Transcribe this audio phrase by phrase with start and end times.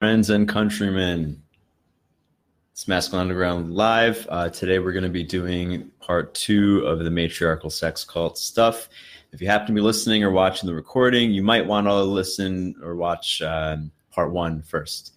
[0.00, 1.42] Friends and countrymen,
[2.72, 4.26] it's Masculine Underground Live.
[4.30, 8.88] Uh, today we're going to be doing part two of the matriarchal sex cult stuff.
[9.32, 12.76] If you happen to be listening or watching the recording, you might want to listen
[12.82, 15.16] or watch um, part one first.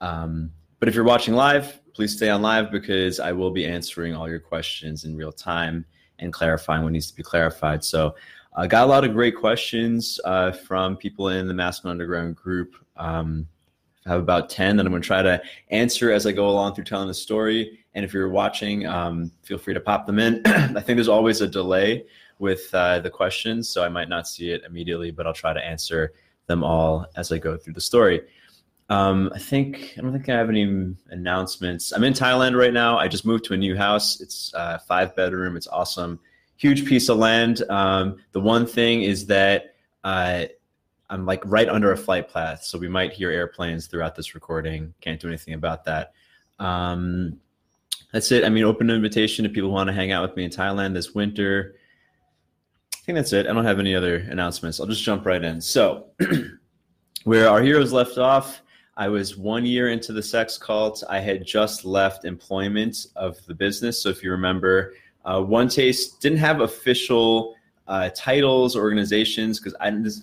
[0.00, 4.16] Um, but if you're watching live, please stay on live because I will be answering
[4.16, 5.84] all your questions in real time
[6.18, 7.84] and clarifying what needs to be clarified.
[7.84, 8.16] So
[8.56, 12.34] I uh, got a lot of great questions uh, from people in the Masculine Underground
[12.34, 12.74] group.
[12.96, 13.46] Um,
[14.06, 16.74] I have about 10 that I'm going to try to answer as I go along
[16.74, 17.80] through telling the story.
[17.94, 20.42] And if you're watching, um, feel free to pop them in.
[20.46, 22.04] I think there's always a delay
[22.38, 25.64] with uh, the questions, so I might not see it immediately, but I'll try to
[25.64, 26.12] answer
[26.46, 28.20] them all as I go through the story.
[28.90, 31.92] Um, I think I don't think I have any announcements.
[31.92, 32.98] I'm in Thailand right now.
[32.98, 34.20] I just moved to a new house.
[34.20, 35.56] It's uh, five bedroom.
[35.56, 36.20] It's awesome,
[36.56, 37.62] huge piece of land.
[37.70, 40.44] Um, the one thing is that uh,
[41.10, 44.94] I'm like right under a flight path, so we might hear airplanes throughout this recording.
[45.00, 46.12] Can't do anything about that.
[46.58, 47.38] Um,
[48.12, 48.44] that's it.
[48.44, 50.94] I mean, open invitation to people who want to hang out with me in Thailand
[50.94, 51.74] this winter.
[52.94, 53.46] I think that's it.
[53.46, 54.80] I don't have any other announcements.
[54.80, 55.60] I'll just jump right in.
[55.60, 56.06] So,
[57.24, 58.62] where our heroes left off,
[58.96, 61.02] I was one year into the sex cult.
[61.10, 64.02] I had just left employment of the business.
[64.02, 67.56] So, if you remember, uh, One Taste didn't have official
[67.88, 69.74] uh, titles, organizations, because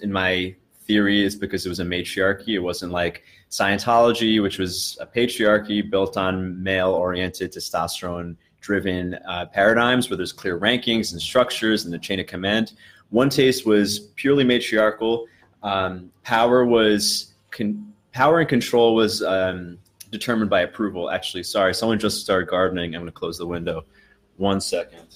[0.01, 0.55] in my
[0.91, 2.55] theory is because it was a matriarchy.
[2.55, 9.45] It wasn't like Scientology, which was a patriarchy built on male oriented, testosterone driven uh,
[9.53, 12.73] paradigms where there's clear rankings and structures and the chain of command.
[13.09, 15.27] One Taste was purely matriarchal.
[15.63, 19.77] Um, power was con- power and control was um,
[20.11, 21.09] determined by approval.
[21.09, 22.95] Actually, sorry, someone just started gardening.
[22.95, 23.85] I'm going to close the window.
[24.35, 25.07] One second.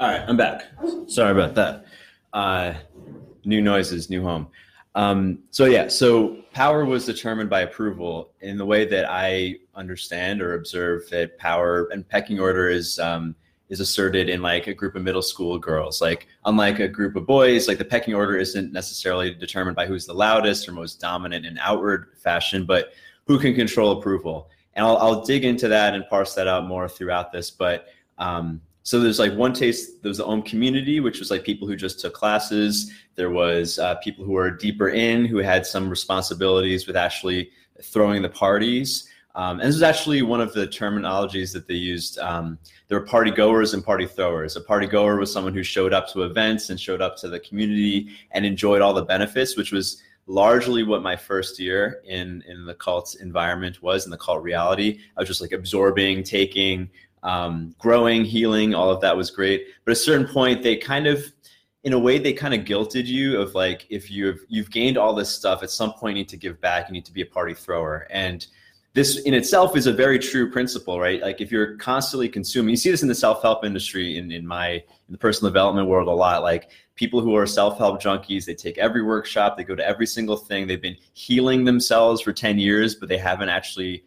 [0.00, 0.64] All right, I'm back.
[1.08, 1.84] Sorry about that.
[2.32, 2.72] Uh,
[3.44, 4.48] new noises, new home.
[4.94, 10.40] Um, so yeah, so power was determined by approval in the way that I understand
[10.40, 13.34] or observe that power and pecking order is um,
[13.68, 16.00] is asserted in like a group of middle school girls.
[16.00, 20.06] Like unlike a group of boys, like the pecking order isn't necessarily determined by who's
[20.06, 22.94] the loudest or most dominant in outward fashion, but
[23.26, 24.48] who can control approval.
[24.72, 28.62] And I'll, I'll dig into that and parse that out more throughout this, but um,
[28.82, 31.76] so there's like one taste there was the Om community which was like people who
[31.76, 32.90] just took classes.
[33.14, 37.50] There was uh, people who were deeper in who had some responsibilities with actually
[37.82, 39.08] throwing the parties.
[39.36, 42.18] Um, and this is actually one of the terminologies that they used.
[42.18, 42.58] Um,
[42.88, 44.56] there were party goers and party throwers.
[44.56, 47.38] A party goer was someone who showed up to events and showed up to the
[47.38, 52.64] community and enjoyed all the benefits which was largely what my first year in in
[52.64, 55.00] the cult environment was in the cult reality.
[55.16, 56.88] I was just like absorbing taking
[57.22, 59.66] um, growing, healing, all of that was great.
[59.84, 61.24] But at a certain point, they kind of,
[61.84, 65.14] in a way, they kind of guilted you of like, if you've you've gained all
[65.14, 66.88] this stuff, at some point you need to give back.
[66.88, 68.46] You need to be a party thrower, and
[68.92, 71.22] this in itself is a very true principle, right?
[71.22, 74.70] Like if you're constantly consuming, you see this in the self-help industry, in in my
[74.70, 76.42] in the personal development world a lot.
[76.42, 80.36] Like people who are self-help junkies, they take every workshop, they go to every single
[80.36, 80.66] thing.
[80.66, 84.04] They've been healing themselves for ten years, but they haven't actually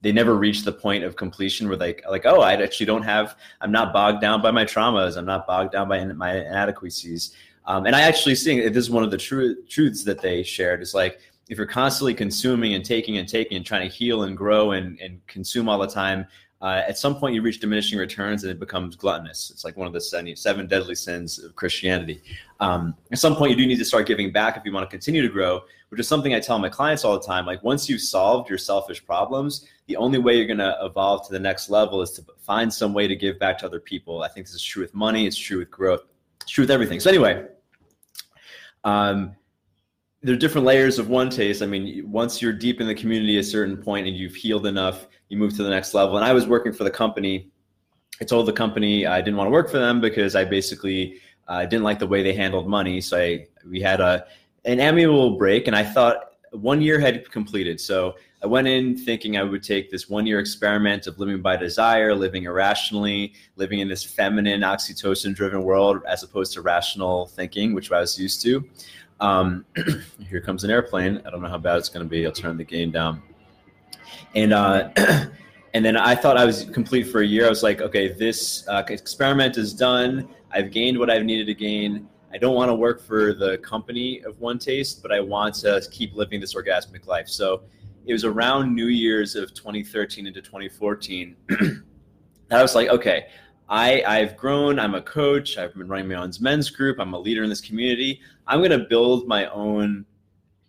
[0.00, 3.36] they never reach the point of completion where like like oh I actually don't have
[3.60, 7.34] I'm not bogged down by my traumas I'm not bogged down by my inadequacies
[7.66, 10.82] um, and I actually think this is one of the true truths that they shared
[10.82, 14.36] is like if you're constantly consuming and taking and taking and trying to heal and
[14.36, 16.26] grow and, and consume all the time
[16.60, 19.50] uh, at some point you reach diminishing returns and it becomes gluttonous.
[19.50, 22.20] It's like one of the seven deadly sins of Christianity.
[22.58, 24.90] Um, at some point, you do need to start giving back if you want to
[24.90, 27.46] continue to grow, which is something I tell my clients all the time.
[27.46, 31.32] Like once you've solved your selfish problems, the only way you're going to evolve to
[31.32, 34.22] the next level is to find some way to give back to other people.
[34.22, 35.26] I think this is true with money.
[35.26, 36.02] It's true with growth.
[36.42, 37.00] It's true with everything.
[37.00, 37.46] So anyway,
[38.84, 39.34] um,
[40.22, 41.62] there are different layers of one taste.
[41.62, 45.06] I mean, once you're deep in the community, a certain point, and you've healed enough
[45.28, 46.16] you move to the next level.
[46.16, 47.50] And I was working for the company.
[48.20, 51.64] I told the company I didn't want to work for them because I basically uh,
[51.66, 53.00] didn't like the way they handled money.
[53.00, 54.26] So I we had a
[54.68, 57.80] an amiable break, and I thought one year had completed.
[57.80, 61.56] So I went in thinking I would take this one year experiment of living by
[61.56, 67.74] desire, living irrationally, living in this feminine, oxytocin driven world as opposed to rational thinking,
[67.74, 68.64] which I was used to.
[69.20, 69.64] Um,
[70.28, 71.20] here comes an airplane.
[71.26, 72.24] I don't know how bad it's going to be.
[72.24, 73.22] I'll turn the game down
[74.34, 74.90] and uh,
[75.74, 77.46] and then I thought I was complete for a year.
[77.46, 80.28] I was like, okay, this uh, experiment is done.
[80.52, 82.08] I've gained what I've needed to gain.
[82.32, 85.82] I don't want to work for the company of One Taste, but I want to
[85.90, 87.28] keep living this orgasmic life.
[87.28, 87.62] So
[88.06, 91.82] it was around New Year's of 2013 into 2014 that
[92.50, 93.26] I was like, okay,
[93.68, 94.78] I, I've grown.
[94.78, 95.58] I'm a coach.
[95.58, 96.98] I've been running my own men's group.
[96.98, 98.20] I'm a leader in this community.
[98.46, 100.06] I'm going to build my own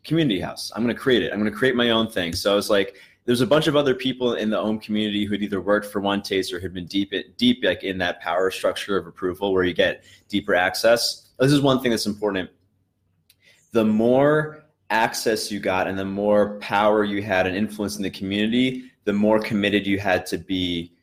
[0.04, 0.72] community house.
[0.76, 1.32] I'm going to create it.
[1.32, 2.34] I'm going to create my own thing.
[2.34, 2.96] So I was like,
[3.26, 6.02] there's a bunch of other people in the OM community who had either worked for
[6.02, 9.64] One Taste or had been deep, deep like in that power structure of approval where
[9.64, 11.29] you get deeper access.
[11.40, 12.50] This is one thing that's important.
[13.72, 18.10] The more access you got and the more power you had and influence in the
[18.10, 20.94] community, the more committed you had to be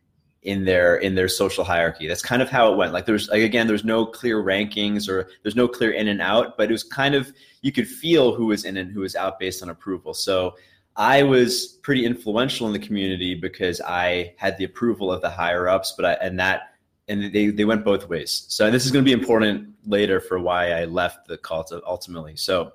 [0.42, 2.06] in their in their social hierarchy.
[2.06, 2.92] That's kind of how it went.
[2.92, 6.56] Like there's like again, there's no clear rankings or there's no clear in and out,
[6.56, 7.32] but it was kind of
[7.62, 10.14] you could feel who was in and who was out based on approval.
[10.14, 10.54] So
[10.94, 15.68] I was pretty influential in the community because I had the approval of the higher
[15.68, 16.75] ups, but I and that
[17.08, 18.46] and they they went both ways.
[18.48, 22.36] So this is going to be important later for why I left the cult ultimately.
[22.36, 22.72] So.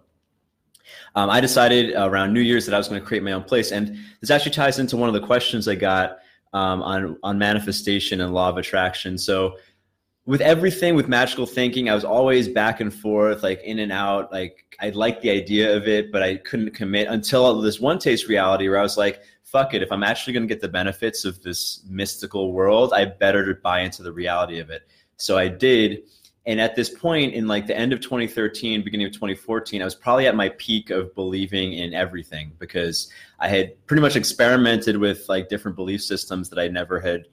[1.16, 3.72] Um, I decided around New Year's that I was going to create my own place,
[3.72, 6.18] and this actually ties into one of the questions I got
[6.54, 9.18] um, on on manifestation and law of attraction.
[9.18, 9.58] So
[10.26, 14.32] with everything with magical thinking, I was always back and forth, like in and out.
[14.32, 18.28] Like I liked the idea of it, but I couldn't commit until this one taste
[18.28, 19.82] reality where I was like, fuck it.
[19.82, 23.82] If I'm actually going to get the benefits of this mystical world, I better buy
[23.82, 24.88] into the reality of it.
[25.18, 26.04] So I did.
[26.46, 29.94] And at this point, in like the end of 2013, beginning of 2014, I was
[29.94, 35.28] probably at my peak of believing in everything because I had pretty much experimented with
[35.28, 37.26] like different belief systems that I never had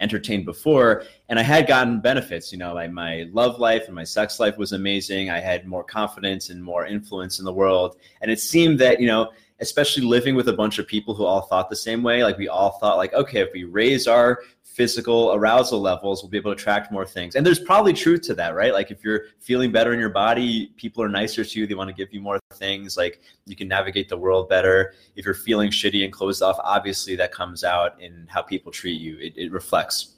[0.00, 1.04] entertained before.
[1.28, 2.52] And I had gotten benefits.
[2.52, 5.30] You know, my, my love life and my sex life was amazing.
[5.30, 7.96] I had more confidence and more influence in the world.
[8.20, 11.42] And it seemed that, you know, especially living with a bunch of people who all
[11.42, 14.40] thought the same way, like we all thought, like, okay, if we raise our
[14.74, 17.36] physical arousal levels, we'll be able to attract more things.
[17.36, 18.72] And there's probably truth to that, right?
[18.72, 21.66] Like if you're feeling better in your body, people are nicer to you.
[21.66, 22.96] They want to give you more things.
[22.96, 24.94] Like you can navigate the world better.
[25.14, 29.00] If you're feeling shitty and closed off, obviously that comes out in how people treat
[29.00, 29.16] you.
[29.18, 30.16] It, it reflects.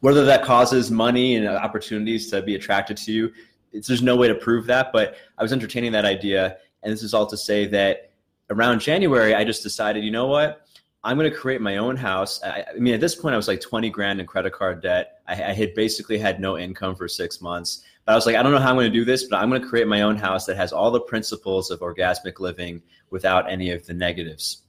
[0.00, 3.32] Whether that causes money and opportunities to be attracted to you,
[3.72, 4.90] there's no way to prove that.
[4.90, 6.56] But I was entertaining that idea.
[6.82, 8.05] And this is all to say that
[8.50, 10.66] around January, I just decided, you know what?
[11.04, 12.42] I'm going to create my own house.
[12.42, 15.20] I, I, mean, at this point, I was like 20 grand in credit card debt.
[15.28, 17.84] I, I, had basically had no income for six months.
[18.04, 19.48] But I was like, I don't know how I'm going to do this, but I'm
[19.48, 23.48] going to create my own house that has all the principles of orgasmic living without
[23.48, 24.62] any of the negatives,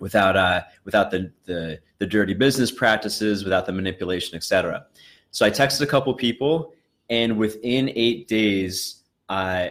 [0.00, 4.86] without uh, without the, the the dirty business practices, without the manipulation, etc.
[5.30, 6.72] So I texted a couple people,
[7.10, 9.68] and within eight days, uh,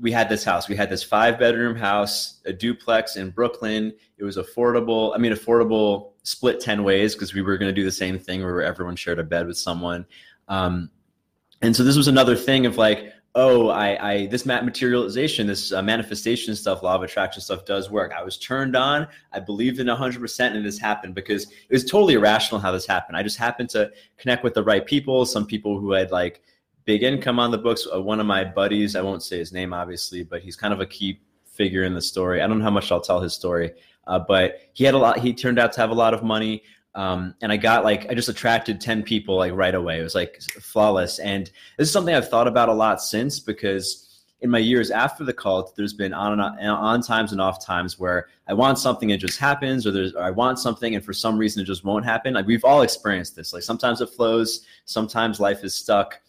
[0.00, 0.68] we had this house.
[0.68, 3.92] We had this five bedroom house, a duplex in Brooklyn.
[4.18, 5.14] It was affordable.
[5.14, 8.42] I mean, affordable split 10 ways because we were going to do the same thing
[8.42, 10.06] where everyone shared a bed with someone.
[10.48, 10.90] Um,
[11.62, 15.82] and so this was another thing of like, oh, I, I this materialization, this uh,
[15.82, 18.12] manifestation stuff, law of attraction stuff does work.
[18.16, 19.06] I was turned on.
[19.32, 23.16] I believed in 100% and this happened because it was totally irrational how this happened.
[23.16, 26.42] I just happened to connect with the right people, some people who had like,
[26.90, 27.86] big income on the books.
[27.94, 30.80] Uh, one of my buddies, I won't say his name obviously, but he's kind of
[30.80, 32.42] a key figure in the story.
[32.42, 33.70] I don't know how much I'll tell his story,
[34.08, 35.20] uh, but he had a lot.
[35.20, 36.64] He turned out to have a lot of money.
[36.96, 40.00] Um, and I got like I just attracted ten people like right away.
[40.00, 41.48] It was like flawless, and
[41.78, 45.32] this is something I've thought about a lot since because in my years after the
[45.32, 49.12] cult, there's been on and on, on times and off times where I want something
[49.12, 51.66] and it just happens, or there's or I want something and for some reason it
[51.66, 52.34] just won't happen.
[52.34, 53.52] Like we've all experienced this.
[53.52, 56.20] Like sometimes it flows, sometimes life is stuck.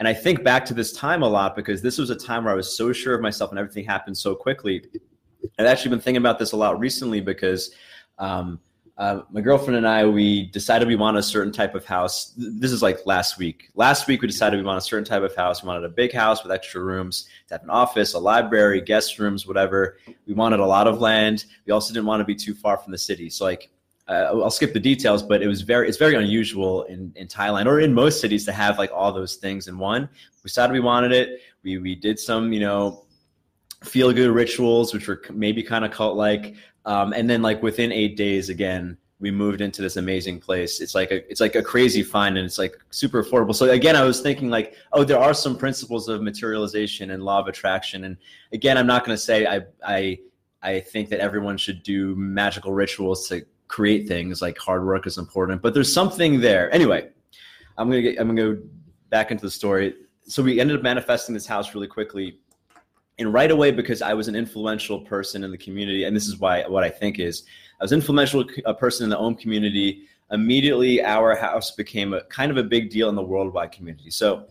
[0.00, 2.54] And I think back to this time a lot because this was a time where
[2.54, 4.82] I was so sure of myself and everything happened so quickly.
[5.58, 7.72] I've actually been thinking about this a lot recently because
[8.18, 8.58] um,
[8.96, 12.32] uh, my girlfriend and I, we decided we wanted a certain type of house.
[12.34, 13.68] This is like last week.
[13.74, 15.62] Last week, we decided we wanted a certain type of house.
[15.62, 19.18] We wanted a big house with extra rooms to have an office, a library, guest
[19.18, 19.98] rooms, whatever.
[20.26, 21.44] We wanted a lot of land.
[21.66, 23.28] We also didn't want to be too far from the city.
[23.28, 23.70] So, like,
[24.10, 27.66] uh, I'll skip the details, but it was very it's very unusual in, in Thailand
[27.66, 30.08] or in most cities to have like all those things in one.
[30.42, 31.40] We decided we wanted it.
[31.62, 33.04] We we did some you know
[33.84, 37.92] feel good rituals, which were maybe kind of cult like, um, and then like within
[37.92, 40.80] eight days, again we moved into this amazing place.
[40.80, 43.54] It's like a it's like a crazy find, and it's like super affordable.
[43.54, 47.38] So again, I was thinking like, oh, there are some principles of materialization and law
[47.38, 48.16] of attraction, and
[48.52, 50.18] again, I'm not going to say I I
[50.62, 55.16] I think that everyone should do magical rituals to create things like hard work is
[55.16, 56.72] important but there's something there.
[56.74, 57.08] Anyway
[57.78, 58.62] i'm gonna get i'm gonna go
[59.10, 59.94] back into the story.
[60.24, 62.40] So we ended up manifesting this house really quickly
[63.18, 66.38] and right away because i was an influential person in the community and this is
[66.38, 67.44] why what i think is
[67.80, 69.88] i was influential a uh, person in the OM community
[70.32, 74.10] immediately our house became a kind of a big deal in the worldwide community.
[74.10, 74.46] So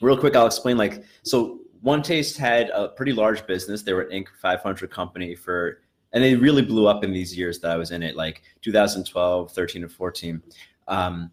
[0.00, 3.82] real quick i'll explain like so one taste had a pretty large business.
[3.82, 4.28] They were an inc.
[4.40, 5.82] 500 company for
[6.12, 9.52] and they really blew up in these years that I was in it, like 2012,
[9.52, 10.42] 13, and 14.
[10.88, 11.30] Um,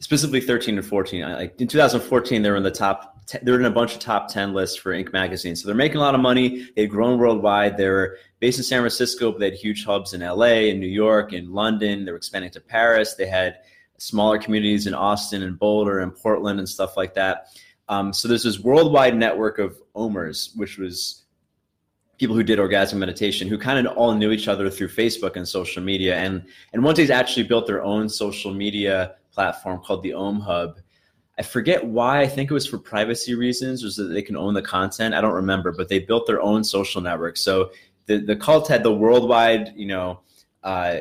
[0.00, 1.22] specifically 13 and 14.
[1.22, 3.22] Like in 2014, they were in the top.
[3.42, 5.12] they were in a bunch of top 10 lists for Inc.
[5.12, 5.54] magazine.
[5.54, 6.68] So they're making a lot of money.
[6.74, 7.76] They've grown worldwide.
[7.76, 10.88] They were based in San Francisco, but they had huge hubs in LA, in New
[10.88, 12.04] York, in London.
[12.04, 13.14] They were expanding to Paris.
[13.14, 13.58] They had
[13.98, 17.48] smaller communities in Austin and Boulder and Portland and stuff like that.
[17.88, 21.24] Um, so there's this worldwide network of OMers, which was
[22.20, 25.48] people who did orgasm meditation who kind of all knew each other through Facebook and
[25.48, 26.16] social media.
[26.16, 30.78] And and One Taste actually built their own social media platform called the Om Hub.
[31.38, 32.20] I forget why.
[32.20, 35.14] I think it was for privacy reasons, or so that they can own the content.
[35.14, 37.38] I don't remember, but they built their own social network.
[37.38, 37.70] So
[38.04, 40.20] the the cult had the worldwide, you know,
[40.62, 40.98] uh,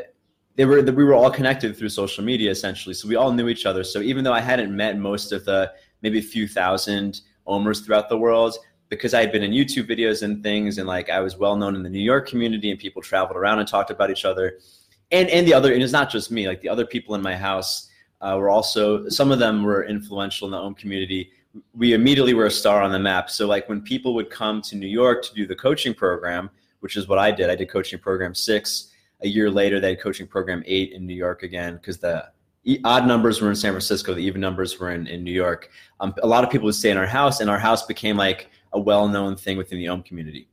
[0.56, 2.96] they were we were all connected through social media essentially.
[2.96, 3.84] So we all knew each other.
[3.84, 8.08] So even though I hadn't met most of the maybe a few thousand Omers throughout
[8.08, 8.56] the world,
[8.90, 11.76] because I had been in YouTube videos and things, and like I was well known
[11.76, 14.60] in the New York community, and people traveled around and talked about each other,
[15.12, 17.36] and and the other, and it's not just me, like the other people in my
[17.36, 17.90] house
[18.22, 21.32] uh, were also some of them were influential in the Om community.
[21.74, 23.30] We immediately were a star on the map.
[23.30, 26.50] So like when people would come to New York to do the coaching program,
[26.82, 28.92] which is what I did, I did coaching program six.
[29.22, 32.30] A year later, they had coaching program eight in New York again because the
[32.84, 35.70] odd numbers were in San Francisco, the even numbers were in, in New York.
[36.00, 38.50] Um, a lot of people would stay in our house, and our house became like
[38.74, 40.48] a well-known thing within the Om community.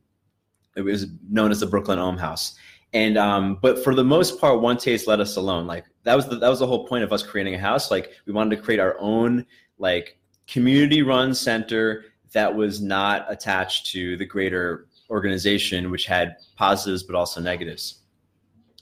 [0.77, 2.55] It was known as the Brooklyn Om House.
[2.93, 5.67] And um, but for the most part, One Taste let us alone.
[5.67, 7.91] Like that was the, that was the whole point of us creating a house.
[7.91, 9.45] Like we wanted to create our own
[9.79, 17.17] like community-run center that was not attached to the greater organization, which had positives but
[17.17, 18.03] also negatives.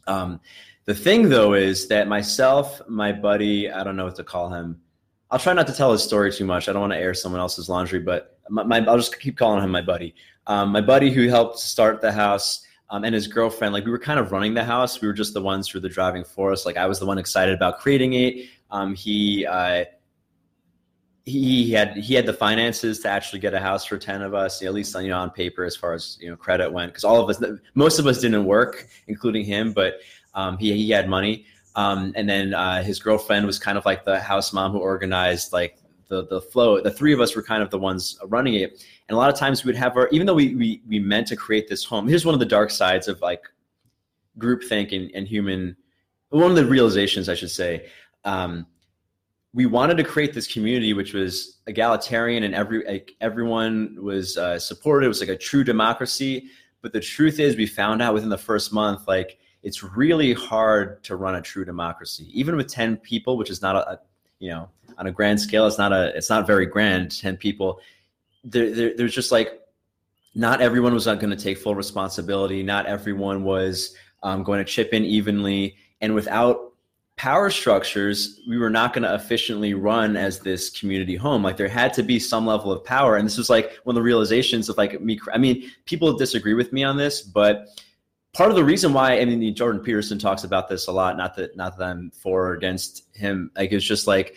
[0.06, 0.40] Um,
[0.84, 4.80] the thing though is that myself, my buddy, I don't know what to call him.
[5.30, 6.68] I'll try not to tell his story too much.
[6.68, 9.62] I don't want to air someone else's laundry, but my, my I'll just keep calling
[9.62, 10.14] him my buddy.
[10.46, 13.98] Um, my buddy who helped start the house um, and his girlfriend, like we were
[13.98, 15.00] kind of running the house.
[15.00, 16.66] We were just the ones who were the driving force.
[16.66, 18.48] Like I was the one excited about creating it.
[18.70, 19.84] Um, he uh,
[21.24, 24.62] he had he had the finances to actually get a house for 10 of us
[24.62, 27.18] at least you know on paper as far as you know credit went because all
[27.18, 30.00] of us most of us didn't work including him but
[30.34, 31.46] um, he, he had money.
[31.76, 35.52] Um, and then uh, his girlfriend was kind of like the house mom who organized
[35.52, 36.80] like the the flow.
[36.80, 38.84] The three of us were kind of the ones running it.
[39.08, 41.26] And a lot of times we would have our, even though we we we meant
[41.28, 42.08] to create this home.
[42.08, 43.42] Here's one of the dark sides of like
[44.38, 45.76] groupthink and, and human.
[46.30, 47.88] One of the realizations, I should say.
[48.24, 48.66] Um,
[49.52, 54.58] we wanted to create this community which was egalitarian and every like, everyone was uh,
[54.58, 55.06] supported.
[55.06, 56.48] It was like a true democracy.
[56.82, 61.02] But the truth is, we found out within the first month, like it's really hard
[61.04, 64.00] to run a true democracy, even with 10 people, which is not a, a
[64.38, 67.80] you know, on a grand scale, it's not a, it's not very grand, 10 people.
[68.44, 69.60] There, there, there's just like,
[70.34, 72.62] not everyone was going to take full responsibility.
[72.62, 75.76] Not everyone was um, going to chip in evenly.
[76.00, 76.72] And without
[77.16, 81.42] power structures, we were not going to efficiently run as this community home.
[81.42, 83.16] Like there had to be some level of power.
[83.16, 85.20] And this was like one of the realizations of like me.
[85.32, 87.68] I mean, people disagree with me on this, but
[88.32, 91.16] part of the reason why I mean Jordan Peterson talks about this a lot.
[91.16, 93.50] Not that not that I'm for or against him.
[93.56, 94.34] Like it's just like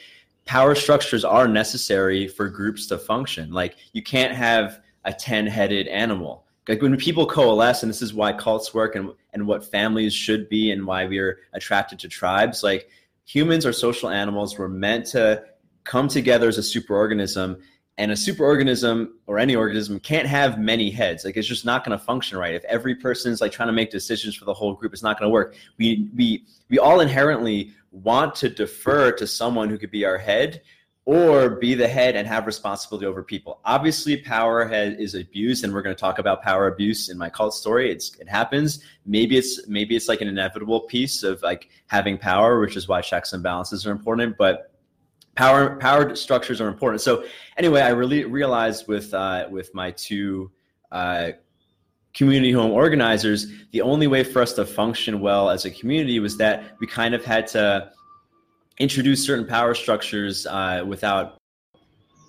[0.47, 3.51] power structures are necessary for groups to function.
[3.51, 6.45] Like you can't have a ten-headed animal.
[6.67, 10.49] Like when people coalesce, and this is why cults work and and what families should
[10.49, 12.63] be, and why we are attracted to tribes.
[12.63, 12.89] Like
[13.25, 14.57] humans are social animals.
[14.57, 15.43] We're meant to
[15.83, 17.61] come together as a superorganism
[17.97, 21.25] and a superorganism or any organism can't have many heads.
[21.25, 22.53] Like it's just not going to function right.
[22.53, 25.29] If every person's like trying to make decisions for the whole group it's not going
[25.29, 25.55] to work.
[25.77, 30.61] We we we all inherently want to defer to someone who could be our head
[31.05, 33.61] or be the head and have responsibility over people.
[33.63, 37.29] Obviously power has, is abused and we're going to talk about power abuse in my
[37.29, 37.89] cult story.
[37.89, 38.83] It's it happens.
[39.05, 43.01] Maybe it's maybe it's like an inevitable piece of like having power which is why
[43.01, 44.76] checks and balances are important but
[45.37, 46.99] power power structures are important.
[47.01, 47.23] So
[47.57, 50.51] anyway, I really realized with uh, with my two
[50.91, 51.31] uh,
[52.13, 56.37] community home organizers, the only way for us to function well as a community was
[56.37, 57.91] that we kind of had to
[58.79, 61.37] introduce certain power structures uh, without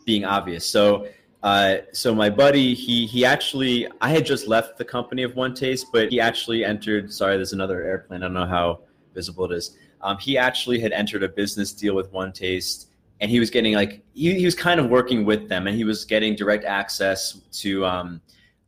[0.06, 0.64] being obvious.
[0.70, 1.08] So.
[1.40, 5.54] Uh, so my buddy, he he actually, I had just left the company of One
[5.54, 7.12] Taste, but he actually entered.
[7.12, 8.24] Sorry, there's another airplane.
[8.24, 8.80] I don't know how
[9.14, 9.76] visible it is.
[10.00, 12.87] Um, he actually had entered a business deal with One Taste
[13.20, 15.84] and he was getting like he, he was kind of working with them and he
[15.84, 18.20] was getting direct access to um,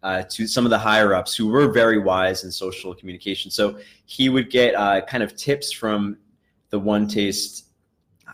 [0.02, 3.78] uh, to some of the higher ups who were very wise in social communication so
[4.06, 6.16] he would get uh, kind of tips from
[6.70, 7.66] the one taste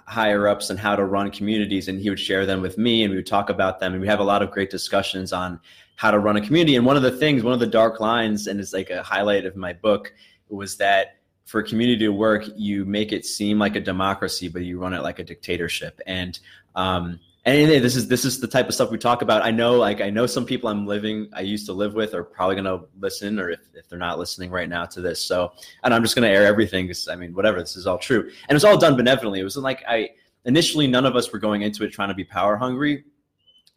[0.07, 3.11] higher ups on how to run communities, and he would share them with me, and
[3.11, 5.61] we would talk about them, and we have a lot of great discussions on
[5.97, 6.77] how to run a community.
[6.77, 9.45] And one of the things, one of the dark lines, and it's like a highlight
[9.45, 10.13] of my book,
[10.49, 11.16] was that
[11.47, 14.93] for a community to work, you make it seem like a democracy, but you run
[14.93, 16.01] it like a dictatorship.
[16.07, 16.39] And
[16.75, 19.43] um, and this is this is the type of stuff we talk about.
[19.43, 22.25] I know, like I know some people I'm living, I used to live with, are
[22.25, 25.25] probably gonna listen, or if, if they're not listening right now to this.
[25.25, 25.53] So,
[25.85, 28.57] and I'm just gonna air everything because I mean, whatever, this is all true, and
[28.57, 29.39] it's all done benevolently.
[29.39, 30.11] It wasn't like I
[30.45, 33.05] initially none of us were going into it trying to be power hungry,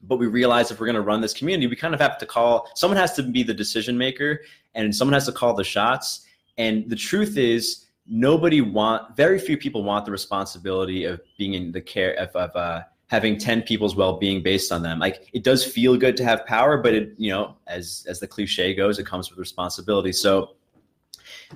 [0.01, 2.71] but we realized if we're gonna run this community, we kind of have to call
[2.73, 4.41] someone has to be the decision maker,
[4.73, 6.25] and someone has to call the shots.
[6.59, 11.71] And the truth is, nobody want very few people want the responsibility of being in
[11.71, 14.99] the care of, of uh, having 10 people's well-being based on them.
[14.99, 18.27] Like it does feel good to have power but it you know as as the
[18.27, 20.11] cliche goes it comes with responsibility.
[20.11, 20.55] So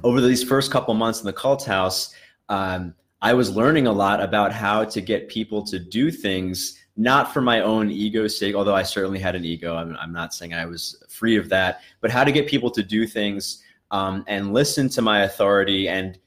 [0.03, 2.13] over these first couple months in the cult house
[2.49, 7.33] um, i was learning a lot about how to get people to do things not
[7.33, 9.75] for my own ego's sake although i certainly had an ego.
[9.75, 12.83] I'm, I'm not saying i was free of that but how to get people to
[12.83, 13.62] do things
[13.93, 16.17] um, and listen to my authority and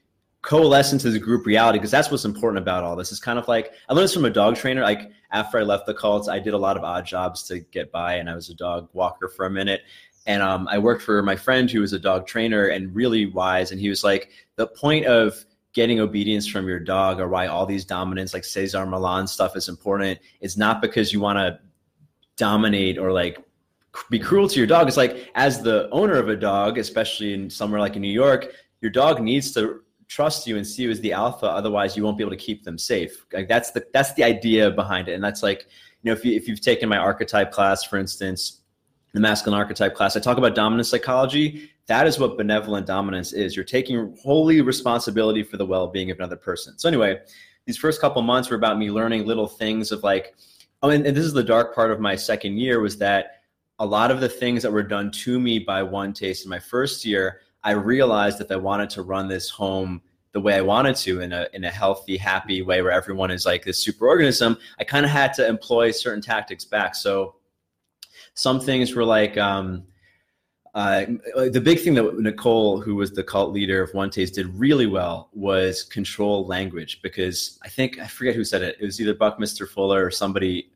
[0.41, 3.11] coalesce into the group reality because that's what's important about all this.
[3.11, 4.81] It's kind of like I learned this from a dog trainer.
[4.81, 7.91] Like after I left the cult, I did a lot of odd jobs to get
[7.91, 9.81] by, and I was a dog walker for a minute.
[10.25, 13.71] And um, I worked for my friend who was a dog trainer and really wise.
[13.71, 17.65] And he was like, the point of getting obedience from your dog or why all
[17.65, 21.59] these dominance like Cesar Millan stuff is important is not because you want to
[22.35, 23.37] dominate or like
[24.09, 24.87] be cruel to your dog.
[24.87, 28.53] It's like as the owner of a dog, especially in somewhere like in New York,
[28.81, 31.45] your dog needs to trust you and see you as the alpha.
[31.45, 33.25] Otherwise you won't be able to keep them safe.
[33.33, 35.13] Like that's the that's the idea behind it.
[35.13, 35.67] And that's like
[36.01, 38.61] you know if, you, if you've taken my archetype class for instance
[39.13, 41.71] the masculine archetype class i talk about dominance psychology.
[41.87, 43.55] That is what benevolent dominance is.
[43.55, 46.77] You're taking wholly responsibility for the well-being of another person.
[46.77, 47.19] So anyway
[47.65, 50.35] these first couple months were about me learning little things of like
[50.81, 53.36] oh and, and this is the dark part of my second year was that
[53.79, 56.59] a lot of the things that were done to me by one taste in my
[56.59, 60.95] first year I realized that I wanted to run this home the way I wanted
[60.97, 64.57] to in a in a healthy, happy way where everyone is like this super organism,
[64.79, 66.95] I kind of had to employ certain tactics back.
[66.95, 67.35] So
[68.35, 69.83] some things were like um,
[70.75, 71.05] uh,
[71.51, 74.85] the big thing that Nicole, who was the cult leader of One Taste, did really
[74.85, 78.77] well was control language because I think I forget who said it.
[78.79, 80.69] It was either Buckminster Fuller or somebody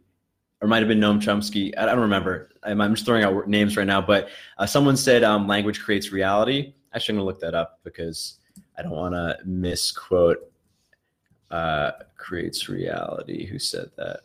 [0.62, 1.74] or might have been Noam Chomsky.
[1.78, 2.50] I don't remember.
[2.64, 6.74] I'm, just throwing out names right now, but uh, someone said um, language creates reality.
[6.94, 8.38] Actually, I'm gonna look that up because
[8.78, 10.38] I don't want to misquote.
[11.50, 13.46] Uh, creates reality.
[13.46, 14.22] Who said that?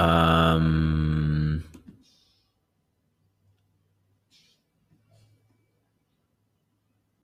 [0.00, 1.64] Um.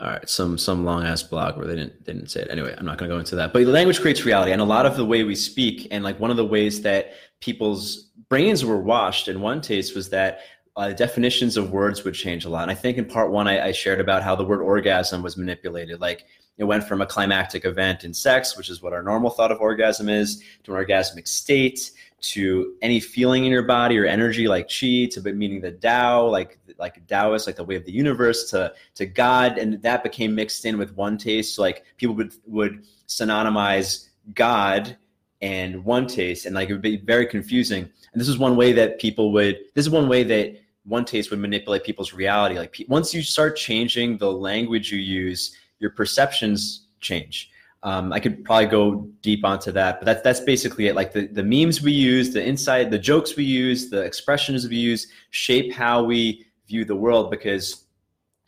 [0.00, 2.74] All right some some long ass blog where they didn't they didn't say it anyway
[2.78, 4.96] i'm not going to go into that but language creates reality and a lot of
[4.96, 9.28] the way we speak and like one of the ways that people's brains were washed
[9.28, 10.40] in one taste was that
[10.76, 12.62] uh, definitions of words would change a lot.
[12.62, 15.36] And I think in part one, I, I, shared about how the word orgasm was
[15.36, 16.00] manipulated.
[16.00, 16.26] Like
[16.58, 19.60] it went from a climactic event in sex, which is what our normal thought of
[19.60, 24.68] orgasm is, to an orgasmic state, to any feeling in your body or energy like
[24.68, 28.72] chi, to meaning the Tao, like like Taoist, like the way of the universe, to
[28.94, 31.58] to God, and that became mixed in with one taste.
[31.58, 34.96] Like people would would synonymize God
[35.42, 37.88] and one taste, and like it would be very confusing.
[38.12, 39.58] And this is one way that people would.
[39.74, 42.58] This is one way that one taste would manipulate people's reality.
[42.58, 47.50] Like once you start changing the language you use, your perceptions change.
[47.82, 50.94] Um, I could probably go deep onto that, but that's that's basically it.
[50.94, 54.76] Like the, the memes we use, the insight, the jokes we use, the expressions we
[54.76, 57.30] use shape how we view the world.
[57.30, 57.86] Because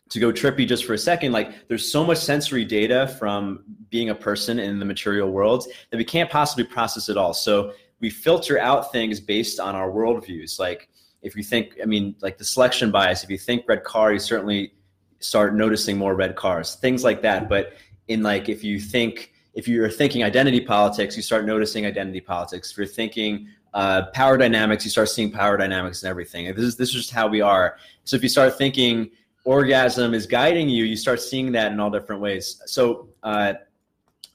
[0.09, 4.11] to go trippy just for a second, like there's so much sensory data from being
[4.11, 7.33] a person in the material world that we can't possibly process it all.
[7.33, 10.59] So we filter out things based on our worldviews.
[10.59, 10.89] Like
[11.23, 14.19] if you think, I mean, like the selection bias, if you think red car, you
[14.19, 14.73] certainly
[15.19, 17.49] start noticing more red cars, things like that.
[17.49, 17.73] But
[18.07, 22.71] in like, if you think, if you're thinking identity politics, you start noticing identity politics.
[22.71, 26.45] If you're thinking uh, power dynamics, you start seeing power dynamics and everything.
[26.53, 27.77] This is this is just how we are.
[28.03, 29.09] So if you start thinking
[29.45, 32.61] orgasm is guiding you, you start seeing that in all different ways.
[32.65, 33.53] So uh,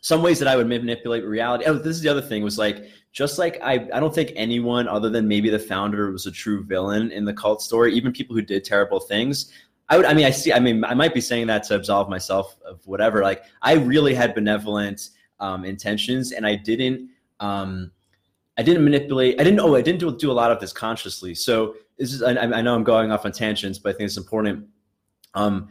[0.01, 1.65] some ways that I would manipulate reality.
[1.67, 4.87] Oh, this is the other thing was like just like I, I don't think anyone
[4.87, 7.95] other than maybe the founder was a true villain in the cult story.
[7.95, 9.53] Even people who did terrible things.
[9.91, 12.09] I would, I mean, I see, I mean, I might be saying that to absolve
[12.09, 13.23] myself of whatever.
[13.23, 17.09] Like, I really had benevolent um, intentions, and I didn't,
[17.41, 17.91] um,
[18.59, 19.41] I didn't manipulate.
[19.41, 19.61] I didn't.
[19.61, 21.35] Oh, I didn't do, do a lot of this consciously.
[21.35, 22.23] So this is.
[22.23, 24.67] I, I know I'm going off on tangents, but I think it's important.
[25.35, 25.69] Um,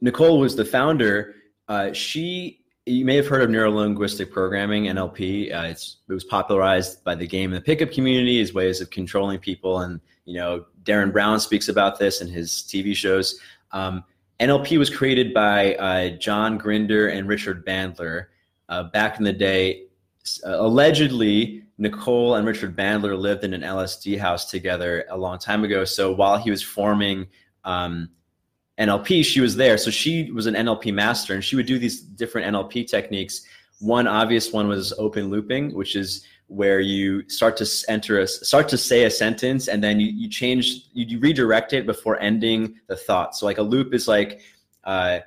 [0.00, 1.36] Nicole was the founder.
[1.68, 5.54] Uh, she you may have heard of neuro linguistic programming NLP.
[5.54, 8.90] Uh, it's it was popularized by the game and the pickup community as ways of
[8.90, 13.40] controlling people, and you know Derren Brown speaks about this in his TV shows.
[13.72, 14.04] Um,
[14.40, 18.26] NLP was created by uh, John Grinder and Richard Bandler
[18.68, 19.84] uh, back in the day.
[20.44, 25.64] Uh, allegedly, Nicole and Richard Bandler lived in an LSD house together a long time
[25.64, 25.84] ago.
[25.84, 27.26] So while he was forming
[27.64, 28.08] um,
[28.78, 29.78] NLP, she was there.
[29.78, 33.42] So she was an NLP master and she would do these different NLP techniques.
[33.80, 38.68] One obvious one was open looping, which is where you start to enter a start
[38.68, 42.74] to say a sentence and then you, you change you, you redirect it before ending
[42.86, 43.34] the thought.
[43.34, 44.40] So like a loop is like
[44.84, 45.20] uh,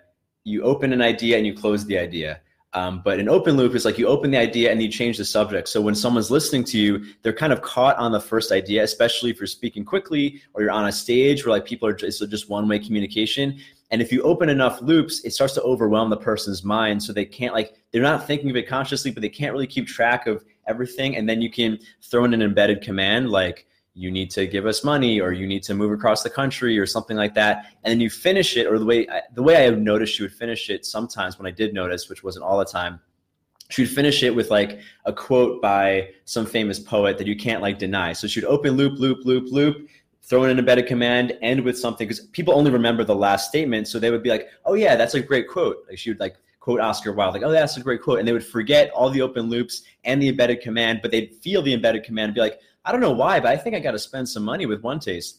[0.44, 2.40] you open an idea and you close the idea.
[2.74, 5.26] Um, but an open loop is like you open the idea and you change the
[5.26, 5.68] subject.
[5.68, 9.32] So when someone's listening to you, they're kind of caught on the first idea, especially
[9.32, 12.50] if you're speaking quickly or you're on a stage where like people are just, just
[12.50, 13.58] one way communication.
[13.90, 17.02] And if you open enough loops, it starts to overwhelm the person's mind.
[17.02, 19.88] So they can't like, they're not thinking of it consciously, but they can't really keep
[19.88, 21.16] track of everything.
[21.18, 24.84] And then you can throw in an embedded command like, you need to give us
[24.84, 28.00] money or you need to move across the country or something like that and then
[28.00, 30.86] you finish it or the way the way i have noticed you would finish it
[30.86, 33.00] sometimes when i did notice which wasn't all the time
[33.70, 37.62] she would finish it with like a quote by some famous poet that you can't
[37.62, 39.90] like deny so she'd open loop loop loop loop
[40.22, 43.88] throw in an embedded command end with something because people only remember the last statement
[43.88, 46.36] so they would be like oh yeah that's a great quote like she would like
[46.68, 48.20] quote Oscar Wilde, like, oh, that's a great quote.
[48.20, 51.62] And they would forget all the open loops and the embedded command, but they'd feel
[51.62, 53.92] the embedded command and be like, I don't know why, but I think I got
[53.92, 55.36] to spend some money with OneTaste.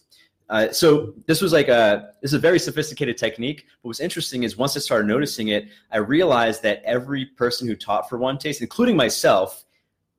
[0.48, 3.66] Uh, so this was like a this is a very sophisticated technique.
[3.82, 7.76] But what's interesting is once I started noticing it, I realized that every person who
[7.76, 9.66] taught for one taste, including myself,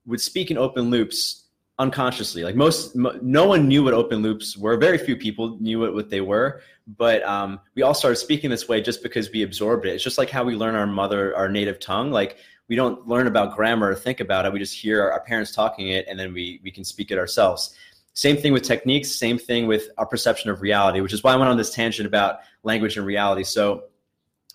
[0.06, 1.46] would speak in open loops
[1.80, 2.44] unconsciously.
[2.44, 4.78] Like most, no one knew what open loops were.
[4.78, 6.62] Very few people knew what, what they were.
[6.98, 9.94] But um, we all started speaking this way just because we absorbed it.
[9.94, 12.12] It's just like how we learn our mother, our native tongue.
[12.12, 12.38] Like
[12.68, 14.54] we don't learn about grammar or think about it.
[14.54, 17.76] We just hear our, parents talking it, and then we we can speak it ourselves.
[18.14, 19.16] Same thing with techniques.
[19.16, 22.08] Same thing with our perception of reality, which is why I went on this tangent
[22.08, 23.44] about language and reality.
[23.44, 23.84] So,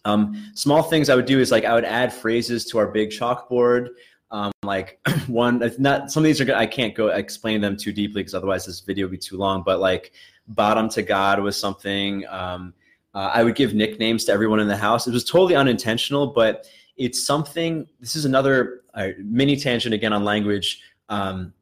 [0.04, 3.10] um, small things I would do is like I would add phrases to our big
[3.10, 3.88] chalkboard.
[4.34, 7.76] Um, like one, it's not some of these are good I can't go explain them
[7.76, 9.62] too deeply because otherwise this video would be too long.
[9.62, 10.12] But like
[10.48, 12.26] bottom to God was something.
[12.28, 12.74] Um,
[13.14, 15.06] uh, I would give nicknames to everyone in the house.
[15.06, 16.66] It was totally unintentional, but
[16.96, 17.86] it's something.
[18.00, 20.82] This is another uh, mini tangent again on language.
[21.08, 21.54] Um,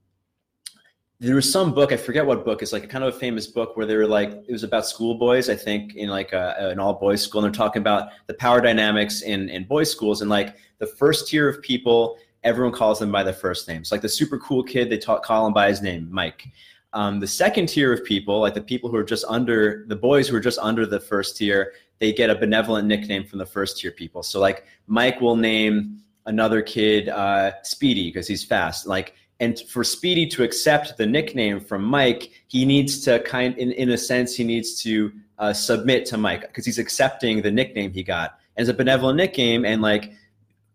[1.20, 2.62] there was some book I forget what book.
[2.62, 4.86] It's like a kind of a famous book where they were like it was about
[4.86, 5.50] schoolboys.
[5.50, 8.62] I think in like a, an all boys school, and they're talking about the power
[8.62, 12.16] dynamics in in boys schools and like the first tier of people.
[12.44, 13.92] Everyone calls them by their first names.
[13.92, 16.48] Like the super cool kid, they talk, call him by his name, Mike.
[16.92, 20.28] Um, the second tier of people, like the people who are just under the boys
[20.28, 23.78] who are just under the first tier, they get a benevolent nickname from the first
[23.78, 24.22] tier people.
[24.22, 28.86] So like Mike will name another kid uh, Speedy because he's fast.
[28.86, 33.72] Like and for Speedy to accept the nickname from Mike, he needs to kind in
[33.72, 37.92] in a sense he needs to uh, submit to Mike because he's accepting the nickname
[37.92, 40.12] he got as a benevolent nickname and like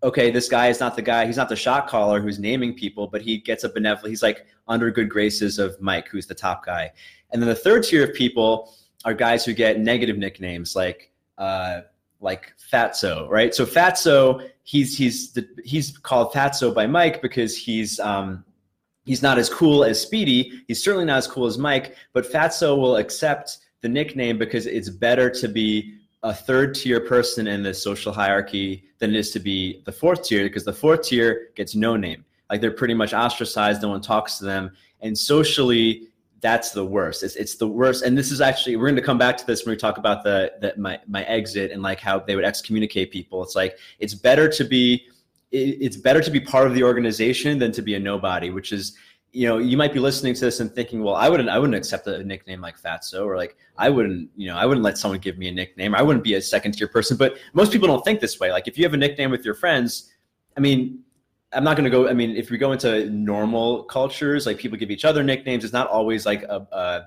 [0.03, 3.07] okay, this guy is not the guy, he's not the shot caller who's naming people,
[3.07, 6.65] but he gets a benevolent, he's like under good graces of Mike, who's the top
[6.65, 6.91] guy.
[7.31, 8.73] And then the third tier of people
[9.05, 11.81] are guys who get negative nicknames like, uh,
[12.19, 13.53] like Fatso, right?
[13.53, 18.43] So Fatso, he's he's the, he's called Fatso by Mike because he's um,
[19.05, 20.63] he's not as cool as Speedy.
[20.67, 24.89] He's certainly not as cool as Mike, but Fatso will accept the nickname because it's
[24.89, 25.96] better to be
[26.27, 30.23] a third tier person in the social hierarchy than it is to be the fourth
[30.23, 32.25] tier because the fourth tier gets no name.
[32.49, 33.81] Like they're pretty much ostracized.
[33.81, 34.71] No one talks to them.
[34.99, 36.09] And socially,
[36.41, 37.23] that's the worst.
[37.23, 38.03] It's, it's the worst.
[38.03, 40.23] And this is actually, we're going to come back to this when we talk about
[40.25, 43.41] the, the my, my exit and like how they would excommunicate people.
[43.41, 45.07] It's like, it's better to be,
[45.49, 48.97] it's better to be part of the organization than to be a nobody, which is
[49.33, 51.75] you know, you might be listening to this and thinking, well, I wouldn't, I wouldn't
[51.75, 55.19] accept a nickname like Fatso, or like I wouldn't, you know, I wouldn't let someone
[55.19, 55.93] give me a nickname.
[55.93, 57.17] I wouldn't be a second tier person.
[57.17, 58.51] But most people don't think this way.
[58.51, 60.11] Like if you have a nickname with your friends,
[60.55, 61.03] I mean,
[61.53, 62.09] I'm not going to go.
[62.09, 65.73] I mean, if we go into normal cultures, like people give each other nicknames, it's
[65.73, 67.05] not always like a, a,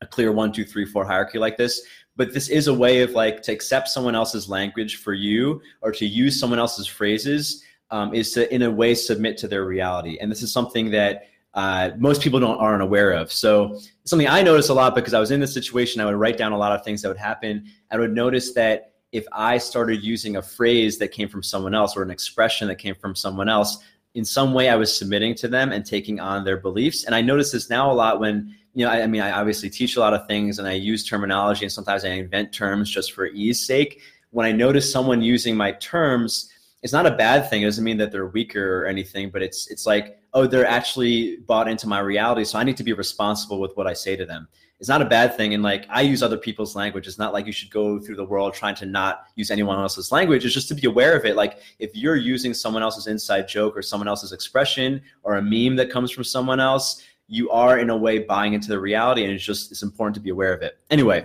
[0.00, 1.82] a clear one, two, three, four hierarchy like this.
[2.16, 5.90] But this is a way of like to accept someone else's language for you, or
[5.92, 10.18] to use someone else's phrases, um, is to in a way submit to their reality.
[10.20, 13.32] And this is something that uh, most people don't aren't aware of.
[13.32, 16.00] So something I noticed a lot because I was in this situation.
[16.00, 17.66] I would write down a lot of things that would happen.
[17.90, 21.96] I would notice that if I started using a phrase that came from someone else
[21.96, 23.78] or an expression that came from someone else,
[24.14, 27.04] in some way I was submitting to them and taking on their beliefs.
[27.04, 29.70] And I notice this now a lot when you know, I, I mean, I obviously
[29.70, 33.12] teach a lot of things and I use terminology and sometimes I invent terms just
[33.12, 34.00] for ease sake.
[34.30, 36.50] When I notice someone using my terms
[36.84, 37.62] it's not a bad thing.
[37.62, 41.36] It doesn't mean that they're weaker or anything, but it's it's like, oh, they're actually
[41.46, 42.44] bought into my reality.
[42.44, 44.48] So I need to be responsible with what I say to them.
[44.80, 45.54] It's not a bad thing.
[45.54, 47.06] And like I use other people's language.
[47.06, 50.10] It's not like you should go through the world trying to not use anyone else's
[50.10, 50.44] language.
[50.44, 51.36] It's just to be aware of it.
[51.36, 55.76] Like if you're using someone else's inside joke or someone else's expression or a meme
[55.76, 59.24] that comes from someone else, you are in a way buying into the reality.
[59.24, 60.78] And it's just it's important to be aware of it.
[60.90, 61.24] Anyway,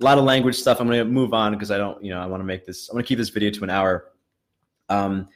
[0.00, 0.80] a lot of language stuff.
[0.80, 2.94] I'm gonna move on because I don't, you know, I want to make this, I'm
[2.94, 4.06] gonna keep this video to an hour.
[4.88, 5.28] Um,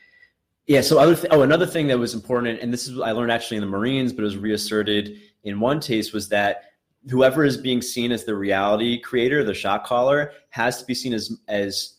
[0.70, 0.80] yeah.
[0.80, 3.56] So other th- oh, another thing that was important, and this is I learned actually
[3.56, 6.66] in the Marines, but it was reasserted in one taste was that
[7.10, 11.12] whoever is being seen as the reality creator, the shot caller, has to be seen
[11.12, 11.94] as as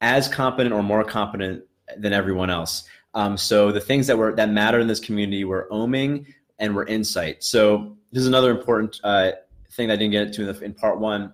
[0.00, 1.62] as competent or more competent
[1.96, 2.88] than everyone else.
[3.14, 6.26] Um, so the things that were that matter in this community were oming
[6.58, 7.44] and were insight.
[7.44, 9.30] So this is another important uh,
[9.70, 11.32] thing that I didn't get to in, the, in part one.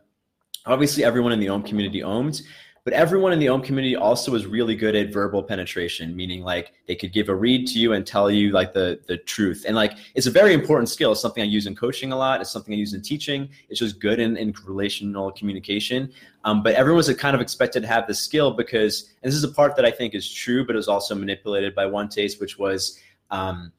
[0.67, 2.43] Obviously, everyone in the Om community owned,
[2.85, 6.75] but everyone in the Om community also was really good at verbal penetration, meaning like
[6.87, 9.65] they could give a read to you and tell you like the the truth.
[9.67, 11.13] And like it's a very important skill.
[11.13, 12.43] It's something I use in coaching a lot.
[12.43, 13.49] It's something I use in teaching.
[13.71, 16.13] It's just good in, in relational communication.
[16.45, 19.45] Um, but everyone was kind of expected to have this skill because, and this is
[19.45, 22.39] a part that I think is true, but it was also manipulated by one taste,
[22.39, 23.73] which was um,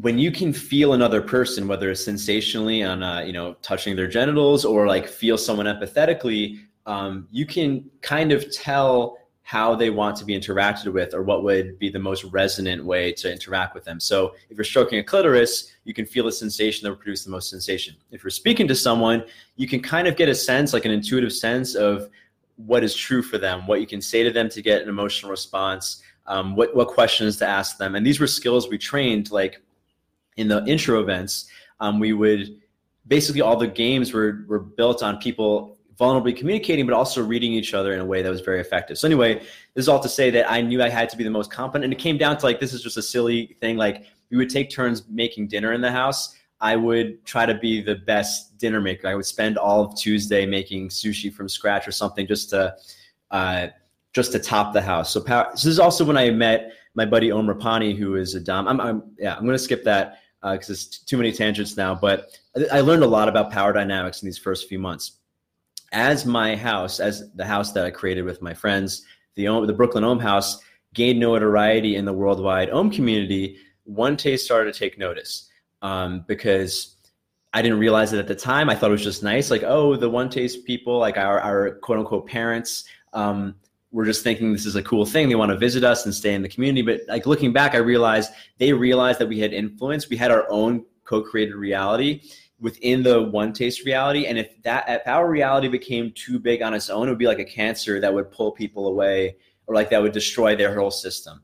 [0.00, 4.06] when you can feel another person, whether it's sensationally on, uh, you know, touching their
[4.06, 10.16] genitals or like feel someone empathetically, um, you can kind of tell how they want
[10.16, 13.84] to be interacted with or what would be the most resonant way to interact with
[13.84, 14.00] them.
[14.00, 17.30] So if you're stroking a clitoris, you can feel the sensation that will produce the
[17.30, 17.94] most sensation.
[18.10, 19.24] If you're speaking to someone,
[19.56, 22.10] you can kind of get a sense, like an intuitive sense of
[22.56, 25.30] what is true for them, what you can say to them to get an emotional
[25.30, 27.94] response, um, what, what questions to ask them.
[27.94, 29.62] And these were skills we trained like
[30.36, 31.48] in the intro events.
[31.80, 32.60] Um, we would
[33.06, 37.74] basically all the games were, were built on people vulnerably communicating, but also reading each
[37.74, 38.96] other in a way that was very effective.
[38.96, 39.34] So anyway,
[39.74, 41.84] this is all to say that I knew I had to be the most competent,
[41.84, 43.76] and it came down to like this is just a silly thing.
[43.76, 46.36] Like we would take turns making dinner in the house.
[46.60, 49.08] I would try to be the best dinner maker.
[49.08, 52.74] I would spend all of Tuesday making sushi from scratch or something just to
[53.30, 53.68] uh,
[54.12, 55.12] just to top the house.
[55.12, 58.40] So, power, this is also when I met my buddy Om Rapani, who is a
[58.40, 58.66] dom.
[58.66, 61.94] I'm, I'm yeah, I'm going to skip that because uh, it's too many tangents now.
[61.94, 62.38] But
[62.72, 65.17] I learned a lot about power dynamics in these first few months
[65.92, 69.04] as my house, as the house that I created with my friends,
[69.36, 70.60] the the Brooklyn Om House
[70.94, 73.56] gained notoriety in the worldwide Om community.
[73.84, 75.48] One Taste started to take notice
[75.82, 76.96] um, because
[77.54, 78.68] I didn't realize it at the time.
[78.68, 81.72] I thought it was just nice, like oh, the One Taste people, like our our
[81.76, 82.84] quote unquote parents.
[83.12, 83.54] Um,
[83.90, 85.28] we're just thinking this is a cool thing.
[85.28, 86.82] They want to visit us and stay in the community.
[86.82, 90.10] But like looking back, I realized they realized that we had influence.
[90.10, 92.20] We had our own co-created reality
[92.60, 94.26] within the one taste reality.
[94.26, 97.26] And if that if our reality became too big on its own it would be
[97.26, 100.90] like a cancer that would pull people away or like that would destroy their whole
[100.90, 101.42] system.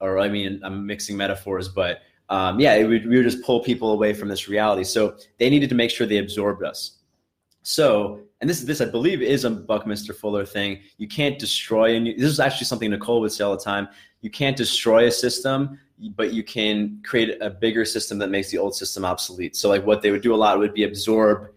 [0.00, 2.00] Or i mean i'm mixing metaphors but
[2.30, 4.84] um, yeah would, we would just pull people away from this reality.
[4.84, 6.98] So they needed to make sure they absorbed us.
[7.62, 10.80] So and this this i believe is a buckminster fuller thing.
[10.96, 13.88] You can't destroy and this is actually something nicole would say all the time.
[14.22, 15.78] You can't destroy a system
[16.16, 19.56] but you can create a bigger system that makes the old system obsolete.
[19.56, 21.50] So like what they would do a lot would be absorb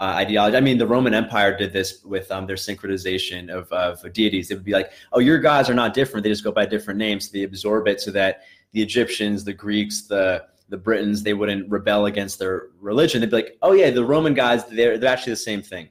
[0.00, 0.56] uh, ideology.
[0.56, 4.50] I mean, the Roman Empire did this with um, their synchronization of, of deities.
[4.50, 6.24] It would be like, oh, your gods are not different.
[6.24, 7.26] They just go by different names.
[7.26, 11.70] So they absorb it so that the Egyptians, the Greeks, the the Britons, they wouldn't
[11.70, 13.20] rebel against their religion.
[13.20, 15.90] They'd be like, oh yeah, the Roman gods, they're, they're actually the same thing.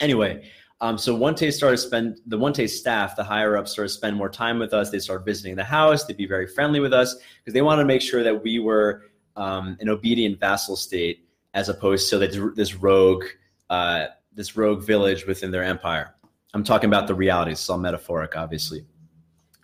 [0.00, 0.50] Anyway,
[0.82, 4.16] um, so one taste started spend the one taste staff, the higher ups started spend
[4.16, 4.90] more time with us.
[4.90, 6.04] They started visiting the house.
[6.04, 9.04] They'd be very friendly with us because they wanted to make sure that we were
[9.36, 13.24] um, an obedient vassal state as opposed to this rogue
[13.70, 16.16] uh, this rogue village within their empire.
[16.52, 17.60] I'm talking about the realities.
[17.60, 18.84] It's all metaphoric, obviously.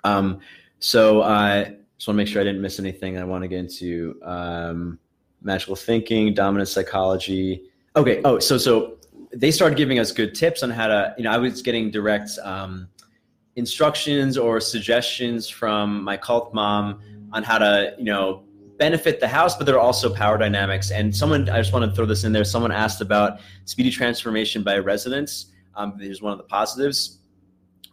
[0.05, 0.39] Um,
[0.79, 1.65] so I uh,
[1.97, 3.19] just want to make sure I didn't miss anything.
[3.19, 5.01] I want to get into um,
[5.43, 7.65] magical thinking, dominant psychology.
[7.97, 8.21] Okay.
[8.25, 8.98] Oh, so so
[9.33, 12.31] they started giving us good tips on how to, you know, I was getting direct
[12.43, 12.89] um,
[13.57, 17.01] instructions or suggestions from my cult mom
[17.33, 18.45] on how to, you know,
[18.79, 20.91] benefit the house, but there are also power dynamics.
[20.91, 22.45] And someone, I just want to throw this in there.
[22.45, 25.47] Someone asked about speedy transformation by residents.
[25.75, 27.19] Um, here's one of the positives.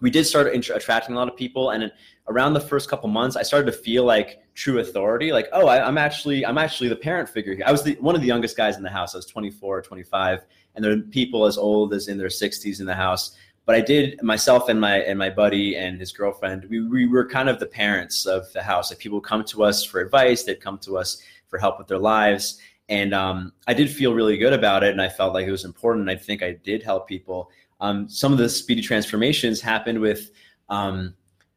[0.01, 1.91] We did start attracting a lot of people, and
[2.27, 5.31] around the first couple months, I started to feel like true authority.
[5.31, 7.63] Like, oh, I, am actually, I'm actually the parent figure here.
[7.65, 9.15] I was the, one of the youngest guys in the house.
[9.15, 12.85] I was 24, 25, and there are people as old as in their 60s in
[12.85, 13.35] the house
[13.65, 17.27] but i did myself and my and my buddy and his girlfriend we, we were
[17.27, 20.61] kind of the parents of the house like people come to us for advice they'd
[20.61, 22.59] come to us for help with their lives
[22.89, 25.65] and um, i did feel really good about it and i felt like it was
[25.65, 27.49] important i think i did help people
[27.81, 30.31] um, some of the speedy transformations happened with
[30.69, 31.13] um,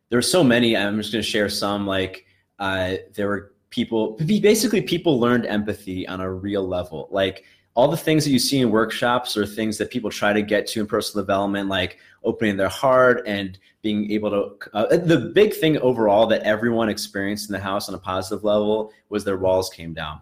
[0.08, 0.76] there were so many.
[0.76, 1.86] I'm just going to share some.
[1.86, 2.26] Like
[2.58, 7.08] uh, there were people, basically, people learned empathy on a real level.
[7.10, 7.44] Like
[7.78, 10.66] all the things that you see in workshops or things that people try to get
[10.66, 14.76] to in personal development, like opening their heart and being able to.
[14.76, 18.90] Uh, the big thing overall that everyone experienced in the house on a positive level
[19.10, 20.18] was their walls came down.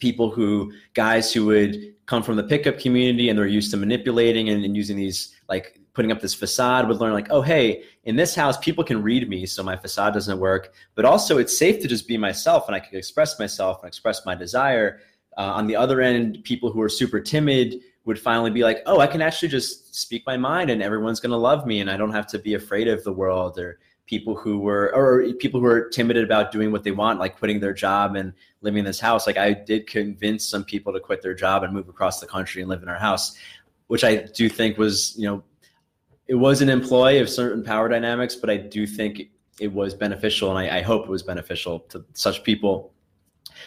[0.00, 4.48] People who, guys who would come from the pickup community and they're used to manipulating
[4.48, 8.16] and, and using these like putting up this facade would learn like oh hey in
[8.16, 11.80] this house people can read me so my facade doesn't work but also it's safe
[11.80, 15.00] to just be myself and i can express myself and express my desire
[15.38, 19.00] uh, on the other end people who are super timid would finally be like oh
[19.00, 21.96] i can actually just speak my mind and everyone's going to love me and i
[21.96, 25.66] don't have to be afraid of the world or people who were or people who
[25.66, 29.00] are timid about doing what they want like quitting their job and living in this
[29.00, 32.26] house like i did convince some people to quit their job and move across the
[32.26, 33.36] country and live in our house
[33.86, 35.42] which i do think was you know
[36.28, 39.24] it was an employee of certain power dynamics, but I do think
[39.60, 42.91] it was beneficial, and I, I hope it was beneficial to such people.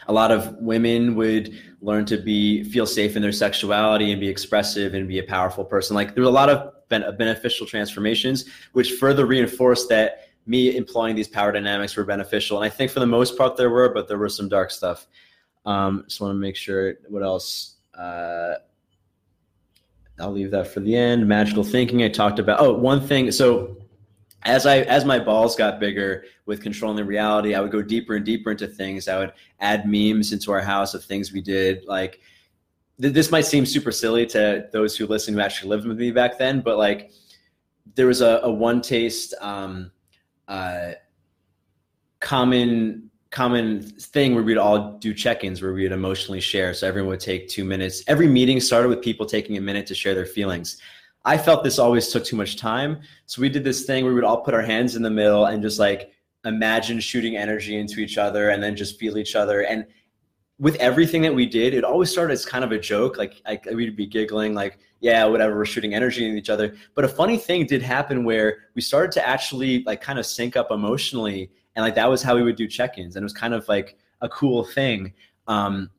[0.07, 4.27] A lot of women would learn to be feel safe in their sexuality and be
[4.27, 5.95] expressive and be a powerful person.
[5.95, 11.27] Like there's a lot of ben- beneficial transformations, which further reinforced that me employing these
[11.27, 12.57] power dynamics were beneficial.
[12.61, 15.07] And I think for the most part there were, but there was some dark stuff.
[15.65, 17.75] Um, just want to make sure what else.
[17.97, 18.55] Uh,
[20.19, 21.27] I'll leave that for the end.
[21.27, 22.03] Magical thinking.
[22.03, 22.59] I talked about.
[22.59, 23.31] Oh, one thing.
[23.31, 23.75] So
[24.45, 28.15] as I as my balls got bigger with controlling the reality, I would go deeper
[28.15, 29.08] and deeper into things.
[29.08, 31.84] I would add memes into our house of things we did.
[31.86, 32.21] Like
[33.01, 36.12] th- this might seem super silly to those who listen who actually lived with me
[36.12, 37.12] back then, but like
[37.95, 39.91] there was a, a one taste um,
[40.47, 40.91] uh,
[42.19, 47.19] common common thing where we'd all do check-ins where we'd emotionally share so everyone would
[47.19, 50.77] take two minutes every meeting started with people taking a minute to share their feelings
[51.25, 53.01] i felt this always took too much time.
[53.25, 55.45] So we did this thing where we would all put our hands in the middle
[55.47, 56.11] and just like
[56.45, 59.61] imagine shooting energy into each other and then just feel each other.
[59.61, 59.85] And
[60.59, 63.17] with everything that we did it always started as kind of a joke.
[63.17, 66.75] Like I, we'd be giggling like yeah whatever we're shooting energy in each other.
[66.93, 70.55] But a funny thing did happen where we started to actually like kind of sync
[70.55, 71.49] up emotionally.
[71.75, 73.15] And like that was how we would do check-ins.
[73.15, 75.13] And it was kind of like a cool thing.
[75.47, 75.89] Um,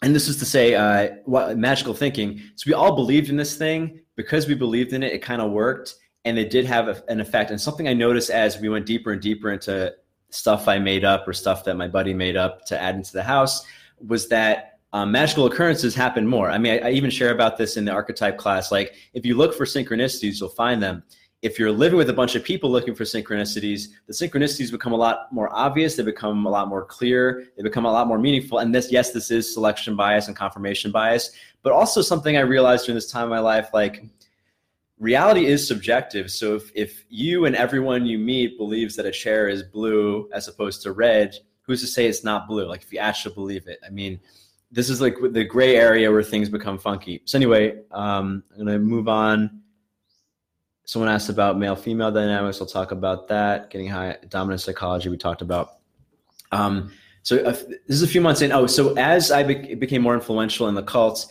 [0.00, 2.40] and this is to say uh, what magical thinking.
[2.56, 5.50] So we all believed in this thing because we believed in it it kind of
[5.50, 8.86] worked and it did have a, an effect and something i noticed as we went
[8.86, 9.92] deeper and deeper into
[10.30, 13.22] stuff i made up or stuff that my buddy made up to add into the
[13.22, 13.64] house
[14.06, 17.76] was that um, magical occurrences happen more i mean I, I even share about this
[17.76, 21.02] in the archetype class like if you look for synchronicities you'll find them
[21.42, 24.96] if you're living with a bunch of people looking for synchronicities, the synchronicities become a
[24.96, 25.96] lot more obvious.
[25.96, 27.44] They become a lot more clear.
[27.56, 28.58] They become a lot more meaningful.
[28.58, 32.86] And this, yes, this is selection bias and confirmation bias, but also something I realized
[32.86, 34.04] during this time of my life, like
[34.98, 36.30] reality is subjective.
[36.30, 40.48] So if, if you and everyone you meet believes that a chair is blue as
[40.48, 42.66] opposed to red, who's to say it's not blue?
[42.66, 44.20] Like if you actually believe it, I mean,
[44.70, 47.22] this is like the gray area where things become funky.
[47.24, 49.62] So anyway, um, I'm to move on
[50.84, 52.60] someone asked about male female dynamics.
[52.60, 53.70] I'll talk about that.
[53.70, 55.78] Getting high dominant psychology, we talked about.
[56.50, 58.52] Um, so uh, this is a few months in.
[58.52, 61.28] Oh, so as I be- became more influential in the cults,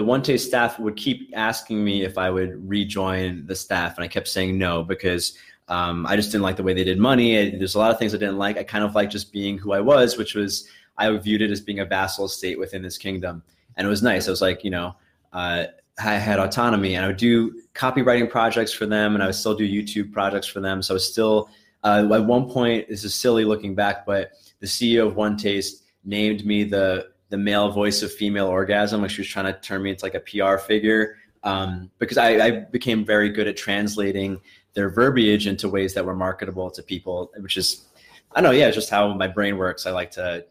[0.00, 4.04] the one taste staff would keep asking me if I would rejoin the staff, and
[4.04, 5.36] I kept saying no because
[5.68, 7.50] um, I just didn't like the way they did money.
[7.50, 8.56] There's a lot of things I didn't like.
[8.56, 11.60] I kind of like just being who I was, which was I viewed it as
[11.60, 13.42] being a vassal state within this kingdom,
[13.76, 14.26] and it was nice.
[14.26, 14.96] I was like, you know,
[15.34, 15.64] uh,
[16.02, 19.54] I had autonomy and I would do copywriting projects for them and I would still
[19.54, 20.80] do YouTube projects for them.
[20.80, 21.50] So I was still,
[21.84, 25.84] uh, at one point, this is silly looking back, but the CEO of One Taste
[26.02, 29.00] named me the the male voice of female orgasm.
[29.00, 32.28] Like she was trying to turn me into like a PR figure um, because I,
[32.44, 34.40] I became very good at translating
[34.74, 37.86] their verbiage into ways that were marketable to people, which is,
[38.32, 39.86] I don't know, yeah, it's just how my brain works.
[39.86, 40.44] I like to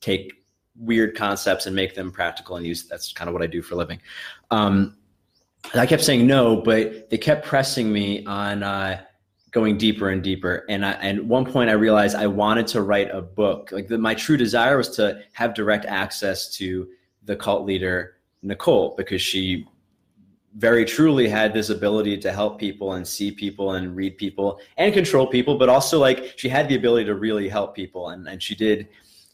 [0.00, 0.44] take
[0.76, 3.74] weird concepts and make them practical and use that's kind of what I do for
[3.74, 4.00] a living.
[4.50, 4.96] Um,
[5.74, 9.02] I kept saying no, but they kept pressing me on uh,
[9.50, 10.64] going deeper and deeper.
[10.68, 13.72] And I, and one point I realized I wanted to write a book.
[13.72, 16.88] Like the, my true desire was to have direct access to
[17.24, 19.66] the cult leader Nicole because she
[20.56, 24.92] very truly had this ability to help people and see people and read people and
[24.92, 28.10] control people, but also like she had the ability to really help people.
[28.10, 28.88] And, and she did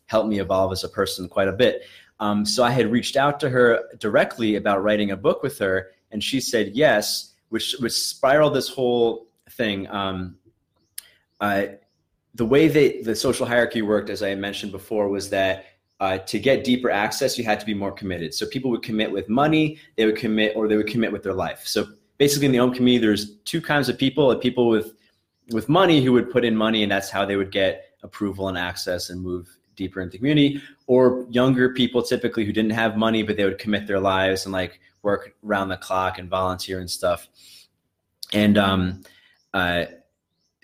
[0.06, 1.82] help me evolve as a person quite a bit.
[2.20, 5.90] Um, so I had reached out to her directly about writing a book with her,
[6.10, 9.26] and she said yes, which which spiraled this whole
[9.56, 9.88] thing.
[9.88, 10.36] Um,
[11.40, 11.66] uh,
[12.34, 15.66] the way that the social hierarchy worked, as I mentioned before, was that
[16.00, 18.34] uh, to get deeper access, you had to be more committed.
[18.34, 21.34] So people would commit with money, they would commit, or they would commit with their
[21.34, 21.66] life.
[21.66, 21.86] So
[22.18, 24.94] basically, in the Om community, there's two kinds of people: people with
[25.50, 28.56] with money who would put in money and that's how they would get approval and
[28.56, 33.22] access and move deeper into the community or younger people typically who didn't have money
[33.22, 36.90] but they would commit their lives and like work around the clock and volunteer and
[36.90, 37.28] stuff
[38.32, 39.02] and um,
[39.54, 39.86] uh,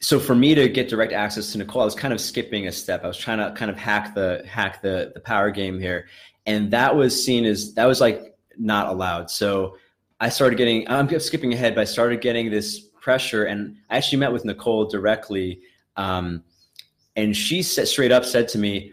[0.03, 2.73] so for me to get direct access to nicole i was kind of skipping a
[2.73, 3.05] step.
[3.05, 6.09] I was trying to kind of hack the hack the the power game here.
[6.47, 9.31] And that was seen as that was like not allowed.
[9.31, 9.77] So
[10.21, 14.19] i started getting i'm skipping ahead but i started getting this pressure and i actually
[14.19, 15.61] met with nicole directly
[15.97, 16.43] um,
[17.17, 18.93] and she said straight up said to me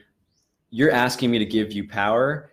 [0.69, 2.51] you're asking me to give you power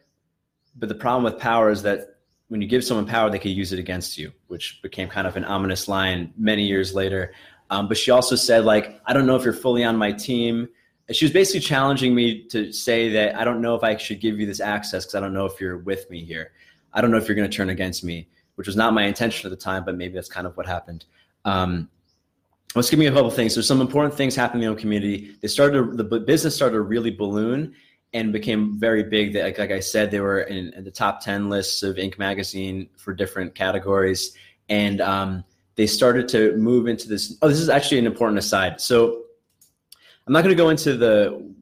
[0.76, 2.13] but the problem with power is that
[2.55, 5.34] when you give someone power they could use it against you which became kind of
[5.34, 7.34] an ominous line many years later
[7.70, 10.68] um, but she also said like i don't know if you're fully on my team
[11.11, 14.38] she was basically challenging me to say that i don't know if i should give
[14.38, 16.52] you this access because i don't know if you're with me here
[16.92, 19.48] i don't know if you're going to turn against me which was not my intention
[19.48, 21.07] at the time but maybe that's kind of what happened
[21.44, 21.90] um,
[22.76, 23.55] let's give me a couple things.
[23.55, 25.36] There's some important things happening in the community.
[25.42, 27.74] They started the business started to really balloon
[28.14, 29.34] and became very big.
[29.34, 32.16] That like, like I said, they were in, in, the top ten lists of Inc.
[32.18, 34.34] magazine for different categories,
[34.70, 35.44] and um,
[35.74, 37.36] they started to move into this.
[37.42, 38.80] Oh, this is actually an important aside.
[38.80, 39.24] So
[40.26, 41.52] I'm not going to go into the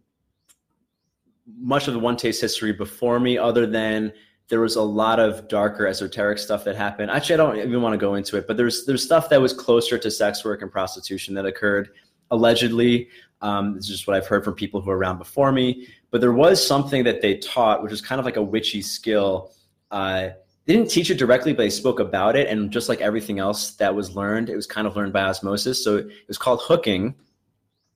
[1.59, 4.13] much of the one taste history before me, other than
[4.49, 7.11] there was a lot of darker esoteric stuff that happened.
[7.11, 9.55] Actually, I don't even want to go into it, but there's there's stuff that was
[9.55, 11.89] closer to sex work and prostitution that occurred
[12.31, 13.09] allegedly.
[13.41, 15.89] Um, this is just what I've heard from people who were around before me.
[16.13, 19.51] But there was something that they taught, which was kind of like a witchy skill.
[19.91, 20.29] Uh,
[20.67, 22.49] they didn't teach it directly, but they spoke about it.
[22.49, 25.83] And just like everything else that was learned, it was kind of learned by osmosis.
[25.83, 27.15] So it was called hooking,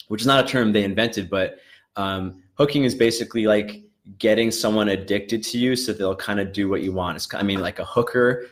[0.09, 1.59] which is not a term they invented, but
[1.97, 3.83] um, hooking is basically like
[4.19, 7.17] getting someone addicted to you so they'll kind of do what you want.
[7.17, 8.47] It's, I mean, like a hooker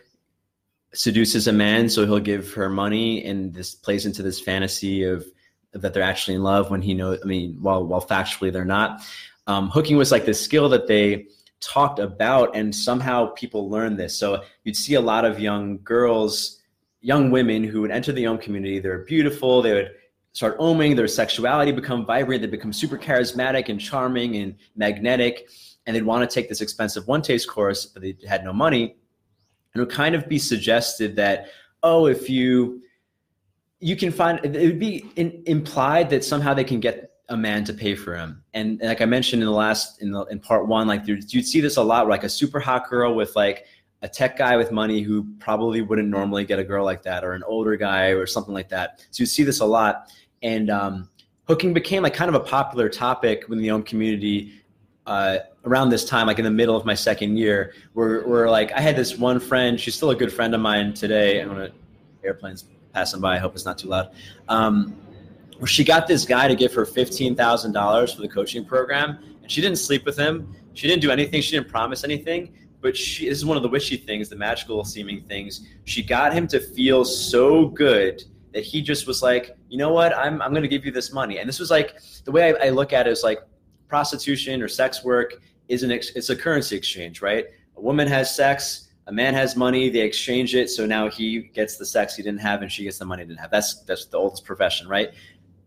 [0.92, 5.26] seduces a man so he'll give her money and this plays into this fantasy of
[5.72, 9.02] that they're actually in love when he knows i mean while while factually they're not
[9.46, 11.26] um, hooking was like this skill that they
[11.60, 14.16] talked about and somehow people learned this.
[14.16, 16.60] So you'd see a lot of young girls
[17.04, 18.78] young women who would enter the Om community.
[18.78, 19.60] They're beautiful.
[19.60, 19.90] They would
[20.32, 25.48] start oming, their sexuality become vibrant, they become super charismatic and charming and magnetic,
[25.86, 28.96] and they'd want to take this expensive one taste course, but they had no money.
[29.72, 31.48] And it would kind of be suggested that,
[31.82, 32.80] oh, if you
[33.80, 37.64] you can find it would be in, implied that somehow they can get a man
[37.64, 38.42] to pay for him.
[38.52, 41.46] And, and like I mentioned in the last in the in part one, like you'd
[41.46, 43.66] see this a lot, like a super hot girl with like
[44.02, 47.32] a tech guy with money who probably wouldn't normally get a girl like that, or
[47.32, 49.00] an older guy or something like that.
[49.10, 50.12] So you see this a lot
[50.42, 51.08] and um,
[51.48, 54.52] hooking became like kind of a popular topic within the Om community
[55.06, 58.72] uh, around this time, like in the middle of my second year, where, where like
[58.72, 61.40] I had this one friend, she's still a good friend of mine today.
[61.40, 61.70] I'm gonna
[62.22, 63.36] airplanes passing by.
[63.36, 64.10] I hope it's not too loud.
[64.48, 64.96] Um,
[65.58, 69.18] where she got this guy to give her fifteen thousand dollars for the coaching program,
[69.42, 70.54] and she didn't sleep with him.
[70.74, 71.40] She didn't do anything.
[71.42, 72.52] She didn't promise anything.
[72.80, 75.66] But she, this is one of the wishy things, the magical seeming things.
[75.84, 80.14] She got him to feel so good that he just was like, you know what,
[80.14, 81.38] I'm, I'm going to give you this money.
[81.38, 83.38] And this was like, the way I, I look at it is like
[83.88, 87.46] prostitution or sex work is an, ex- it's a currency exchange, right?
[87.78, 90.68] A woman has sex, a man has money, they exchange it.
[90.68, 93.28] So now he gets the sex he didn't have and she gets the money he
[93.28, 93.50] didn't have.
[93.50, 95.10] That's, that's the oldest profession, right?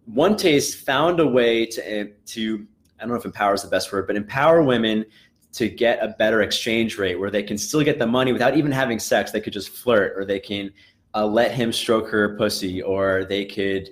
[0.07, 3.91] One Taste found a way to, to, I don't know if empower is the best
[3.91, 5.05] word, but empower women
[5.53, 8.71] to get a better exchange rate where they can still get the money without even
[8.71, 9.31] having sex.
[9.31, 10.71] They could just flirt or they can
[11.13, 13.89] uh, let him stroke her pussy, or they could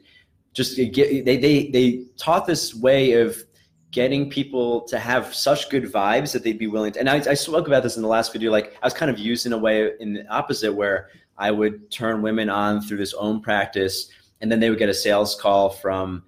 [0.54, 3.44] just get they they they taught this way of
[3.92, 7.00] getting people to have such good vibes that they'd be willing to.
[7.00, 8.52] And I, I spoke about this in the last video.
[8.52, 11.90] Like I was kind of used in a way in the opposite where I would
[11.90, 14.10] turn women on through this own practice,
[14.42, 16.24] and then they would get a sales call from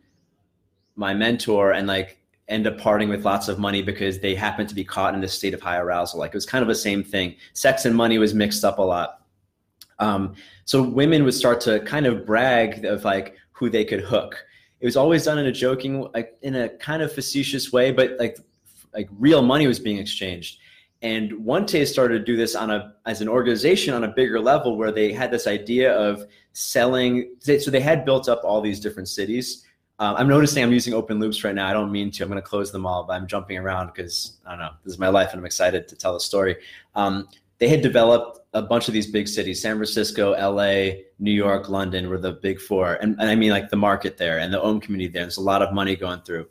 [0.96, 4.76] my mentor and like end up parting with lots of money because they happened to
[4.76, 6.20] be caught in this state of high arousal.
[6.20, 7.36] Like it was kind of the same thing.
[7.54, 9.22] Sex and money was mixed up a lot.
[10.00, 10.36] Um,
[10.66, 14.46] so women would start to kind of brag of like who they could hook.
[14.80, 18.18] It was always done in a joking, like in a kind of facetious way, but
[18.20, 18.38] like
[18.94, 20.60] like real money was being exchanged.
[21.02, 24.40] And One Taste started to do this on a as an organization on a bigger
[24.40, 27.36] level, where they had this idea of selling.
[27.40, 29.64] So they had built up all these different cities.
[30.00, 31.68] Um, I'm noticing I'm using open loops right now.
[31.68, 32.24] I don't mean to.
[32.24, 34.72] I'm going to close them all, but I'm jumping around because I don't know.
[34.84, 36.56] This is my life, and I'm excited to tell the story.
[36.96, 37.28] Um,
[37.60, 42.10] they had developed a bunch of these big cities san francisco la new york london
[42.10, 44.80] were the big four and, and i mean like the market there and the Om
[44.80, 46.48] community there there's a lot of money going through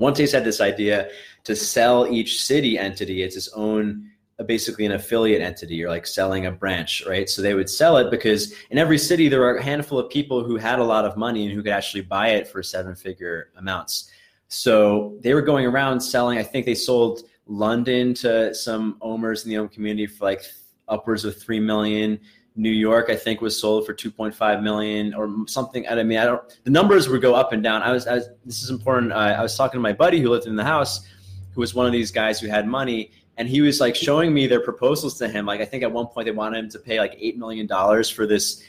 [0.00, 1.10] One Taste had this idea
[1.44, 6.06] to sell each city entity its its own uh, basically an affiliate entity you're like
[6.06, 7.28] selling a branch right?
[7.28, 10.42] So they would sell it because in every city there are a handful of people
[10.42, 13.50] who had a lot of money and who could actually buy it for seven figure
[13.58, 14.10] amounts.
[14.48, 19.50] So they were going around selling i think they sold london to some omers in
[19.50, 20.42] the Om community for like
[20.88, 22.18] upwards of 3 million
[22.60, 25.88] New York, I think, was sold for 2.5 million or something.
[25.88, 26.42] I mean, I don't.
[26.64, 27.82] The numbers would go up and down.
[27.82, 28.06] I was.
[28.06, 29.12] I was this is important.
[29.12, 31.06] I, I was talking to my buddy who lived in the house,
[31.54, 34.46] who was one of these guys who had money, and he was like showing me
[34.46, 35.46] their proposals to him.
[35.46, 38.10] Like I think at one point they wanted him to pay like eight million dollars
[38.10, 38.62] for this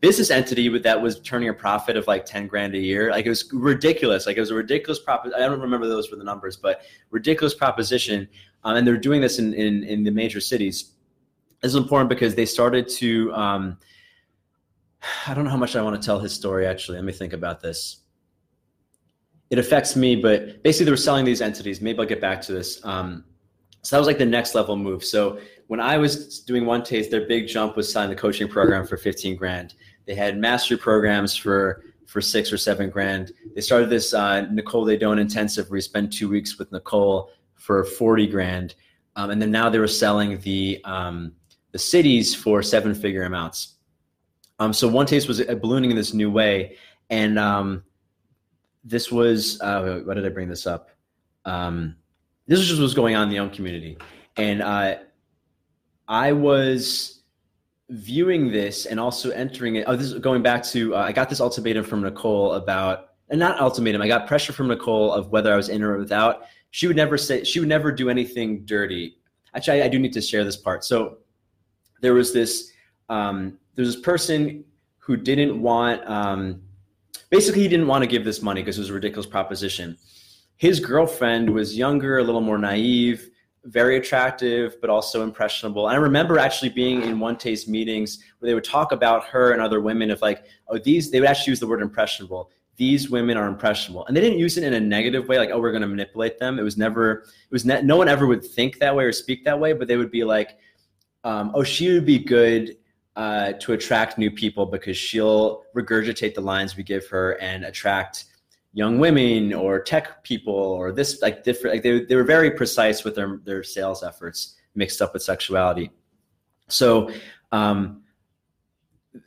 [0.00, 3.10] business entity that was turning a profit of like 10 grand a year.
[3.10, 4.26] Like it was ridiculous.
[4.26, 5.26] Like it was a ridiculous prop.
[5.34, 8.28] I don't remember those were the numbers, but ridiculous proposition.
[8.64, 10.93] Um, and they're doing this in, in, in the major cities.
[11.64, 13.32] This is important because they started to.
[13.32, 13.78] Um,
[15.26, 16.66] I don't know how much I want to tell his story.
[16.66, 18.00] Actually, let me think about this.
[19.48, 21.80] It affects me, but basically, they were selling these entities.
[21.80, 22.84] Maybe I'll get back to this.
[22.84, 23.24] Um,
[23.80, 25.02] so that was like the next level move.
[25.02, 25.38] So
[25.68, 28.98] when I was doing one taste, their big jump was signing the coaching program for
[28.98, 29.72] 15 grand.
[30.04, 33.32] They had mastery programs for for six or seven grand.
[33.54, 37.84] They started this uh, Nicole Daedone intensive where you spend two weeks with Nicole for
[37.84, 38.74] 40 grand.
[39.16, 41.32] Um, and then now they were selling the um,
[41.74, 43.74] the cities for seven figure amounts.
[44.60, 46.76] Um, so one taste was ballooning in this new way,
[47.10, 47.82] and um,
[48.84, 50.90] this was uh, why did I bring this up?
[51.44, 51.96] Um,
[52.46, 53.98] this was just what was going on in the Om community,
[54.36, 54.98] and uh,
[56.06, 57.22] I was
[57.90, 59.84] viewing this and also entering it.
[59.88, 63.40] Oh, this is going back to uh, I got this ultimatum from Nicole about, and
[63.40, 64.00] not ultimatum.
[64.00, 66.42] I got pressure from Nicole of whether I was in or without.
[66.70, 69.18] She would never say she would never do anything dirty.
[69.56, 70.84] Actually, I, I do need to share this part.
[70.84, 71.18] So
[72.00, 72.72] there was this
[73.08, 74.64] um, there's this person
[74.98, 76.62] who didn't want um,
[77.30, 79.96] basically he didn't want to give this money because it was a ridiculous proposition.
[80.56, 83.30] His girlfriend was younger, a little more naive,
[83.64, 85.88] very attractive, but also impressionable.
[85.88, 89.52] And I remember actually being in one taste meetings where they would talk about her
[89.52, 92.50] and other women of like, oh, these they would actually use the word impressionable.
[92.76, 95.60] These women are impressionable, and they didn't use it in a negative way, like, oh,
[95.60, 96.58] we're going to manipulate them.
[96.58, 99.44] It was never, it was ne- no one ever would think that way or speak
[99.44, 100.58] that way, but they would be like,
[101.24, 102.76] um, oh, she would be good
[103.16, 108.26] uh, to attract new people because she'll regurgitate the lines we give her and attract
[108.72, 113.04] young women or tech people or this like different like they, they were very precise
[113.04, 115.90] with their their sales efforts mixed up with sexuality.
[116.68, 117.10] So
[117.52, 118.02] um,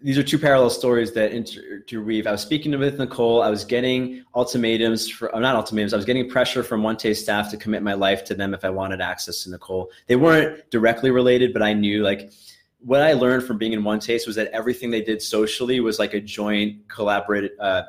[0.02, 2.28] these are two parallel stories that interweave.
[2.28, 3.42] I was speaking with Nicole.
[3.42, 5.94] I was getting ultimatums for, not ultimatums.
[5.94, 8.66] I was getting pressure from One Taste staff to commit my life to them if
[8.66, 9.90] I wanted access to Nicole.
[10.08, 12.32] They weren't directly related, but I knew like
[12.80, 16.00] what I learned from being in One Taste was that everything they did socially was
[16.00, 17.84] like a joint, collaborated, uh,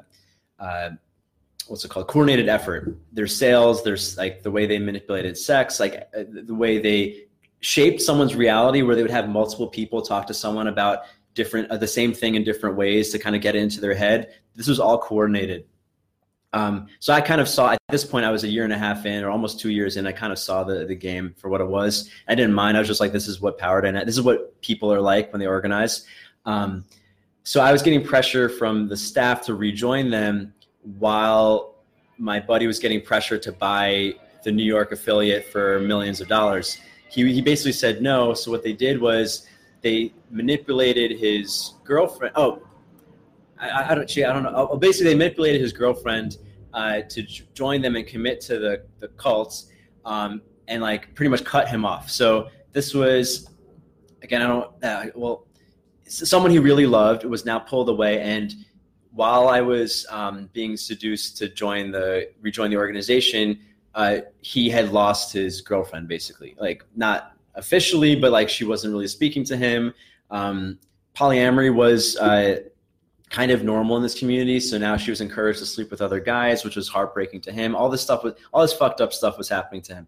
[0.61, 0.91] uh,
[1.67, 2.97] what's it called, coordinated effort.
[3.13, 7.25] Their sales, there's like the way they manipulated sex, like uh, the way they
[7.61, 11.01] shaped someone's reality, where they would have multiple people talk to someone about
[11.39, 14.35] different uh, the same thing in different ways to kind of get into their head.
[14.57, 15.65] This was all coordinated.
[16.53, 18.79] Um, so i kind of saw at this point i was a year and a
[18.79, 21.51] half in or almost two years in i kind of saw the, the game for
[21.51, 22.11] what it was.
[22.27, 24.61] I didn't mind i was just like this is what power dynamic this is what
[24.63, 26.07] people are like when they organize.
[26.47, 26.87] Um,
[27.43, 30.55] so i was getting pressure from the staff to rejoin them
[30.99, 31.77] while
[32.17, 36.79] my buddy was getting pressure to buy the new york affiliate for millions of dollars.
[37.11, 39.48] He, he basically said no so what they did was
[39.83, 42.33] they manipulated his girlfriend.
[42.37, 42.63] Oh,
[43.59, 44.09] I, I don't.
[44.09, 44.69] Gee, I don't know.
[44.71, 46.39] Oh, basically, they manipulated his girlfriend
[46.73, 47.23] uh, to
[47.55, 49.71] join them and commit to the the cults,
[50.05, 52.11] um, and like pretty much cut him off.
[52.11, 53.49] So this was,
[54.23, 54.85] again, I don't.
[54.85, 55.47] Uh, well,
[56.07, 58.55] someone he really loved was now pulled away, and
[59.13, 63.61] while I was um, being seduced to join the rejoin the organization,
[63.95, 66.55] uh, he had lost his girlfriend, basically.
[66.59, 69.93] Like not officially, but like she wasn't really speaking to him.
[70.31, 70.79] Um,
[71.15, 72.61] polyamory was uh,
[73.29, 76.21] kind of normal in this community, so now she was encouraged to sleep with other
[76.21, 77.75] guys, which was heartbreaking to him.
[77.75, 80.07] All this stuff was, all this fucked up stuff was happening to him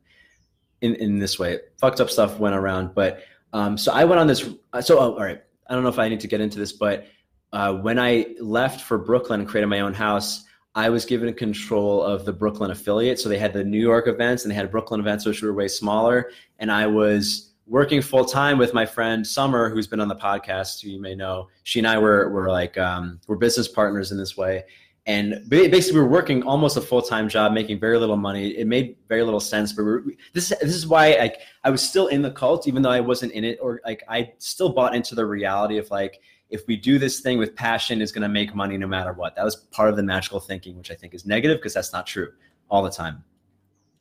[0.80, 1.58] in in this way.
[1.78, 4.48] Fucked up stuff went around, but um, so I went on this.
[4.80, 7.06] So oh, all right, I don't know if I need to get into this, but
[7.52, 10.44] uh, when I left for Brooklyn and created my own house.
[10.74, 13.18] I was given control of the Brooklyn affiliate.
[13.18, 15.68] So they had the New York events and they had Brooklyn events, which were way
[15.68, 16.30] smaller.
[16.58, 20.82] And I was working full time with my friend Summer, who's been on the podcast,
[20.82, 21.48] who you may know.
[21.64, 24.64] She and I were, were like, um, we're business partners in this way.
[25.06, 28.50] And basically, we were working almost a full time job, making very little money.
[28.50, 32.08] It made very little sense, but we this this is why like I was still
[32.08, 35.14] in the cult, even though I wasn't in it, or like I still bought into
[35.14, 38.54] the reality of like if we do this thing with passion, it's going to make
[38.54, 39.36] money no matter what.
[39.36, 42.06] That was part of the magical thinking, which I think is negative because that's not
[42.06, 42.32] true
[42.68, 43.24] all the time.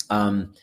[0.10, 0.54] Um,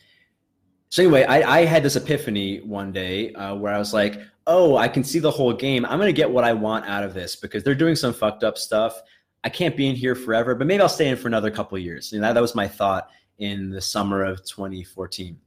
[0.89, 4.77] so anyway, I, I had this epiphany one day uh, where I was like, oh,
[4.77, 5.85] I can see the whole game.
[5.85, 8.45] I'm going to get what I want out of this because they're doing some fucked
[8.45, 9.01] up stuff.
[9.45, 12.13] I can't be in here forever, but maybe I'll stay in for another couple years.
[12.13, 15.39] And that, that was my thought in the summer of 2014.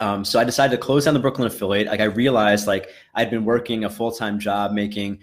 [0.00, 1.86] Um, so I decided to close down the Brooklyn affiliate.
[1.86, 5.20] Like I realized, like I'd been working a full time job, making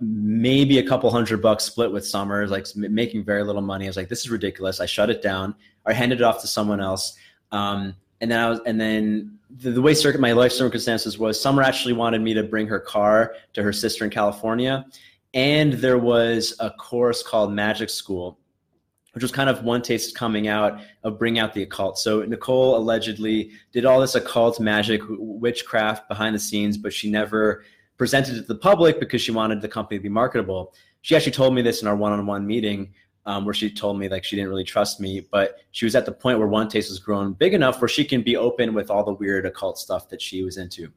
[0.00, 3.84] maybe a couple hundred bucks split with summers, like making very little money.
[3.84, 4.80] I was like, this is ridiculous.
[4.80, 5.54] I shut it down.
[5.84, 7.16] I handed it off to someone else.
[7.52, 11.40] Um, and then I was, and then the, the way circuit my life circumstances was,
[11.40, 14.86] Summer actually wanted me to bring her car to her sister in California,
[15.34, 18.38] and there was a course called Magic School,
[19.12, 21.98] which was kind of one taste coming out of bring out the occult.
[21.98, 27.64] So Nicole allegedly did all this occult magic witchcraft behind the scenes, but she never
[28.04, 30.74] presented it to the public because she wanted the company to be marketable.
[31.00, 32.92] She actually told me this in our one-on-one meeting
[33.24, 36.04] um, where she told me like she didn't really trust me, but she was at
[36.04, 38.90] the point where One Taste was grown big enough where she can be open with
[38.90, 40.92] all the weird occult stuff that she was into.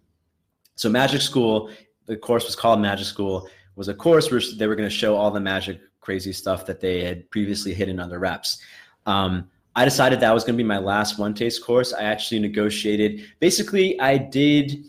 [0.75, 1.71] So Magic School,
[2.07, 3.47] the course was called Magic School,
[3.77, 6.81] was a course where they were going to show all the magic crazy stuff that
[6.81, 8.59] they had previously hidden under wraps.
[9.05, 11.93] Um, I decided that was going to be my last One Taste course.
[11.93, 13.29] I actually negotiated.
[13.39, 14.83] Basically, I did.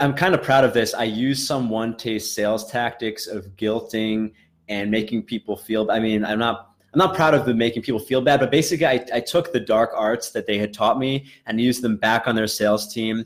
[0.00, 0.94] I'm kind of proud of this.
[0.94, 4.32] I used some One Taste sales tactics of guilting
[4.68, 5.90] and making people feel.
[5.90, 8.86] I mean, I'm not I'm not proud of the making people feel bad, but basically,
[8.86, 12.28] I, I took the dark arts that they had taught me and used them back
[12.28, 13.24] on their sales team.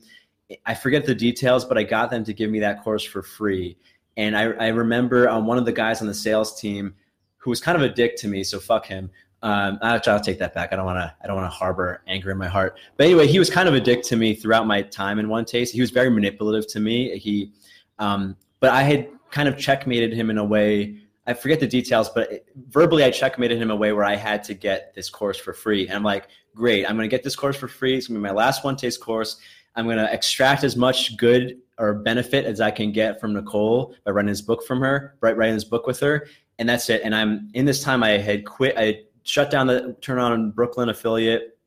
[0.64, 3.76] I forget the details, but I got them to give me that course for free.
[4.16, 6.94] And I, I remember um, one of the guys on the sales team
[7.36, 9.10] who was kind of a dick to me, so fuck him.
[9.42, 10.72] Um, I'll, I'll take that back.
[10.72, 11.14] I don't want to.
[11.22, 12.78] I don't want to harbor anger in my heart.
[12.96, 15.44] But anyway, he was kind of a dick to me throughout my time in One
[15.44, 15.72] Taste.
[15.72, 17.16] He was very manipulative to me.
[17.18, 17.52] He,
[17.98, 22.08] um, but I had kind of checkmated him in a way I forget the details,
[22.08, 25.36] but verbally I checkmated him in a way where I had to get this course
[25.36, 25.86] for free.
[25.86, 27.98] And I'm like, great, I'm going to get this course for free.
[27.98, 29.36] It's going to be my last one taste course.
[29.76, 33.94] I'm going to extract as much good or benefit as I can get from Nicole
[34.04, 36.28] by writing this book from her, writing this book with her.
[36.58, 37.02] And that's it.
[37.04, 38.74] And I'm in this time I had quit.
[38.78, 41.58] I shut down the turn on Brooklyn affiliate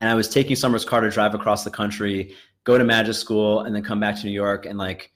[0.00, 3.60] and I was taking Summer's car to drive across the country, go to magic school
[3.60, 5.10] and then come back to New York and like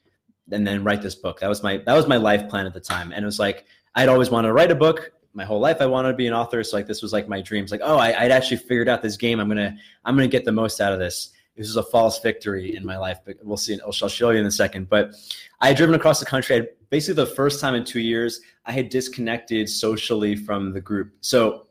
[0.51, 1.39] and then write this book.
[1.39, 3.11] That was my that was my life plan at the time.
[3.11, 5.11] And it was like I'd always wanted to write a book.
[5.33, 6.63] My whole life I wanted to be an author.
[6.63, 7.71] So like this was like my dreams.
[7.71, 9.39] Like, oh, I, would actually figured out this game.
[9.39, 11.33] I'm gonna I'm gonna get the most out of this.
[11.59, 13.77] This is a false victory in my life, but we'll see.
[13.85, 14.87] I'll show you in a second.
[14.87, 15.13] But
[15.59, 16.55] I had driven across the country.
[16.55, 21.11] I basically the first time in two years, I had disconnected socially from the group.
[21.19, 21.67] So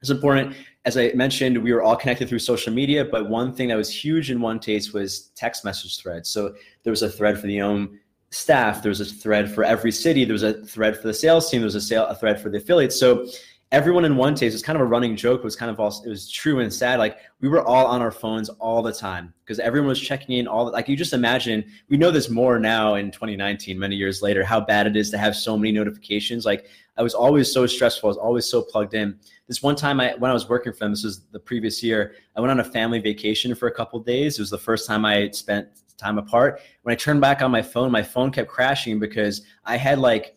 [0.00, 0.56] it's important.
[0.84, 3.88] As I mentioned, we were all connected through social media, but one thing that was
[3.88, 6.28] huge in One Taste was text message threads.
[6.28, 8.00] So there was a thread for the OM
[8.30, 8.82] staff.
[8.82, 10.24] There was a thread for every city.
[10.24, 11.60] There was a thread for the sales team.
[11.60, 12.98] There was a, sale, a thread for the affiliates.
[12.98, 13.28] So
[13.72, 15.40] everyone in one taste was kind of a running joke.
[15.40, 16.98] It was kind of all, it was true and sad.
[16.98, 20.48] Like we were all on our phones all the time because everyone was checking in
[20.48, 24.22] all the, like you just imagine, we know this more now in 2019, many years
[24.22, 26.44] later, how bad it is to have so many notifications.
[26.44, 26.66] Like
[26.96, 28.08] I was always so stressful.
[28.08, 29.18] I was always so plugged in.
[29.46, 32.14] This one time I, when I was working for them, this was the previous year,
[32.36, 34.38] I went on a family vacation for a couple days.
[34.38, 36.60] It was the first time I spent time apart.
[36.82, 40.36] When I turned back on my phone, my phone kept crashing because I had like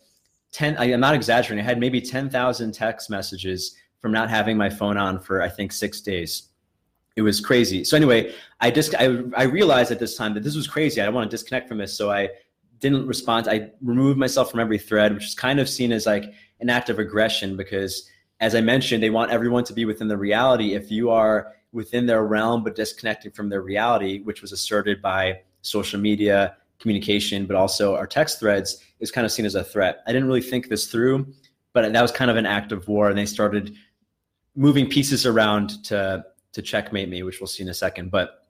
[0.54, 4.98] 10, I'm not exaggerating, I had maybe 10,000 text messages from not having my phone
[4.98, 6.50] on for, I think, six days.
[7.16, 7.84] It was crazy.
[7.84, 11.02] So anyway, I just, I, I realized at this time that this was crazy.
[11.02, 11.96] I don't want to disconnect from this.
[11.96, 12.30] So I
[12.80, 13.48] didn't respond.
[13.48, 16.90] I removed myself from every thread, which is kind of seen as like an act
[16.90, 20.74] of aggression because as I mentioned, they want everyone to be within the reality.
[20.74, 25.42] If you are within their realm but disconnecting from their reality, which was asserted by
[25.62, 30.02] social media communication, but also our text threads is kind of seen as a threat.
[30.08, 31.28] I didn't really think this through,
[31.74, 33.76] but that was kind of an act of war, and they started
[34.56, 38.12] moving pieces around to to checkmate me, which we'll see in a second.
[38.12, 38.46] But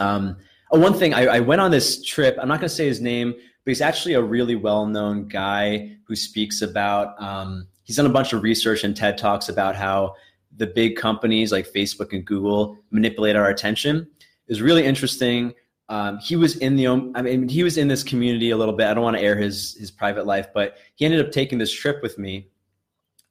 [0.00, 0.36] um,
[0.70, 2.38] oh, one thing, I, I went on this trip.
[2.40, 5.96] I'm not going to say his name, but he's actually a really well known guy
[6.06, 7.20] who speaks about.
[7.20, 10.14] Um, he's done a bunch of research and TED talks about how
[10.56, 14.08] the big companies like Facebook and Google manipulate our attention.
[14.48, 15.52] Is really interesting.
[15.92, 18.86] Um, he was in the I mean he was in this community a little bit.
[18.86, 21.70] I don't want to air his his private life, but he ended up taking this
[21.70, 22.48] trip with me,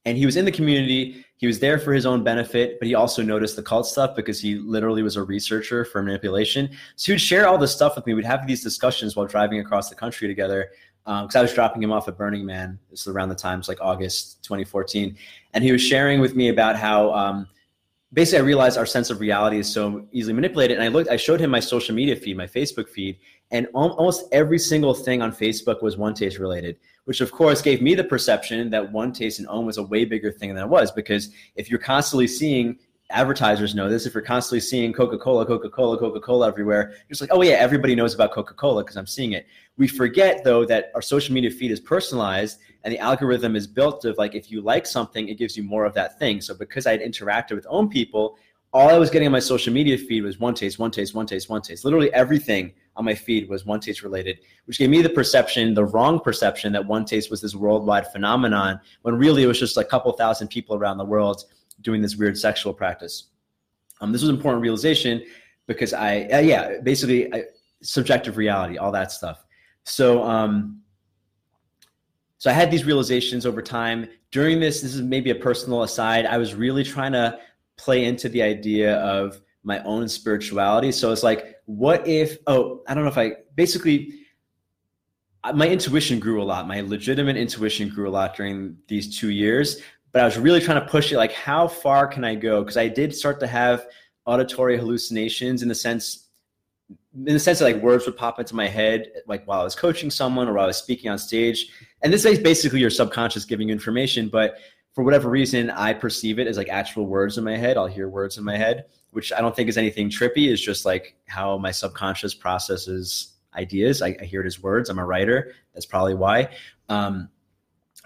[0.06, 1.26] and he was in the community.
[1.38, 4.40] He was there for his own benefit, but he also noticed the cult stuff because
[4.40, 6.70] he literally was a researcher for manipulation.
[6.98, 8.14] So he would share all this stuff with me.
[8.14, 10.70] We'd have these discussions while driving across the country together
[11.04, 12.78] because um, I was dropping him off at Burning Man.
[12.92, 15.18] This is around the times like August 2014,
[15.56, 17.12] and he was sharing with me about how.
[17.12, 17.48] Um,
[18.14, 20.78] basically I realized our sense of reality is so easily manipulated.
[20.78, 23.18] And I looked, I showed him my social media feed, my Facebook feed,
[23.52, 27.82] and almost every single thing on Facebook was one taste related, which of course gave
[27.82, 30.70] me the perception that one taste and Om was a way bigger thing than it
[30.70, 30.92] was.
[30.92, 32.78] Because if you're constantly seeing
[33.16, 34.06] advertisers know this.
[34.06, 37.42] If you're constantly seeing Coca Cola, Coca Cola, Coca Cola everywhere, you're just like, oh
[37.42, 39.48] yeah, everybody knows about Coca Cola because I'm seeing it.
[39.78, 44.06] We forget though that our social media feed is personalized and the algorithm is built
[44.06, 46.42] of like if you like something, it gives you more of that thing.
[46.42, 48.38] So because I had interacted with Om people,
[48.74, 51.26] all I was getting on my social media feed was one taste, one taste, one
[51.26, 51.84] taste, one taste.
[51.84, 55.84] Literally everything on my feed was one taste related, which gave me the perception, the
[55.84, 59.84] wrong perception that one taste was this worldwide phenomenon when really it was just a
[59.84, 61.44] couple thousand people around the world
[61.82, 63.30] doing this weird sexual practice.
[64.00, 65.24] Um, this was an important realization
[65.68, 67.44] because I, uh, yeah, basically I,
[67.82, 69.46] subjective reality, all that stuff.
[69.84, 70.82] So, um,
[72.38, 74.10] so I had these realizations over time.
[74.32, 76.26] During this, this is maybe a personal aside.
[76.26, 77.40] I was really trying to
[77.78, 80.92] play into the idea of my own spirituality.
[80.92, 82.38] So it's like, what if?
[82.48, 84.22] Oh, I don't know if I basically
[85.54, 86.68] my intuition grew a lot.
[86.68, 90.80] My legitimate intuition grew a lot during these two years but I was really trying
[90.80, 92.62] to push it like how far can I go?
[92.62, 93.86] Because I did start to have
[94.26, 96.28] auditory hallucinations in the sense
[97.14, 99.76] in the sense that like words would pop into my head like while I was
[99.76, 101.70] coaching someone or while I was speaking on stage.
[102.02, 104.58] And this is basically your subconscious giving you information, but
[104.94, 107.78] for whatever reason, I perceive it as like actual words in my head.
[107.78, 110.52] I'll hear words in my head, which I don't think is anything trippy.
[110.52, 114.02] It's just like how my subconscious processes ideas.
[114.02, 114.90] I, I hear it as words.
[114.90, 115.54] I'm a writer.
[115.74, 116.50] That's probably why.
[116.90, 117.30] Um,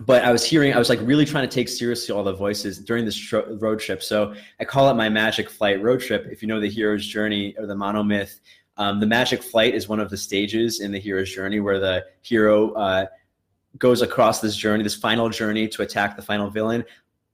[0.02, 2.80] but I was hearing, I was like really trying to take seriously all the voices
[2.80, 4.04] during this tro- road trip.
[4.04, 6.28] So I call it my magic flight road trip.
[6.30, 8.40] If you know the hero's journey or the monomyth,
[8.78, 12.06] um, the magic flight is one of the stages in the hero's journey where the
[12.24, 13.06] hero uh,
[13.78, 16.84] goes across this journey, this final journey to attack the final villain.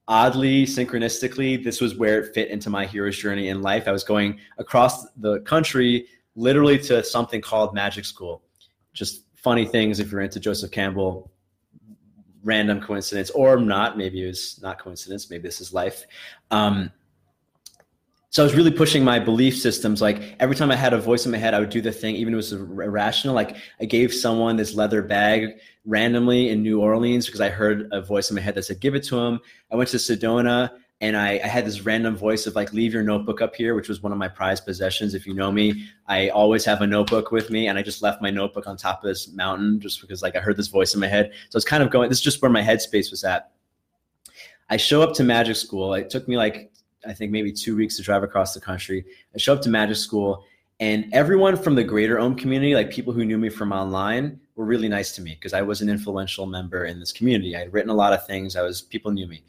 [0.07, 3.87] Oddly, synchronistically, this was where it fit into my hero's journey in life.
[3.87, 8.43] I was going across the country, literally to something called magic school.
[8.93, 11.31] Just funny things if you're into Joseph Campbell
[12.43, 13.97] random coincidence or not.
[13.97, 15.29] Maybe it was not coincidence.
[15.29, 16.05] Maybe this is life.
[16.49, 16.91] Um,
[18.31, 20.01] so I was really pushing my belief systems.
[20.01, 22.15] Like every time I had a voice in my head, I would do the thing,
[22.15, 23.35] even if it was irrational.
[23.35, 28.01] Like I gave someone this leather bag randomly in New Orleans because I heard a
[28.01, 29.41] voice in my head that said, give it to him.
[29.69, 30.69] I went to Sedona
[31.01, 33.89] and I, I, had this random voice of like leave your notebook up here which
[33.89, 35.87] was one of my prized possessions if you know me.
[36.07, 39.03] I always have a notebook with me and i just left my notebook on top
[39.03, 41.31] of this mountain just because like i heard this voice in my head.
[41.49, 43.51] So it's kind of going this is just where my headspace was at.
[44.69, 45.93] I show up to magic school.
[45.95, 46.71] It took me like
[47.05, 49.03] i think maybe two weeks to drive across the country.
[49.35, 50.45] I show up to magic school
[50.79, 54.65] and everyone from the greater Om community like people who knew me from online were
[54.65, 57.55] really nice to me because i was an influential member in this community.
[57.55, 58.55] I had written a lot of things.
[58.55, 59.43] I was people knew me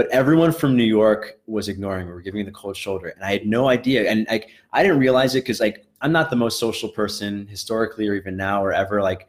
[0.00, 3.22] but everyone from New York was ignoring me, were giving me the cold shoulder, and
[3.22, 4.10] I had no idea.
[4.10, 8.08] And like I didn't realize it because like I'm not the most social person historically
[8.08, 9.02] or even now or ever.
[9.02, 9.28] Like,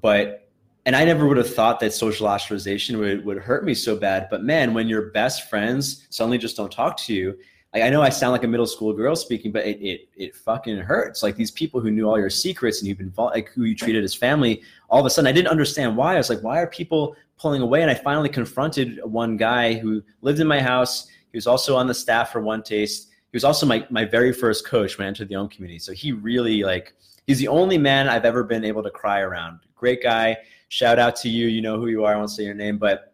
[0.00, 0.48] but
[0.86, 4.28] and I never would have thought that social ostracization would would hurt me so bad.
[4.30, 7.36] But man, when your best friends suddenly just don't talk to you,
[7.74, 10.34] like I know I sound like a middle school girl speaking, but it it it
[10.34, 11.22] fucking hurts.
[11.22, 14.02] Like these people who knew all your secrets and you've been like who you treated
[14.02, 16.14] as family, all of a sudden I didn't understand why.
[16.14, 17.82] I was like, why are people pulling away.
[17.82, 21.08] And I finally confronted one guy who lived in my house.
[21.32, 23.08] He was also on the staff for One Taste.
[23.10, 25.78] He was also my, my very first coach when I entered the Om community.
[25.78, 26.94] So he really like
[27.26, 29.60] he's the only man I've ever been able to cry around.
[29.74, 30.36] Great guy.
[30.68, 31.46] Shout out to you.
[31.48, 32.14] You know who you are.
[32.14, 33.12] I won't say your name, but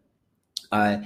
[0.71, 0.99] uh,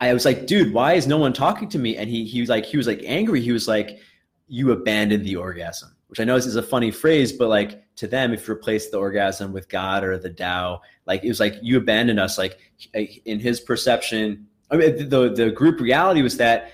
[0.00, 1.96] I was like, dude, why is no one talking to me?
[1.96, 3.40] And he he was like he was like angry.
[3.40, 3.98] He was like,
[4.48, 8.32] you abandoned the orgasm which I know is a funny phrase, but like to them,
[8.32, 11.76] if you replace the orgasm with God or the Tao, like it was like you
[11.76, 12.38] abandoned us.
[12.38, 12.58] Like
[12.94, 16.72] in his perception, I mean, the the group reality was that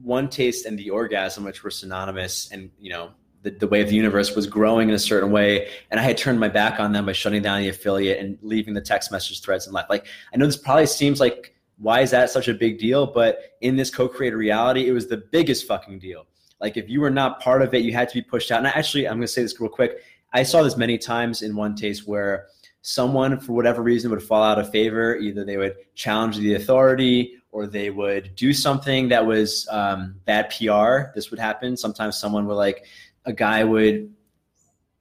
[0.00, 3.10] one taste and the orgasm, which were synonymous, and you know
[3.42, 6.16] the, the way of the universe was growing in a certain way, and I had
[6.16, 9.42] turned my back on them by shutting down the affiliate and leaving the text message
[9.42, 9.90] threads and left.
[9.90, 13.56] Like I know this probably seems like why is that such a big deal, but
[13.60, 16.28] in this co-created reality, it was the biggest fucking deal
[16.60, 18.58] like if you were not part of it, you had to be pushed out.
[18.58, 20.02] And actually, I'm going to say this real quick.
[20.32, 22.46] I saw this many times in one taste where
[22.82, 25.16] someone, for whatever reason, would fall out of favor.
[25.16, 30.50] Either they would challenge the authority or they would do something that was um, bad
[30.50, 31.12] PR.
[31.14, 31.76] This would happen.
[31.76, 32.84] Sometimes someone would like,
[33.24, 34.12] a guy would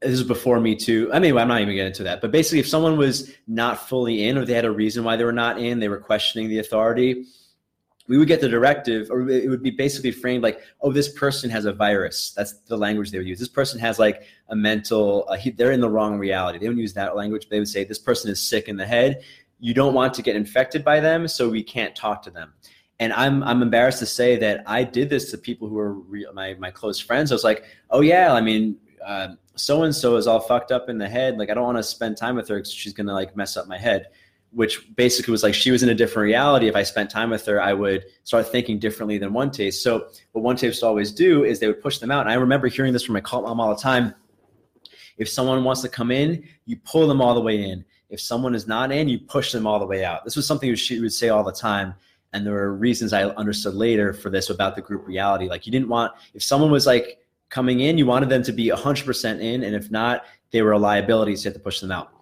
[0.01, 1.09] this is before me too.
[1.11, 2.21] I mean, I'm not even getting into that.
[2.21, 5.23] But basically, if someone was not fully in, or they had a reason why they
[5.23, 7.25] were not in, they were questioning the authority
[8.07, 11.49] we would get the directive, or it would be basically framed like, oh, this person
[11.49, 12.31] has a virus.
[12.31, 13.39] That's the language they would use.
[13.39, 16.57] This person has like a mental, uh, he, they're in the wrong reality.
[16.57, 17.49] They wouldn't use that language.
[17.49, 19.23] They would say, this person is sick in the head.
[19.59, 22.53] You don't want to get infected by them, so we can't talk to them.
[22.99, 26.27] And I'm, I'm embarrassed to say that I did this to people who were re-
[26.33, 27.31] my, my close friends.
[27.31, 28.77] I was like, oh, yeah, I mean,
[29.55, 31.37] so and so is all fucked up in the head.
[31.37, 33.57] Like, I don't want to spend time with her because she's going to like mess
[33.57, 34.07] up my head
[34.57, 36.67] which basically was like she was in a different reality.
[36.67, 39.83] If I spent time with her, I would start thinking differently than one taste.
[39.83, 42.21] So what one would always do is they would push them out.
[42.21, 44.15] And I remember hearing this from my cult mom all the time.
[45.19, 47.85] If someone wants to come in, you pull them all the way in.
[48.09, 50.25] If someone is not in, you push them all the way out.
[50.25, 51.93] This was something she would say all the time.
[52.33, 55.47] And there were reasons I understood later for this about the group reality.
[55.47, 58.69] Like you didn't want, if someone was like coming in, you wanted them to be
[58.69, 59.63] 100% in.
[59.63, 62.16] And if not, they were a liability, so you had to push them out.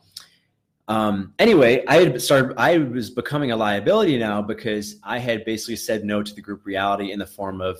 [0.88, 5.78] Um, anyway, I had started, I was becoming a liability now because I had basically
[5.78, 7.80] said no to the group reality in the form of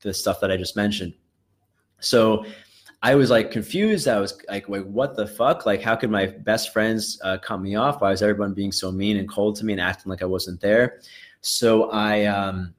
[0.00, 1.14] the stuff that I just mentioned.
[1.98, 2.44] So
[3.02, 4.06] I was like confused.
[4.06, 5.66] I was like, wait, what the fuck?
[5.66, 8.00] Like, how could my best friends uh, cut me off?
[8.00, 10.60] Why was everyone being so mean and cold to me and acting like I wasn't
[10.60, 11.00] there?
[11.40, 12.74] So I, um,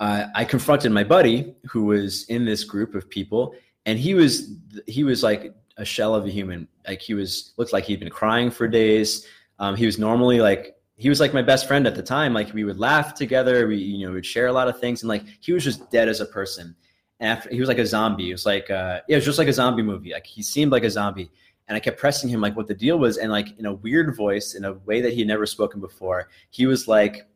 [0.00, 3.54] uh, I confronted my buddy who was in this group of people,
[3.86, 6.66] and he was he was like a shell of a human.
[6.86, 9.26] Like he was looked like he'd been crying for days.
[9.58, 12.32] Um, he was normally like he was like my best friend at the time.
[12.32, 13.66] Like we would laugh together.
[13.66, 16.08] We you know would share a lot of things, and like he was just dead
[16.08, 16.74] as a person.
[17.20, 18.30] And after he was like a zombie.
[18.30, 20.12] It was like uh, yeah, it was just like a zombie movie.
[20.12, 21.30] Like he seemed like a zombie.
[21.68, 24.16] And I kept pressing him like what the deal was, and like in a weird
[24.16, 27.28] voice, in a way that he had never spoken before, he was like,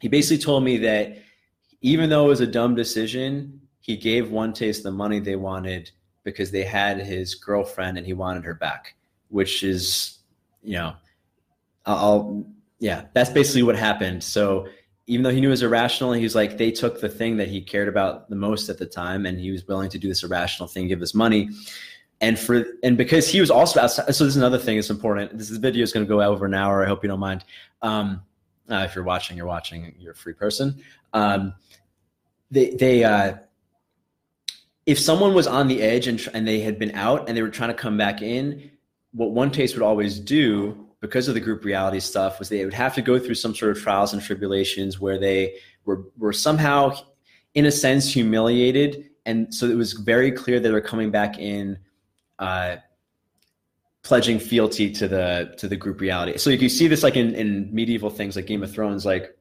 [0.00, 1.16] he basically told me that
[1.80, 5.90] even though it was a dumb decision, he gave One Taste the money they wanted
[6.32, 8.94] because they had his girlfriend and he wanted her back,
[9.28, 10.18] which is,
[10.62, 10.94] you know,
[11.86, 12.44] I'll,
[12.78, 14.22] yeah, that's basically what happened.
[14.22, 14.68] So
[15.06, 17.48] even though he knew it was irrational, he was like, they took the thing that
[17.48, 20.22] he cared about the most at the time and he was willing to do this
[20.22, 21.50] irrational thing, give this money.
[22.20, 25.36] And for, and because he was also outside, so this is another thing that's important.
[25.36, 26.84] This video is going to go over an hour.
[26.84, 27.44] I hope you don't mind.
[27.82, 28.22] Um,
[28.70, 30.80] uh, if you're watching, you're watching, you're a free person.
[31.12, 31.54] Um,
[32.50, 33.34] they, they, uh,
[34.90, 37.48] if someone was on the edge and, and they had been out and they were
[37.48, 38.68] trying to come back in,
[39.12, 42.74] what one taste would always do because of the group reality stuff was they would
[42.74, 46.92] have to go through some sort of trials and tribulations where they were, were somehow
[47.54, 49.10] in a sense humiliated.
[49.26, 51.78] And so it was very clear they were coming back in
[52.40, 52.76] uh,
[54.02, 56.36] pledging fealty to the to the group reality.
[56.36, 59.36] So you can see this like in, in medieval things like game of thrones like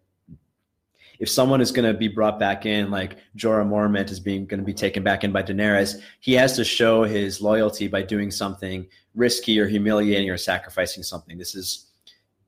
[1.20, 4.60] if someone is going to be brought back in, like Jorah Mormont is being going
[4.60, 8.32] to be taken back in by Daenerys, he has to show his loyalty by doing
[8.32, 11.38] something risky or humiliating or sacrificing something.
[11.38, 11.88] This is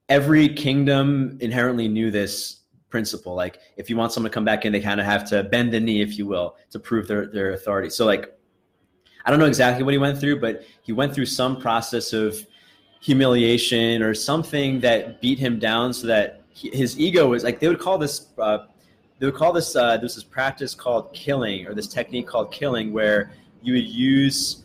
[0.07, 3.35] every kingdom inherently knew this principle.
[3.35, 5.73] Like if you want someone to come back in, they kind of have to bend
[5.73, 7.89] the knee, if you will, to prove their their authority.
[7.89, 8.37] So like,
[9.25, 12.45] I don't know exactly what he went through, but he went through some process of
[13.01, 17.79] humiliation or something that beat him down so that his ego was like they would
[17.79, 18.65] call this uh,
[19.19, 23.31] they would call this uh, this practice called killing or this technique called killing where
[23.61, 24.63] you would use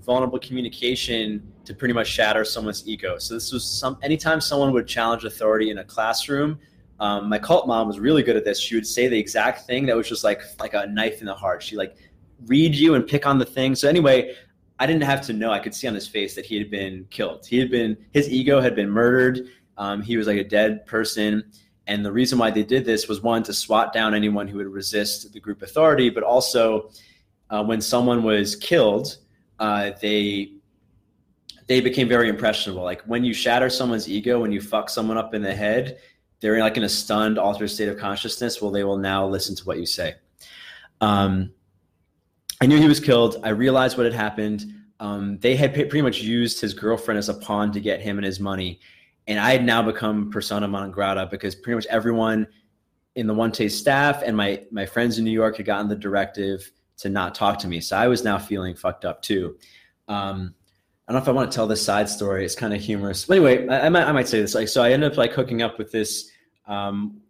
[0.00, 3.18] vulnerable communication to pretty much shatter someone's ego.
[3.18, 6.58] So this was some anytime someone would challenge authority in a classroom.
[6.98, 8.60] Um, my cult mom was really good at this.
[8.60, 11.34] She would say the exact thing that was just like like a knife in the
[11.34, 11.62] heart.
[11.62, 11.96] She like
[12.46, 13.74] read you and pick on the thing.
[13.74, 14.34] So anyway,
[14.78, 15.52] I didn't have to know.
[15.52, 17.46] I could see on his face that he had been killed.
[17.46, 19.48] He had been his ego had been murdered.
[19.80, 21.42] Um, he was like a dead person.
[21.86, 24.68] And the reason why they did this was one, to swat down anyone who would
[24.68, 26.90] resist the group authority, but also
[27.48, 29.16] uh, when someone was killed,
[29.58, 30.52] uh, they
[31.66, 32.82] they became very impressionable.
[32.82, 35.98] Like when you shatter someone's ego, when you fuck someone up in the head,
[36.40, 38.60] they're like in a stunned, altered state of consciousness.
[38.60, 40.16] Well, they will now listen to what you say.
[41.00, 41.52] Um,
[42.60, 43.36] I knew he was killed.
[43.42, 44.64] I realized what had happened.
[44.98, 48.26] Um, they had pretty much used his girlfriend as a pawn to get him and
[48.26, 48.80] his money
[49.26, 52.46] and I had now become persona non grata because pretty much everyone
[53.14, 55.96] in the One Taste staff and my my friends in New York had gotten the
[55.96, 57.80] directive to not talk to me.
[57.80, 59.56] So I was now feeling fucked up too.
[60.08, 60.54] Um,
[61.08, 62.44] I don't know if I want to tell this side story.
[62.44, 63.24] It's kind of humorous.
[63.24, 64.54] But anyway, I, I, might, I might say this.
[64.54, 66.30] Like, so I ended up like hooking up with this
[66.66, 67.20] um,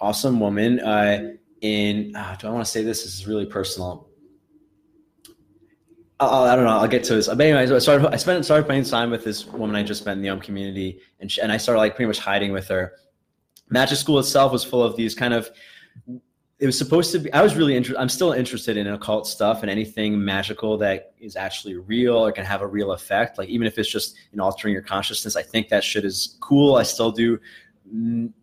[0.00, 0.80] awesome woman.
[0.80, 3.02] Uh, in uh, do I want to say this?
[3.02, 4.08] This is really personal.
[6.20, 6.78] I do not know.
[6.80, 7.26] I'll get to this.
[7.26, 8.06] But anyways, I started.
[8.06, 11.00] I spent started playing time with this woman I just met in the Om community,
[11.20, 12.92] and she, and I started like pretty much hiding with her.
[13.68, 15.50] Magic school itself was full of these kind of.
[16.60, 17.32] It was supposed to be.
[17.32, 18.00] I was really interested.
[18.00, 22.44] I'm still interested in occult stuff and anything magical that is actually real or can
[22.44, 23.36] have a real effect.
[23.36, 26.76] Like even if it's just in altering your consciousness, I think that shit is cool.
[26.76, 27.40] I still do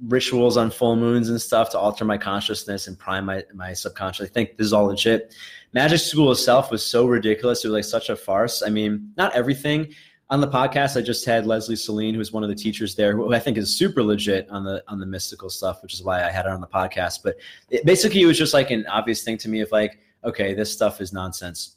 [0.07, 4.29] rituals on full moons and stuff to alter my consciousness and prime my, my subconscious.
[4.29, 5.33] I think this is all legit.
[5.73, 7.63] Magic School itself was so ridiculous.
[7.63, 8.61] It was like such a farce.
[8.61, 9.93] I mean, not everything.
[10.29, 13.33] On the podcast, I just had Leslie Celine, who's one of the teachers there, who
[13.33, 16.31] I think is super legit on the on the mystical stuff, which is why I
[16.31, 17.19] had her on the podcast.
[17.23, 17.35] But
[17.69, 20.71] it, basically, it was just like an obvious thing to me of like, okay, this
[20.71, 21.75] stuff is nonsense.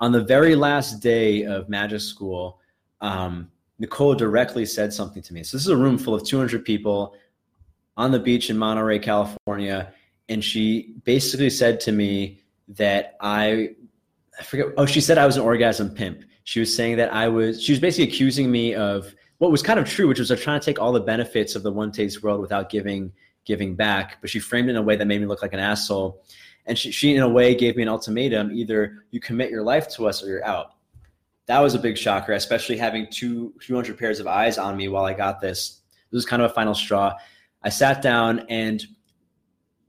[0.00, 2.60] On the very last day of Magic School,
[3.00, 5.42] um, Nicole directly said something to me.
[5.42, 7.14] So this is a room full of 200 people
[7.96, 9.92] on the beach in Monterey, California,
[10.28, 13.70] and she basically said to me that I,
[14.38, 14.66] I forget.
[14.76, 16.24] Oh, she said I was an orgasm pimp.
[16.44, 17.62] She was saying that I was.
[17.62, 20.60] She was basically accusing me of what was kind of true, which was of trying
[20.60, 23.12] to take all the benefits of the one taste world without giving
[23.44, 24.18] giving back.
[24.20, 26.22] But she framed it in a way that made me look like an asshole.
[26.66, 29.88] And she, she in a way gave me an ultimatum: either you commit your life
[29.90, 30.72] to us or you're out
[31.48, 35.04] that was a big shocker, especially having two 200 pairs of eyes on me while
[35.04, 35.80] I got this.
[36.10, 37.14] This was kind of a final straw.
[37.62, 38.86] I sat down and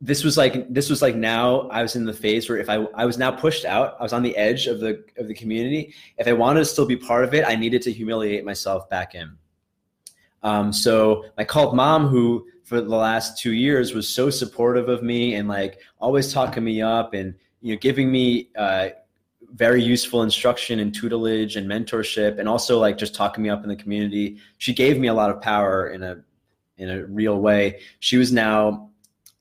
[0.01, 2.75] this was like this was like now I was in the phase where if I
[2.95, 5.93] I was now pushed out, I was on the edge of the of the community.
[6.17, 9.15] If I wanted to still be part of it, I needed to humiliate myself back
[9.15, 9.37] in.
[10.41, 15.03] Um, so my called mom, who for the last two years was so supportive of
[15.03, 18.89] me and like always talking me up and you know giving me uh,
[19.55, 23.69] very useful instruction and tutelage and mentorship and also like just talking me up in
[23.69, 26.23] the community she gave me a lot of power in a
[26.77, 28.91] in a real way she was now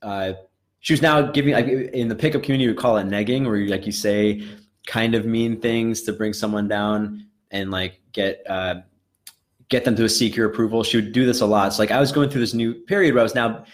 [0.01, 0.33] uh,
[0.79, 3.69] she was now giving like in the pickup community we call it negging where you
[3.69, 4.43] like you say
[4.87, 8.75] kind of mean things to bring someone down and like get uh,
[9.69, 10.83] get them to seek your approval.
[10.83, 11.73] She would do this a lot.
[11.73, 13.65] So like i was going through this new period where i was now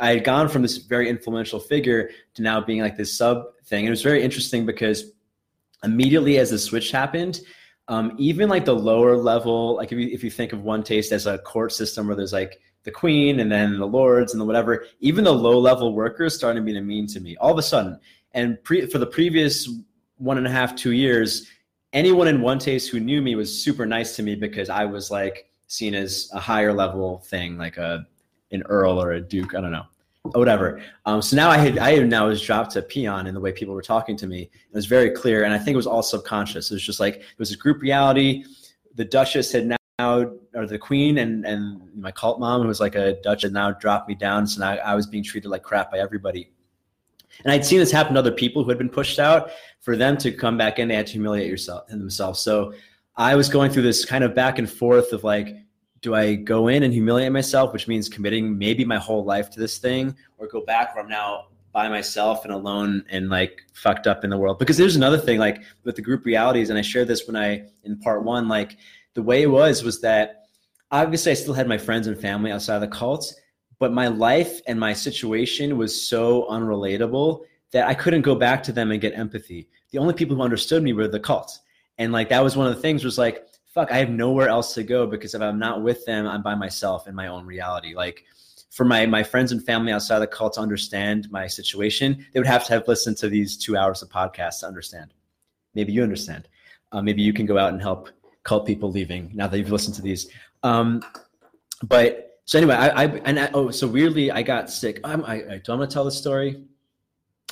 [0.00, 3.80] i had gone from this very influential figure to now being like this sub thing.
[3.80, 5.12] And it was very interesting because
[5.84, 7.40] immediately as the switch happened,
[7.88, 11.12] um, even like the lower level, like if you, if you think of one taste
[11.12, 14.44] as a court system where there's like the queen and then the lords and the
[14.44, 17.98] whatever, even the low level workers started being mean to me all of a sudden.
[18.32, 19.68] And pre- for the previous
[20.16, 21.46] one and a half, two years,
[21.92, 25.10] anyone in one taste who knew me was super nice to me because I was
[25.10, 28.06] like seen as a higher level thing, like a
[28.50, 29.54] an earl or a duke.
[29.54, 29.86] I don't know
[30.32, 30.80] whatever.
[31.06, 33.74] Um, so now I had I now was dropped to peon in the way people
[33.74, 34.42] were talking to me.
[34.42, 36.70] It was very clear, and I think it was all subconscious.
[36.70, 38.44] It was just like it was a group reality.
[38.94, 42.94] The Duchess had now, or the Queen, and and my cult mom, who was like
[42.94, 44.46] a Dutch, had now dropped me down.
[44.46, 46.50] So now I was being treated like crap by everybody.
[47.44, 49.50] And I'd seen this happen to other people who had been pushed out.
[49.80, 52.40] For them to come back in, they had to humiliate yourself and themselves.
[52.40, 52.74] So
[53.16, 55.56] I was going through this kind of back and forth of like
[56.00, 59.60] do I go in and humiliate myself, which means committing maybe my whole life to
[59.60, 64.06] this thing, or go back where I'm now by myself and alone and like fucked
[64.06, 64.58] up in the world?
[64.58, 67.64] Because there's another thing, like with the group realities, and I shared this when I
[67.82, 68.76] in part one, like
[69.18, 70.44] the way it was was that
[70.92, 73.34] obviously I still had my friends and family outside of the cult,
[73.80, 77.40] but my life and my situation was so unrelatable
[77.72, 79.68] that I couldn't go back to them and get empathy.
[79.90, 81.58] The only people who understood me were the cult.
[81.98, 83.44] And like that was one of the things was like
[83.74, 86.54] fuck, I have nowhere else to go because if I'm not with them, I'm by
[86.54, 87.96] myself in my own reality.
[87.96, 88.24] Like
[88.70, 92.46] for my my friends and family outside the cult to understand my situation, they would
[92.46, 95.12] have to have listened to these two hours of podcasts to understand.
[95.74, 96.46] Maybe you understand.
[96.92, 98.10] Uh, maybe you can go out and help
[98.42, 100.30] cult people leaving now that you've listened to these.
[100.62, 101.02] Um,
[101.82, 105.00] but so anyway, I, I and I, oh, so weirdly, I got sick.
[105.04, 106.62] I'm, I, I do I'm gonna tell the story.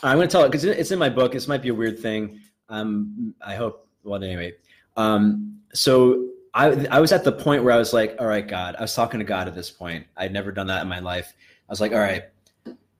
[0.03, 1.32] I'm gonna tell it because it's in my book.
[1.32, 2.41] This might be a weird thing.
[2.68, 3.89] Um, I hope.
[4.05, 4.55] Well, anyway,
[4.97, 8.76] um, so I, I was at the point where I was like, all right, God,
[8.78, 10.07] I was talking to God at this point.
[10.16, 11.34] I'd never done that in my life.
[11.68, 12.24] I was like, all right,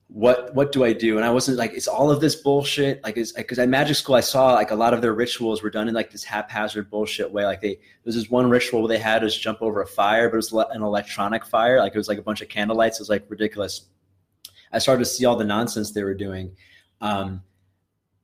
[0.09, 1.17] what, what do I do?
[1.17, 3.03] And I wasn't like, it's all of this bullshit.
[3.03, 5.69] Like, it's cause at magic school, I saw like a lot of their rituals were
[5.69, 7.45] done in like this haphazard bullshit way.
[7.45, 10.37] Like they, there's this one ritual they had was jump over a fire, but it
[10.37, 11.79] was an electronic fire.
[11.79, 12.99] Like it was like a bunch of candle lights.
[12.99, 13.87] It was like ridiculous.
[14.71, 16.55] I started to see all the nonsense they were doing.
[17.01, 17.43] Um,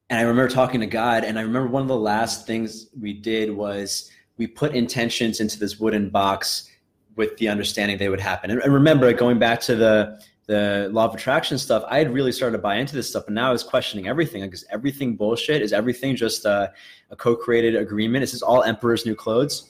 [0.09, 3.13] and I remember talking to God, and I remember one of the last things we
[3.13, 6.69] did was we put intentions into this wooden box
[7.15, 8.51] with the understanding they would happen.
[8.51, 12.31] And, and remember, going back to the the law of attraction stuff, I had really
[12.31, 14.41] started to buy into this stuff, and now I was questioning everything.
[14.41, 15.61] Because everything bullshit?
[15.61, 16.73] Is everything just a,
[17.11, 18.23] a co-created agreement?
[18.23, 19.69] Is this all Emperor's New Clothes?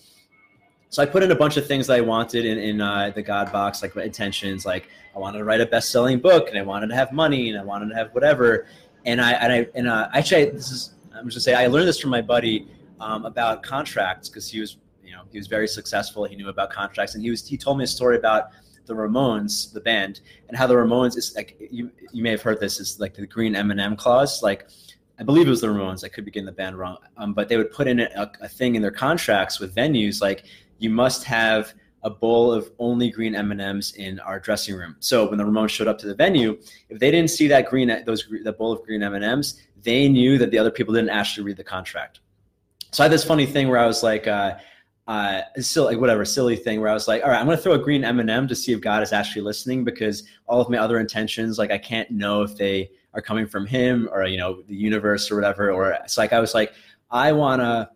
[0.90, 3.22] So I put in a bunch of things that I wanted in, in uh, the
[3.22, 6.62] God box, like my intentions, like I wanted to write a best-selling book, and I
[6.62, 8.68] wanted to have money, and I wanted to have whatever
[9.06, 11.88] and I and I and uh, actually this is I'm just gonna say I learned
[11.88, 12.68] this from my buddy
[13.00, 16.26] um, about contracts because he was you know he was very successful.
[16.26, 18.50] He knew about contracts, and he was he told me a story about
[18.86, 22.60] the Ramones, the band, and how the Ramones is like you you may have heard
[22.60, 24.42] this is like the green M&M clause.
[24.44, 24.68] Like
[25.20, 26.04] I believe it was the Ramones.
[26.04, 28.48] I could be getting the band wrong, um, but they would put in a, a
[28.48, 30.46] thing in their contracts with venues like
[30.80, 31.74] you must have
[32.04, 34.96] a bowl of only green M&Ms in our dressing room.
[35.00, 36.60] So when the Ramones showed up to the venue,
[36.90, 40.52] if they didn't see that green those that bowl of green M&Ms, they knew that
[40.52, 42.20] the other people didn't actually read the contract.
[42.92, 44.56] So I had this funny thing where I was like, uh,
[45.08, 47.74] uh, still like whatever silly thing where I was like, all right, I'm gonna throw
[47.74, 51.00] a green M&M to see if God is actually listening because all of my other
[51.00, 54.76] intentions, like I can't know if they are coming from Him or you know the
[54.76, 55.72] universe or whatever.
[55.72, 56.74] Or it's like I was like,
[57.12, 57.90] I wanna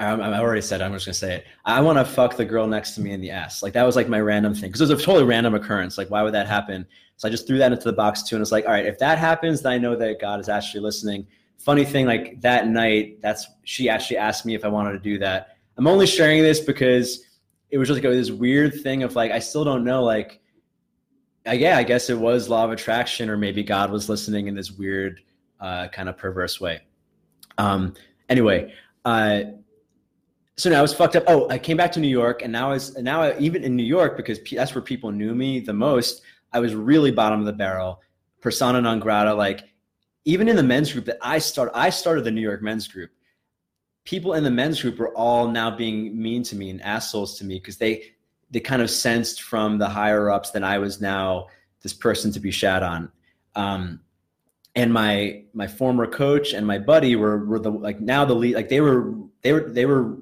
[0.00, 1.46] Um, I already said it, I'm just gonna say it.
[1.64, 3.62] I want to fuck the girl next to me in the ass.
[3.62, 5.96] Like that was like my random thing because it was a totally random occurrence.
[5.96, 6.84] Like why would that happen?
[7.16, 8.98] So I just threw that into the box too, and it's like, all right, if
[8.98, 11.28] that happens, then I know that God is actually listening.
[11.58, 15.16] Funny thing, like that night, that's she actually asked me if I wanted to do
[15.18, 15.53] that.
[15.76, 17.24] I'm only sharing this because
[17.70, 20.40] it was just like this weird thing of like I still don't know like.
[21.46, 24.54] I, yeah, I guess it was law of attraction, or maybe God was listening in
[24.54, 25.20] this weird,
[25.60, 26.80] uh, kind of perverse way.
[27.58, 27.92] Um,
[28.30, 28.72] anyway,
[29.04, 29.42] uh,
[30.56, 31.24] so now I was fucked up.
[31.26, 33.76] Oh, I came back to New York, and now I was now I, even in
[33.76, 36.22] New York because that's where people knew me the most.
[36.52, 38.00] I was really bottom of the barrel,
[38.40, 39.34] persona non grata.
[39.34, 39.64] Like
[40.24, 43.10] even in the men's group that I started, I started the New York men's group.
[44.04, 47.44] People in the men's group were all now being mean to me and assholes to
[47.44, 48.04] me because they
[48.50, 51.48] they kind of sensed from the higher ups that I was now
[51.82, 53.10] this person to be shat on.
[53.56, 54.00] Um,
[54.74, 58.54] and my my former coach and my buddy were were the like now the lead
[58.54, 60.16] like they were they were they were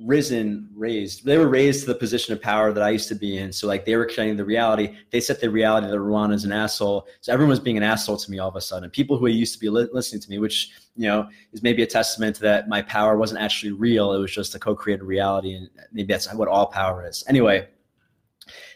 [0.00, 1.24] risen, raised.
[1.24, 3.52] They were raised to the position of power that I used to be in.
[3.52, 4.96] So like they were creating the reality.
[5.10, 7.06] They set the reality that Ruwan is an asshole.
[7.20, 8.88] So everyone was being an asshole to me all of a sudden.
[8.90, 11.86] People who used to be li- listening to me, which you know is maybe a
[11.86, 14.12] testament that my power wasn't actually real.
[14.12, 17.24] It was just a co-created reality, and maybe that's what all power is.
[17.28, 17.68] Anyway,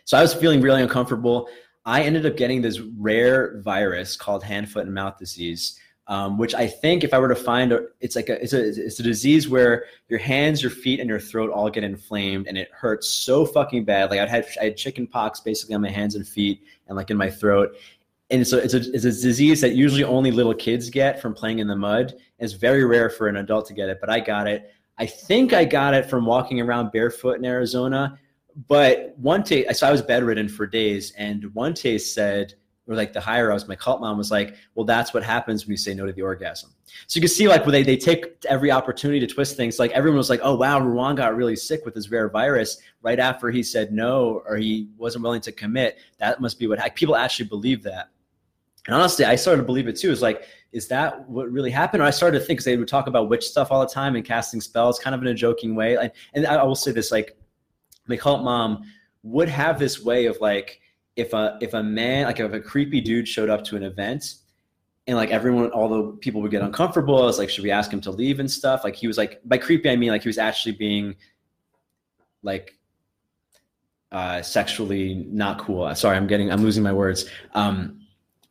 [0.05, 1.49] so I was feeling really uncomfortable.
[1.85, 5.79] I ended up getting this rare virus called hand, foot, and mouth disease
[6.12, 8.68] um, which I think if I were to find, a, it's like a it's, a
[8.68, 12.58] it's a disease where your hands, your feet, and your throat all get inflamed, and
[12.58, 14.10] it hurts so fucking bad.
[14.10, 17.10] Like I had I had chicken pox basically on my hands and feet, and like
[17.10, 17.74] in my throat.
[18.28, 21.60] And so it's a it's a disease that usually only little kids get from playing
[21.60, 22.12] in the mud.
[22.38, 24.70] It's very rare for an adult to get it, but I got it.
[24.98, 28.18] I think I got it from walking around barefoot in Arizona.
[28.68, 32.52] But one taste, so I was bedridden for days, and one taste said
[32.89, 35.70] or like the higher ups, my cult mom was like, well, that's what happens when
[35.70, 36.70] you say no to the orgasm.
[37.07, 39.78] So you can see like where they, they take every opportunity to twist things.
[39.78, 43.20] Like everyone was like, oh, wow, Ruwan got really sick with this rare virus right
[43.20, 45.99] after he said no or he wasn't willing to commit.
[46.18, 48.11] That must be what people actually believe that.
[48.87, 50.11] And honestly, I started to believe it too.
[50.11, 52.03] It's like, is that what really happened?
[52.03, 54.16] Or I started to think because they would talk about witch stuff all the time
[54.16, 55.97] and casting spells kind of in a joking way.
[55.97, 57.37] And, and I will say this, like
[58.09, 58.83] my cult mom
[59.22, 60.80] would have this way of like,
[61.16, 64.34] if a if a man like if a creepy dude showed up to an event
[65.06, 67.90] and like everyone all the people would get uncomfortable i was like should we ask
[67.92, 68.84] him to leave and stuff?
[68.84, 71.14] Like he was like by creepy i mean like he was actually being
[72.42, 72.78] like
[74.10, 75.94] uh sexually not cool.
[75.94, 77.28] Sorry i'm getting i'm losing my words.
[77.54, 78.00] Um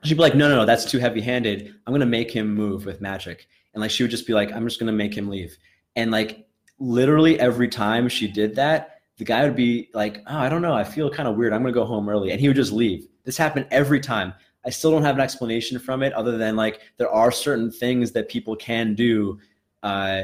[0.04, 2.86] she'd be like no no no that's too heavy handed i'm gonna make him move
[2.86, 3.48] with magic.
[3.74, 5.58] And like she would just be like i'm just gonna make him leave.
[5.96, 6.48] And like
[6.80, 10.74] literally every time she did that the guy would be like, oh, I don't know.
[10.74, 11.54] I feel kind of weird.
[11.54, 12.32] I'm going to go home early.
[12.32, 13.08] And he would just leave.
[13.24, 14.34] This happened every time.
[14.66, 18.12] I still don't have an explanation from it other than like there are certain things
[18.14, 19.38] that people can do
[19.84, 20.24] uh,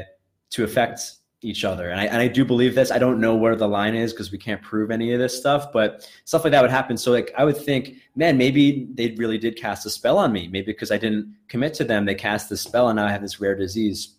[0.50, 1.90] to affect each other.
[1.90, 2.90] And I, and I do believe this.
[2.90, 5.72] I don't know where the line is because we can't prove any of this stuff,
[5.72, 6.96] but stuff like that would happen.
[6.96, 10.48] So like I would think, man, maybe they really did cast a spell on me.
[10.48, 13.22] Maybe because I didn't commit to them, they cast the spell and now I have
[13.22, 14.16] this rare disease.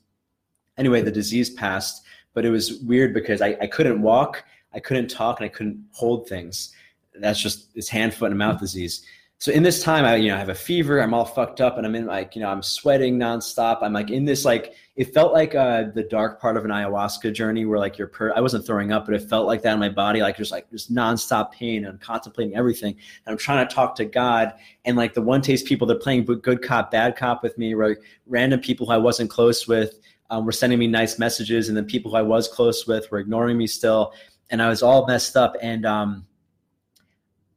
[0.78, 5.09] Anyway, the disease passed, but it was weird because I, I couldn't walk I couldn't
[5.09, 6.74] talk and I couldn't hold things.
[7.15, 9.05] That's just this hand, foot, and mouth disease.
[9.41, 10.99] So in this time, I you know I have a fever.
[10.99, 13.80] I'm all fucked up, and I'm in like you know I'm sweating nonstop.
[13.82, 17.34] I'm like in this like it felt like uh, the dark part of an ayahuasca
[17.34, 19.80] journey where like you're per- I wasn't throwing up, but it felt like that in
[19.80, 22.91] my body, like just like just nonstop pain and I'm contemplating everything.
[23.26, 26.26] And I'm trying to talk to God, and like the one taste people, they're playing
[26.26, 27.95] good cop, bad cop with me, right?
[28.28, 29.99] Random people who I wasn't close with.
[30.32, 33.17] Um, were sending me nice messages, and then people who I was close with were
[33.17, 34.13] ignoring me still
[34.50, 35.56] and I was all messed up.
[35.62, 36.26] And um,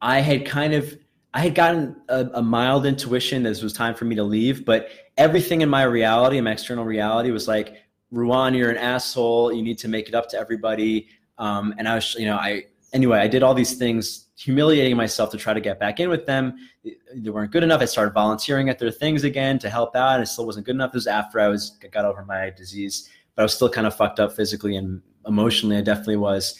[0.00, 0.96] I had kind of
[1.34, 4.66] I had gotten a, a, mild intuition that this was time for me to leave,
[4.66, 7.76] but everything in my reality, in my external reality, was like,
[8.12, 9.50] Ruwan, you're an asshole.
[9.50, 11.08] You need to make it up to everybody.
[11.38, 15.30] Um, and I was, you know, I anyway, I did all these things, humiliating myself
[15.30, 16.56] to try to get back in with them.
[16.84, 17.80] They weren't good enough.
[17.80, 20.74] I started volunteering at their things again to help out, and it still wasn't good
[20.74, 20.92] enough.
[20.92, 23.94] This was after I was got over my disease, but I was still kind of
[23.94, 25.78] fucked up physically and emotionally.
[25.78, 26.58] I definitely was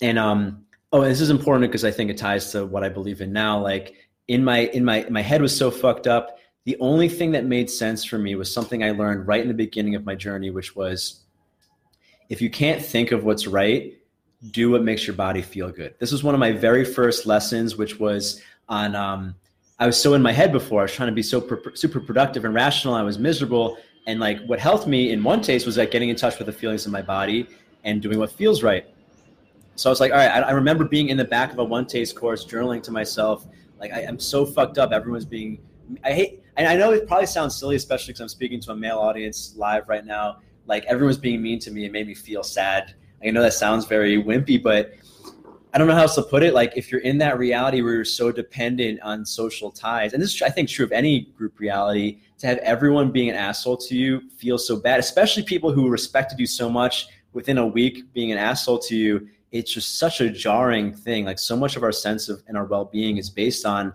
[0.00, 3.20] and um oh this is important because i think it ties to what i believe
[3.20, 3.94] in now like
[4.28, 6.38] in my in my my head was so fucked up.
[6.64, 9.54] The only thing that made sense for me was something i learned right in the
[9.54, 11.20] beginning of my journey which was
[12.30, 13.94] if you can't think of what's right
[14.50, 15.94] do what makes your body feel good.
[15.98, 19.34] This was one of my very first lessons which was on um,
[19.78, 20.80] i was so in my head before.
[20.80, 22.94] I was trying to be so pr- super productive and rational.
[22.94, 23.76] I was miserable.
[24.06, 26.52] And like what helped me in one taste was like getting in touch with the
[26.52, 27.46] feelings in my body
[27.84, 28.86] and doing what feels right
[29.76, 31.64] so I was like, all right, I, I remember being in the back of a
[31.64, 33.46] one taste course, journaling to myself,
[33.80, 34.92] like I, am so fucked up.
[34.92, 35.58] Everyone's being,
[36.04, 38.76] I hate, and I know it probably sounds silly, especially because I'm speaking to a
[38.76, 40.38] male audience live right now.
[40.66, 41.84] Like everyone's being mean to me.
[41.84, 42.94] It made me feel sad.
[43.22, 44.94] I know that sounds very wimpy, but
[45.72, 46.54] I don't know how else to put it.
[46.54, 50.34] Like if you're in that reality where you're so dependent on social ties, and this
[50.34, 53.96] is I think true of any group reality, to have everyone being an asshole to
[53.96, 58.30] you feels so bad, especially people who respected you so much within a week being
[58.30, 59.28] an asshole to you.
[59.54, 61.24] It's just such a jarring thing.
[61.24, 63.94] Like so much of our sense of and our well-being is based on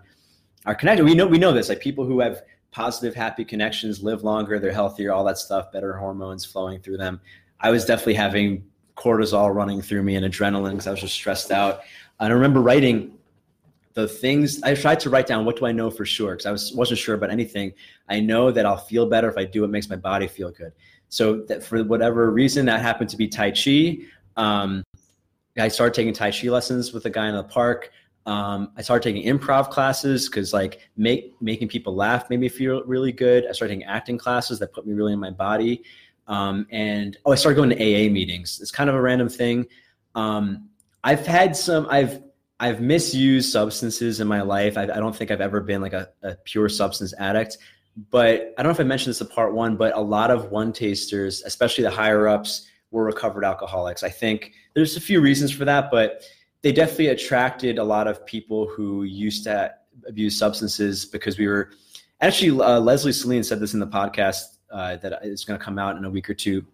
[0.64, 1.04] our connection.
[1.04, 1.68] We know we know this.
[1.68, 5.92] Like people who have positive, happy connections live longer, they're healthier, all that stuff, better
[5.92, 7.20] hormones flowing through them.
[7.60, 8.64] I was definitely having
[8.96, 11.80] cortisol running through me and adrenaline because I was just stressed out.
[12.20, 13.18] And I remember writing
[13.92, 15.44] the things I tried to write down.
[15.44, 16.32] What do I know for sure?
[16.32, 17.74] Because I was wasn't sure about anything.
[18.08, 20.72] I know that I'll feel better if I do what makes my body feel good.
[21.10, 23.98] So that for whatever reason, that happened to be Tai Chi.
[24.36, 24.84] Um,
[25.58, 27.90] I started taking Tai Chi lessons with a guy in the park.
[28.26, 32.82] Um, I started taking improv classes because like make making people laugh made me feel
[32.84, 33.46] really good.
[33.48, 35.82] I started taking acting classes that put me really in my body.
[36.28, 38.60] Um, and oh, I started going to AA meetings.
[38.60, 39.66] It's kind of a random thing.
[40.14, 40.68] Um,
[41.02, 41.86] I've had some.
[41.90, 42.22] I've
[42.60, 44.76] I've misused substances in my life.
[44.76, 47.56] I, I don't think I've ever been like a, a, pure substance addict.
[48.10, 50.50] But I don't know if I mentioned this in part one, but a lot of
[50.50, 54.02] one tasters, especially the higher ups, were recovered alcoholics.
[54.02, 56.22] I think there's a few reasons for that, but
[56.62, 59.72] they definitely attracted a lot of people who used to
[60.06, 61.70] abuse substances because we were
[62.20, 65.78] actually uh, Leslie Celine said this in the podcast uh, that is going to come
[65.78, 66.64] out in a week or two.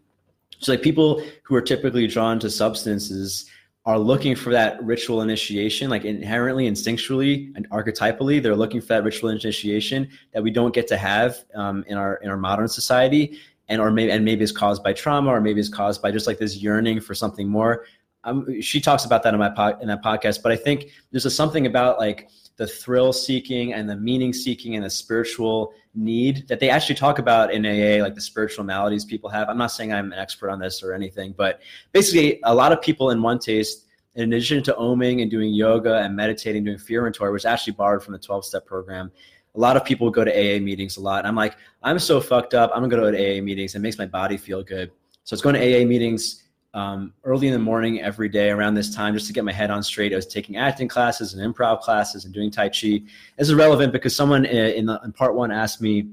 [0.59, 3.49] So like people who are typically drawn to substances
[3.85, 9.05] are looking for that ritual initiation, like inherently, instinctually, and archetypally, they're looking for that
[9.05, 13.39] ritual initiation that we don't get to have um, in our in our modern society,
[13.69, 16.27] and or maybe and maybe it's caused by trauma, or maybe it's caused by just
[16.27, 17.85] like this yearning for something more.
[18.25, 21.27] Um, she talks about that in my po- in that podcast, but I think there's
[21.27, 26.49] a something about like the thrill seeking and the meaning seeking and the spiritual need
[26.49, 29.49] that they actually talk about in AA, like the spiritual maladies people have.
[29.49, 31.61] I'm not saying I'm an expert on this or anything, but
[31.93, 35.99] basically, a lot of people in one taste, in addition to oming and doing yoga
[35.99, 39.11] and meditating, doing fear inventory, which actually borrowed from the 12 step program.
[39.57, 41.21] A lot of people go to AA meetings a lot.
[41.21, 42.71] And I'm like, I'm so fucked up.
[42.75, 43.75] I'm gonna go to AA meetings.
[43.75, 44.93] It makes my body feel good.
[45.27, 48.95] So it's going to AA meetings um, early in the morning every day around this
[48.95, 50.13] time just to get my head on straight.
[50.13, 53.03] I was taking acting classes and improv classes and doing Tai Chi.
[53.37, 56.11] This is relevant because someone in, the, in part one asked me,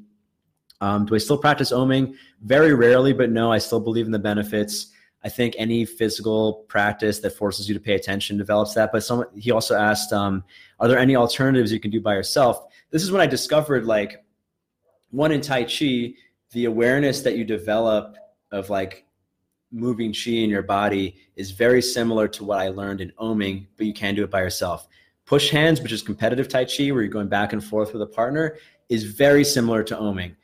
[0.81, 2.15] um, Do I still practice oming?
[2.41, 4.87] Very rarely, but no, I still believe in the benefits.
[5.23, 8.91] I think any physical practice that forces you to pay attention develops that.
[8.91, 10.43] But someone, he also asked, um,
[10.79, 12.65] Are there any alternatives you can do by yourself?
[12.93, 14.23] This is when I discovered, like,
[15.09, 16.13] one in Tai Chi,
[16.51, 18.15] the awareness that you develop
[18.51, 19.05] of like
[19.71, 23.87] moving chi in your body is very similar to what I learned in oming, but
[23.87, 24.87] you can do it by yourself.
[25.25, 28.07] Push hands, which is competitive Tai Chi, where you're going back and forth with a
[28.07, 28.57] partner,
[28.89, 30.35] is very similar to oming.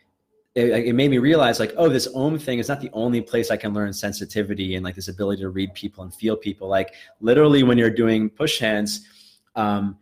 [0.55, 3.51] It, it, made me realize, like, oh, this om thing is not the only place
[3.51, 6.67] I can learn sensitivity and like this ability to read people and feel people.
[6.67, 9.07] Like, literally, when you're doing push hands,
[9.55, 9.99] um,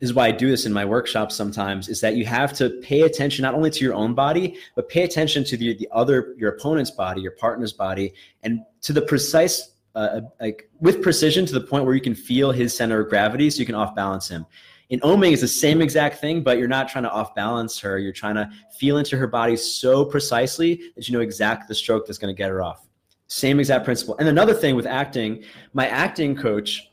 [0.00, 3.02] is why I do this in my workshops sometimes is that you have to pay
[3.02, 6.50] attention not only to your own body, but pay attention to the, the other, your
[6.50, 11.60] opponent's body, your partner's body, and to the precise, uh, like with precision to the
[11.60, 14.46] point where you can feel his center of gravity so you can off balance him.
[14.88, 17.98] In oming, it's the same exact thing, but you're not trying to off balance her.
[17.98, 22.06] You're trying to feel into her body so precisely that you know exactly the stroke
[22.06, 22.88] that's going to get her off.
[23.28, 24.16] Same exact principle.
[24.18, 25.44] And another thing with acting,
[25.74, 26.89] my acting coach,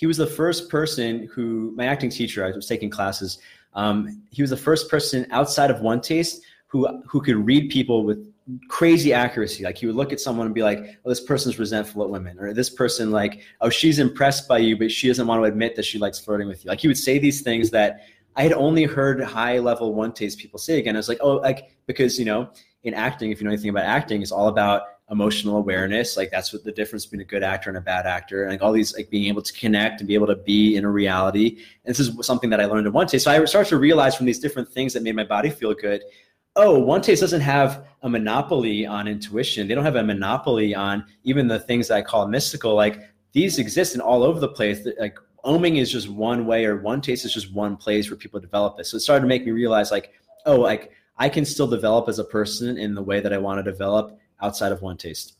[0.00, 3.38] he was the first person who my acting teacher i was taking classes
[3.74, 8.04] um, he was the first person outside of one taste who who could read people
[8.04, 8.26] with
[8.68, 9.64] crazy accuracy.
[9.64, 12.38] Like he would look at someone and be like oh this person's resentful at women
[12.38, 15.76] or this person like oh she's impressed by you but she doesn't want to admit
[15.76, 16.68] that she likes flirting with you.
[16.68, 18.00] Like he would say these things that
[18.36, 20.96] i had only heard high level one taste people say again.
[20.96, 22.50] I was like oh like because you know
[22.82, 26.52] in acting if you know anything about acting it's all about emotional awareness like that's
[26.52, 28.94] what the difference between a good actor and a bad actor and like all these
[28.94, 31.58] like being able to connect and be able to be in a reality.
[31.84, 33.24] And this is something that i learned in one taste.
[33.24, 36.02] So i started to realize from these different things that made my body feel good
[36.56, 39.68] oh one taste doesn't have a monopoly on intuition.
[39.68, 42.74] They don't have a monopoly on even the things that i call mystical.
[42.74, 43.00] Like
[43.32, 44.86] these exist in all over the place.
[44.98, 48.40] Like oming is just one way or one taste is just one place where people
[48.40, 50.12] develop this so it started to make me realize like
[50.46, 53.58] oh like i can still develop as a person in the way that i want
[53.58, 55.34] to develop outside of one taste.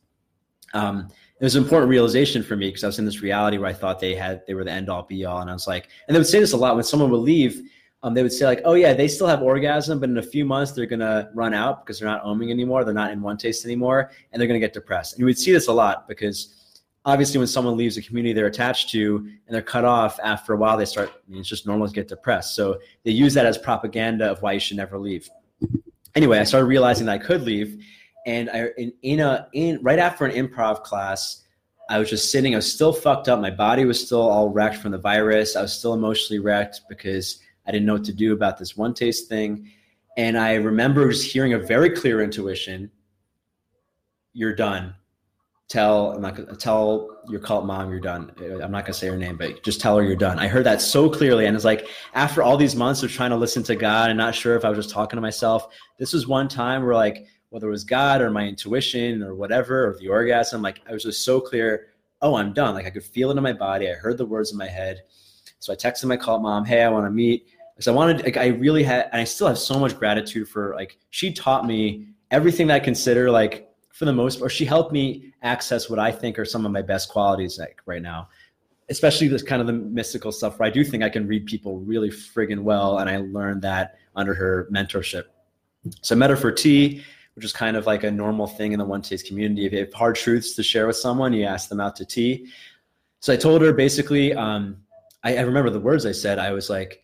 [0.72, 1.09] Um,
[1.40, 3.72] it was an important realization for me because I was in this reality where I
[3.72, 6.14] thought they had they were the end all be all, and I was like, and
[6.14, 7.62] they would say this a lot when someone would leave.
[8.02, 10.44] Um, they would say like, oh yeah, they still have orgasm, but in a few
[10.44, 13.64] months they're gonna run out because they're not oming anymore, they're not in one taste
[13.64, 15.14] anymore, and they're gonna get depressed.
[15.14, 16.60] And you would see this a lot because
[17.05, 20.56] obviously when someone leaves a community they're attached to and they're cut off after a
[20.56, 21.10] while, they start.
[21.10, 22.55] I mean, it's just normal to get depressed.
[22.55, 25.28] So they use that as propaganda of why you should never leave.
[26.14, 27.85] Anyway, I started realizing that I could leave,
[28.27, 31.45] And I in, in a in right after an improv class,
[31.89, 32.55] I was just sitting.
[32.55, 33.41] I was still fucked up.
[33.41, 35.57] My body was still all wrecked from the virus.
[35.57, 38.95] I was still emotionally wrecked because I didn't know what to do about this one
[38.95, 39.71] taste thing.
[40.17, 42.91] And I remember just hearing a very clear intuition:
[44.33, 44.95] "You're done."
[45.69, 48.33] Tell I'm not gonna tell your cult mom you're done.
[48.41, 50.39] I'm not gonna say her name, but just tell her you're done.
[50.39, 53.37] I heard that so clearly, and it's like after all these months of trying to
[53.37, 55.69] listen to God and not sure if I was just talking to myself.
[55.99, 59.89] This was one time where like whether it was God or my intuition or whatever,
[59.89, 61.89] or the orgasm, like I was just so clear,
[62.22, 62.74] oh, I'm done.
[62.74, 63.90] Like I could feel it in my body.
[63.90, 65.02] I heard the words in my head.
[65.59, 67.47] So I texted my cult mom, hey, I want to meet.
[67.74, 70.74] Because I wanted, like, I really had, and I still have so much gratitude for,
[70.74, 74.93] like, she taught me everything that I consider, like, for the most part, she helped
[74.93, 78.28] me access what I think are some of my best qualities, like, right now.
[78.90, 81.78] Especially this kind of the mystical stuff where I do think I can read people
[81.78, 82.98] really friggin' well.
[82.98, 85.24] And I learned that under her mentorship.
[86.02, 87.02] So I met her for tea
[87.41, 89.65] which is kind of like a normal thing in the one taste community.
[89.65, 92.49] If you have hard truths to share with someone, you ask them out to tea.
[93.21, 94.77] So I told her basically, um,
[95.25, 96.39] I, I, remember the words I said.
[96.39, 97.03] I was like,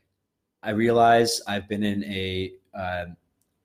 [0.63, 3.07] I realize I've been in a uh,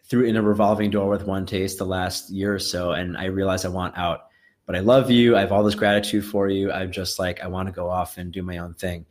[0.06, 3.26] through in a revolving door with one taste the last year or so, and I
[3.26, 4.28] realize I want out.
[4.66, 5.36] But I love you.
[5.36, 6.72] I have all this gratitude for you.
[6.72, 9.06] I'm just like I want to go off and do my own thing.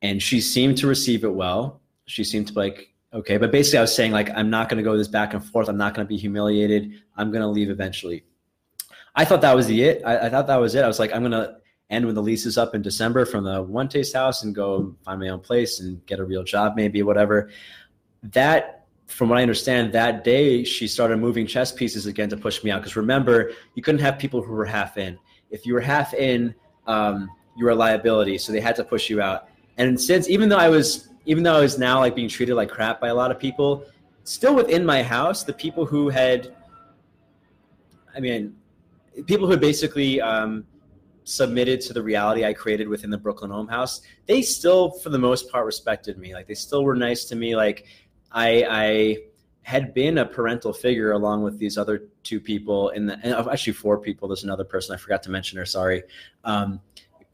[0.00, 1.82] And she seemed to receive it well.
[2.06, 4.82] She seemed to like Okay, but basically, I was saying like I'm not going to
[4.82, 5.68] go this back and forth.
[5.68, 7.01] I'm not going to be humiliated.
[7.16, 8.24] I'm going to leave eventually.
[9.14, 10.02] I thought that was the it.
[10.04, 10.84] I, I thought that was it.
[10.84, 11.56] I was like, I'm going to
[11.90, 14.94] end when the lease is up in December from the one taste house and go
[15.04, 17.50] find my own place and get a real job, maybe whatever.
[18.22, 22.64] That, from what I understand, that day she started moving chess pieces again to push
[22.64, 22.80] me out.
[22.80, 25.18] Because remember, you couldn't have people who were half in.
[25.50, 26.54] If you were half in,
[26.86, 28.38] um, you were a liability.
[28.38, 29.48] So they had to push you out.
[29.76, 32.68] And since, even though I was even though I was now like being treated like
[32.68, 33.84] crap by a lot of people,
[34.24, 36.54] still within my house, the people who had,
[38.14, 38.54] I mean,
[39.26, 40.64] people who basically um,
[41.24, 45.18] submitted to the reality I created within the Brooklyn Om House, they still, for the
[45.18, 46.34] most part, respected me.
[46.34, 47.56] Like they still were nice to me.
[47.56, 47.86] Like
[48.30, 49.16] I, I
[49.62, 53.72] had been a parental figure along with these other two people in the, and actually
[53.74, 54.28] four people.
[54.28, 55.66] There's another person I forgot to mention her.
[55.66, 56.02] Sorry,
[56.44, 56.80] um,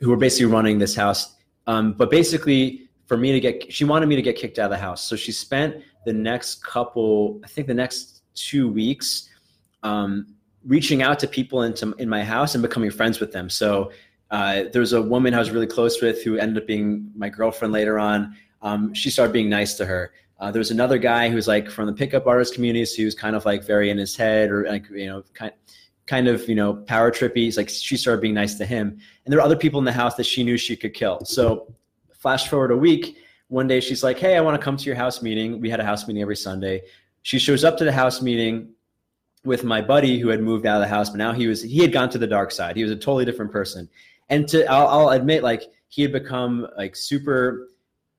[0.01, 1.37] who were basically running this house.
[1.67, 4.71] Um, but basically, for me to get she wanted me to get kicked out of
[4.71, 9.29] the house so she spent the next couple i think the next two weeks
[9.83, 10.35] um,
[10.65, 13.49] reaching out to people into in my house and becoming friends with them.
[13.49, 13.93] So
[14.31, 17.29] uh, there was a woman i was really close with who ended up being my
[17.29, 18.37] girlfriend later on.
[18.61, 20.13] Um, she started being nice to her.
[20.39, 23.05] Uh, there was another guy who was like from the pickup artist community so he
[23.05, 25.53] was kind of like very in his head or like you know kind
[26.07, 27.37] kind of you know power trippy.
[27.37, 28.99] He's like she started being nice to him.
[29.25, 31.21] And there were other people in the house that she knew she could kill.
[31.25, 31.73] So
[32.19, 34.97] Flash forward a week, one day she's like, Hey, I want to come to your
[34.97, 35.61] house meeting.
[35.61, 36.83] We had a house meeting every Sunday.
[37.23, 38.71] She shows up to the house meeting
[39.44, 41.78] with my buddy who had moved out of the house, but now he was he
[41.78, 42.77] had gone to the dark side.
[42.77, 43.89] He was a totally different person.
[44.28, 47.69] And to I'll, I'll admit, like he had become like super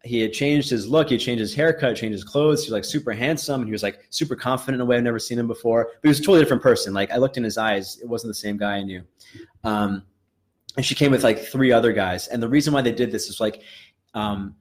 [0.04, 2.64] he had changed his look, he changed his haircut, changed his clothes.
[2.64, 5.04] He was like super handsome and he was like super confident in a way I've
[5.04, 5.86] never seen him before.
[5.86, 6.94] But he was a totally different person.
[6.94, 9.04] Like I looked in his eyes, it wasn't the same guy I knew.
[9.64, 10.04] Um,
[10.78, 12.28] and she came with like three other guys.
[12.28, 13.62] And the reason why they did this is like
[14.14, 14.56] um,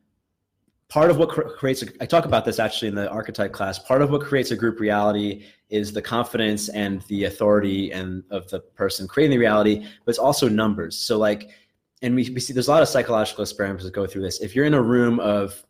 [0.89, 4.01] part of what creates, a, I talk about this actually in the archetype class, part
[4.01, 8.60] of what creates a group reality is the confidence and the authority and of the
[8.60, 10.97] person creating the reality, but it's also numbers.
[10.97, 11.51] So like,
[12.01, 14.40] and we, we see there's a lot of psychological experiments that go through this.
[14.40, 15.62] If you're in a room of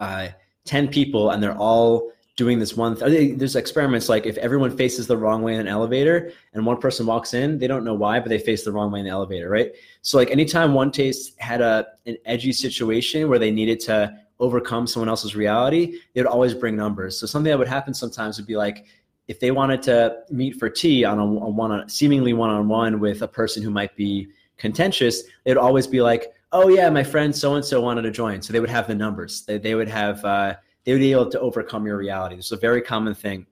[0.00, 0.28] uh,
[0.66, 5.06] 10 people and they're all doing this one th- there's experiments like if everyone faces
[5.06, 8.18] the wrong way in an elevator and one person walks in they don't know why
[8.18, 9.72] but they face the wrong way in the elevator right?
[10.02, 14.86] So like anytime one taste had a an edgy situation where they needed to overcome
[14.86, 17.18] someone else's reality they would always bring numbers.
[17.18, 18.86] So something that would happen sometimes would be like
[19.28, 23.28] if they wanted to meet for tea on a, a one seemingly one-on-one with a
[23.28, 27.64] person who might be contentious they'd always be like oh yeah my friend so and
[27.64, 28.42] so wanted to join.
[28.42, 29.42] So they would have the numbers.
[29.42, 30.54] They, they would have uh,
[30.84, 32.36] they would be able to overcome your reality.
[32.36, 33.46] This is a very common thing.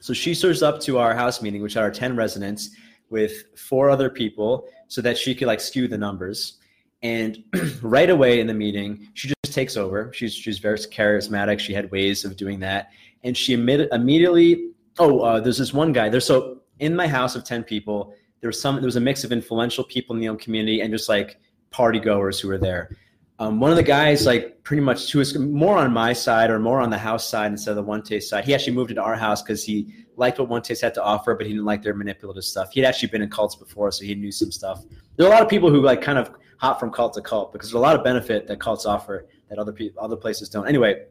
[0.00, 2.70] So she serves up to our house meeting, which are 10 residents
[3.08, 6.58] with four other people so that she could like skew the numbers.
[7.02, 7.42] And
[7.82, 10.12] right away in the meeting, she just takes over.
[10.12, 11.60] She's, she's very charismatic.
[11.60, 12.90] She had ways of doing that.
[13.22, 16.08] And she immediately, oh, uh, there's this one guy.
[16.08, 19.22] There's so in my house of 10 people, there was some, there was a mix
[19.22, 21.38] of influential people in the community and just like
[21.70, 22.96] party goers who were there.
[23.42, 26.60] Um, one of the guys, like pretty much to his more on my side or
[26.60, 28.44] more on the house side instead of the one taste side.
[28.44, 31.34] He actually moved into our house because he liked what one taste had to offer,
[31.34, 32.70] but he didn't like their manipulative stuff.
[32.72, 34.84] He had actually been in cults before, so he knew some stuff.
[35.16, 37.52] There are a lot of people who like kind of hop from cult to cult
[37.52, 40.68] because there's a lot of benefit that cults offer that other people other places don't.
[40.68, 41.06] Anyway,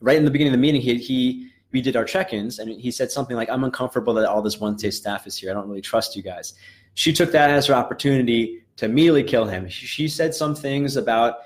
[0.00, 2.90] right in the beginning of the meeting, he he we did our check-ins and he
[2.90, 5.50] said something like, I'm uncomfortable that all this one taste staff is here.
[5.50, 6.52] I don't really trust you guys.
[6.92, 9.68] She took that as her opportunity to immediately kill him.
[9.68, 11.38] She, she said some things about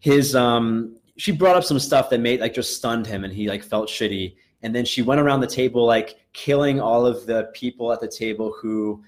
[0.00, 3.48] his, um, she brought up some stuff that made like just stunned him and he
[3.48, 4.36] like felt shitty.
[4.62, 8.08] And then she went around the table, like killing all of the people at the
[8.08, 9.02] table who,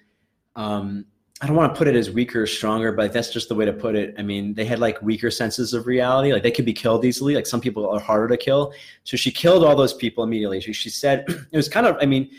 [0.57, 1.05] um,
[1.43, 3.65] I don't want to put it as weaker or stronger, but that's just the way
[3.65, 4.15] to put it.
[4.19, 6.33] I mean, they had like weaker senses of reality.
[6.35, 7.35] Like they could be killed easily.
[7.35, 8.75] Like some people are harder to kill.
[9.05, 10.61] So she killed all those people immediately.
[10.61, 12.31] She, she said it was kind of, I mean,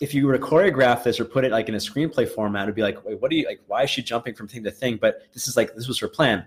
[0.00, 2.74] if you were to choreograph this or put it like in a screenplay format, it'd
[2.74, 3.60] be like, wait, what are you like?
[3.66, 4.96] Why is she jumping from thing to thing?
[4.96, 6.44] But this is like, this was her plan.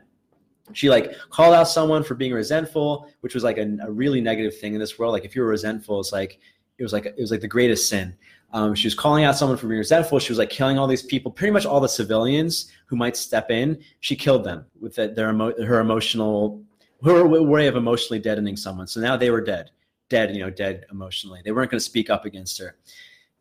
[0.74, 4.58] She like called out someone for being resentful, which was like a, a really negative
[4.58, 5.14] thing in this world.
[5.14, 6.40] Like if you were resentful, it's like,
[6.78, 8.16] it was like, it was like the greatest sin.
[8.52, 10.18] Um, she was calling out someone for being resentful.
[10.20, 13.52] She was like killing all these people, pretty much all the civilians who might step
[13.52, 13.82] in.
[14.00, 16.64] She killed them with the, their emo- her emotional,
[17.04, 18.88] her way of emotionally deadening someone.
[18.88, 19.72] So now they were dead,
[20.10, 21.42] dead, you know, dead emotionally.
[21.44, 22.78] They weren't going to speak up against her.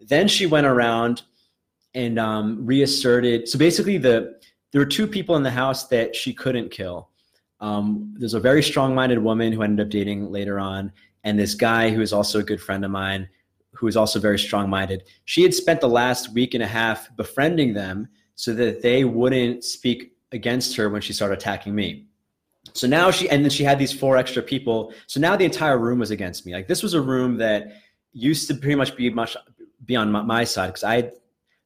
[0.06, 1.22] Then she went around
[1.94, 3.48] and um, reasserted.
[3.48, 4.38] So basically, the
[4.72, 7.10] there were two people in the house that she couldn't kill.
[7.60, 11.90] Um, there's a very strong-minded woman who ended up dating later on, and this guy
[11.90, 13.28] who is also a good friend of mine
[13.74, 17.14] who is also very strong minded, she had spent the last week and a half
[17.16, 22.06] befriending them so that they wouldn't speak against her when she started attacking me.
[22.72, 24.92] So now she, and then she had these four extra people.
[25.06, 26.54] So now the entire room was against me.
[26.54, 27.82] Like this was a room that
[28.12, 29.36] used to pretty much be much
[29.86, 31.10] be on my, my side because I,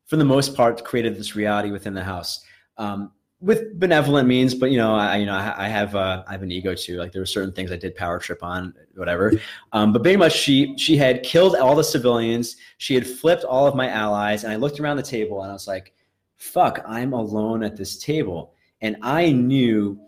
[0.07, 2.45] for the most part, created this reality within the house.
[2.77, 6.43] Um, with benevolent means, but you know, I you know I, have uh, I have
[6.43, 6.99] an ego too.
[6.99, 9.33] Like there were certain things I did power trip on, whatever.
[9.73, 12.57] Um, but pretty much she she had killed all the civilians.
[12.79, 15.55] She had flipped all of my allies, and I looked around the table and I
[15.55, 15.95] was like,
[16.37, 20.01] "Fuck, I'm alone at this table." And I knew,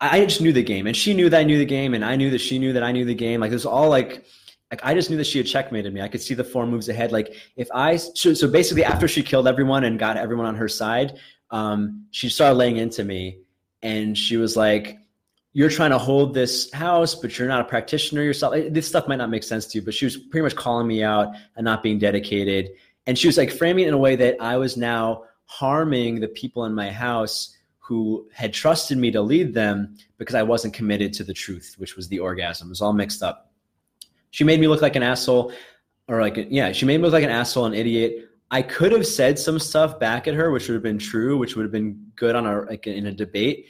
[0.00, 2.16] I just knew the game, and she knew that I knew the game, and I
[2.16, 3.40] knew that she knew that I knew the game.
[3.40, 4.24] Like it was all like
[4.70, 6.00] like I just knew that she had checkmated me.
[6.00, 7.12] I could see the four moves ahead.
[7.12, 10.68] Like if I so, so basically after she killed everyone and got everyone on her
[10.68, 11.18] side,
[11.50, 13.38] um, she started laying into me
[13.82, 14.98] and she was like,
[15.52, 18.54] you're trying to hold this house, but you're not a practitioner yourself.
[18.70, 21.04] This stuff might not make sense to you, but she was pretty much calling me
[21.04, 22.70] out and not being dedicated.
[23.06, 26.28] And she was like framing it in a way that I was now harming the
[26.28, 31.12] people in my house who had trusted me to lead them because I wasn't committed
[31.14, 32.68] to the truth, which was the orgasm.
[32.68, 33.52] It was all mixed up.
[34.34, 35.52] She made me look like an asshole,
[36.08, 38.30] or like, yeah, she made me look like an asshole, an idiot.
[38.50, 41.54] I could have said some stuff back at her, which would have been true, which
[41.54, 43.68] would have been good on a like in a debate.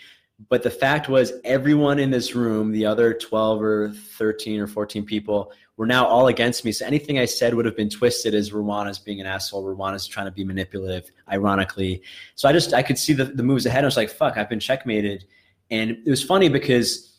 [0.48, 5.04] But the fact was, everyone in this room, the other 12 or 13 or 14
[5.04, 6.72] people, were now all against me.
[6.72, 9.62] So anything I said would have been twisted as Rwana's being an asshole.
[9.64, 12.00] Rwana's trying to be manipulative, ironically.
[12.36, 13.84] So I just I could see the, the moves ahead.
[13.84, 15.26] I was like, fuck, I've been checkmated.
[15.70, 17.18] And it was funny because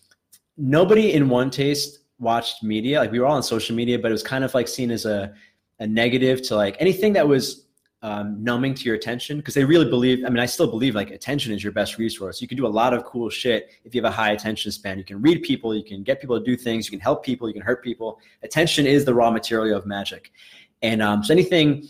[0.57, 2.99] nobody in one taste watched media.
[2.99, 5.05] Like we were all on social media, but it was kind of like seen as
[5.05, 5.33] a
[5.79, 7.65] a negative to like anything that was
[8.01, 11.09] um, numbing to your attention because they really believe i mean i still believe like
[11.09, 12.41] attention is your best resource.
[12.41, 14.97] You can do a lot of cool shit if you have a high attention span.
[14.97, 17.47] You can read people you can get people to do things you can help people
[17.47, 18.19] you can hurt people.
[18.43, 20.31] Attention is the raw material of magic.
[20.81, 21.87] And um, so anything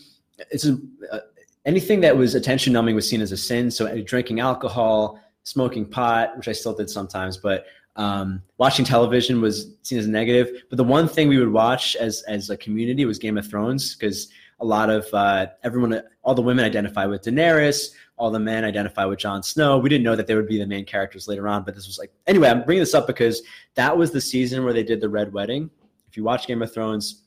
[0.52, 1.19] it's uh,
[1.65, 3.69] anything that was attention numbing was seen as a sin.
[3.69, 7.65] So uh, drinking alcohol smoking pot which i still did sometimes but
[7.95, 12.23] um, watching television was seen as negative, but the one thing we would watch as
[12.23, 16.41] as a community was Game of Thrones because a lot of uh, everyone, all the
[16.41, 19.77] women identify with Daenerys, all the men identify with Jon Snow.
[19.77, 21.97] We didn't know that they would be the main characters later on, but this was
[21.97, 22.49] like anyway.
[22.49, 23.41] I'm bringing this up because
[23.76, 25.69] that was the season where they did the Red Wedding.
[26.07, 27.23] If you watch Game of Thrones,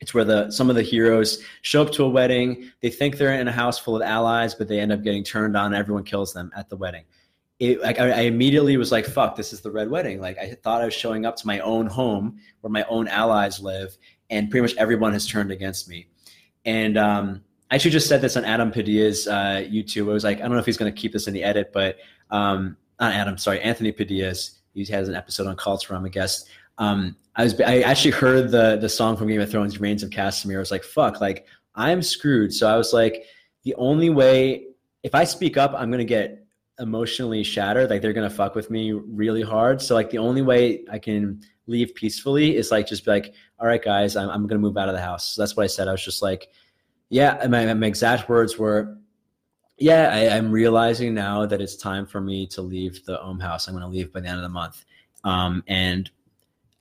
[0.00, 2.70] it's where the some of the heroes show up to a wedding.
[2.80, 5.56] They think they're in a house full of allies, but they end up getting turned
[5.56, 5.74] on.
[5.74, 7.04] Everyone kills them at the wedding
[7.58, 10.56] it, like I, I, immediately was like, "Fuck, this is the red wedding." Like I
[10.62, 13.96] thought I was showing up to my own home where my own allies live,
[14.28, 16.08] and pretty much everyone has turned against me.
[16.66, 20.10] And um, I actually just said this on Adam Padilla's uh, YouTube.
[20.10, 21.70] I was like, I don't know if he's going to keep this in the edit,
[21.72, 21.96] but
[22.30, 24.60] um, not Adam, sorry, Anthony Padilla's.
[24.74, 26.48] He has an episode on cults I'm a guest.
[26.76, 30.10] Um, I was I actually heard the the song from Game of Thrones, Rains of
[30.10, 30.56] Castamere.
[30.56, 32.52] I was like, "Fuck!" Like I'm screwed.
[32.52, 33.24] So I was like,
[33.62, 34.66] the only way
[35.02, 36.45] if I speak up, I'm going to get
[36.78, 39.80] emotionally shattered like they're gonna fuck with me really hard.
[39.80, 43.66] So like the only way i can leave peacefully is like just be like all
[43.66, 45.34] right guys i'm, I'm gonna move out of the house.
[45.34, 45.88] So that's what i said.
[45.88, 46.48] I was just like
[47.08, 48.98] yeah my, my exact words were
[49.78, 53.68] yeah I, am realizing now that it's time for me to leave the Om house.
[53.68, 54.84] I'm gonna leave by the end of the month.
[55.24, 56.10] Um, and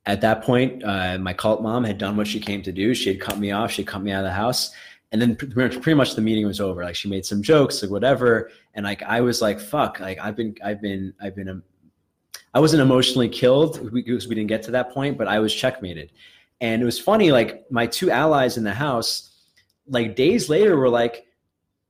[0.06, 2.94] at that point uh, my cult mom had done what she came to do.
[2.94, 3.72] She had cut me off.
[3.72, 4.72] She cut me out of the house
[5.12, 8.50] and then pretty much the meeting was over like she made some jokes like whatever
[8.74, 11.62] and like i was like fuck like i've been i've been i've been
[12.54, 16.12] i wasn't emotionally killed because we didn't get to that point but i was checkmated
[16.62, 19.32] And it was funny, like my two allies in the house,
[19.88, 21.26] like days later were like,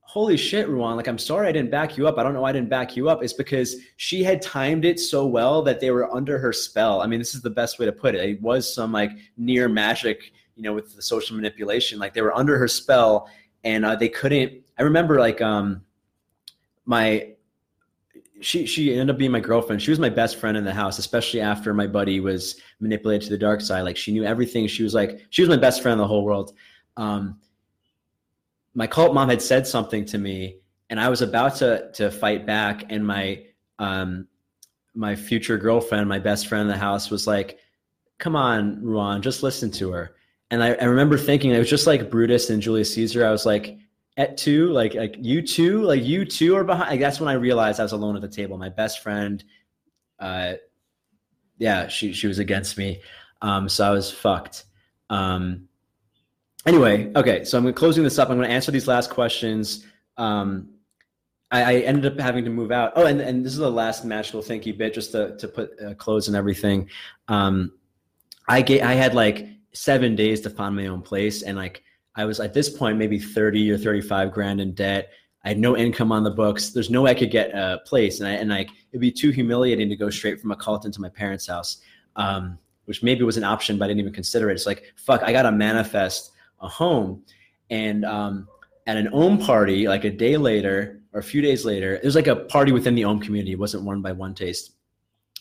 [0.00, 2.18] holy shit, Ruan, like I'm sorry I didn't back you up.
[2.18, 3.22] I don't know why I didn't back you up.
[3.22, 7.00] It's because she had timed it so well that they were under her spell.
[7.00, 8.28] I mean, this is the best way to put it.
[8.28, 11.98] It was some like near magic, you know, with the social manipulation.
[11.98, 13.28] Like they were under her spell
[13.64, 14.52] and uh, they couldn't.
[14.78, 15.82] I remember like um
[16.86, 17.32] my
[18.40, 19.82] she she ended up being my girlfriend.
[19.82, 23.30] She was my best friend in the house, especially after my buddy was manipulated to
[23.30, 23.82] the dark side.
[23.82, 24.66] Like she knew everything.
[24.66, 26.52] She was like she was my best friend in the whole world.
[26.96, 27.40] Um,
[28.74, 30.58] my cult mom had said something to me,
[30.90, 33.44] and I was about to to fight back, and my
[33.78, 34.26] um,
[34.94, 37.58] my future girlfriend, my best friend in the house, was like,
[38.18, 40.15] "Come on, Ruan, just listen to her."
[40.50, 43.26] And I, I remember thinking it was just like Brutus and Julius Caesar.
[43.26, 43.78] I was like,
[44.16, 47.34] at two, like like you too, like you too are behind." Like, that's when I
[47.34, 48.56] realized I was alone at the table.
[48.56, 49.42] My best friend,
[50.18, 50.54] uh,
[51.58, 53.02] yeah, she she was against me,
[53.42, 54.64] um, so I was fucked.
[55.10, 55.68] Um,
[56.64, 58.30] anyway, okay, so I'm closing this up.
[58.30, 59.84] I'm going to answer these last questions.
[60.16, 60.70] Um,
[61.50, 62.92] I, I, ended up having to move out.
[62.96, 65.70] Oh, and, and this is the last magical thank you bit, just to, to put
[65.80, 66.88] uh, clothes and everything.
[67.28, 67.72] Um,
[68.48, 69.46] I get, I had like
[69.76, 71.82] seven days to find my own place, and like
[72.14, 75.10] I was at this point maybe thirty or thirty-five grand in debt.
[75.44, 76.70] I had no income on the books.
[76.70, 79.30] There's no way I could get a place, and I and like it'd be too
[79.30, 81.78] humiliating to go straight from a cult into my parents' house,
[82.16, 84.54] um, which maybe was an option, but I didn't even consider it.
[84.54, 87.22] It's like fuck, I gotta manifest a home.
[87.68, 88.48] And um,
[88.86, 92.14] at an Om party, like a day later or a few days later, it was
[92.14, 93.52] like a party within the Om community.
[93.52, 94.75] It wasn't run by One Taste.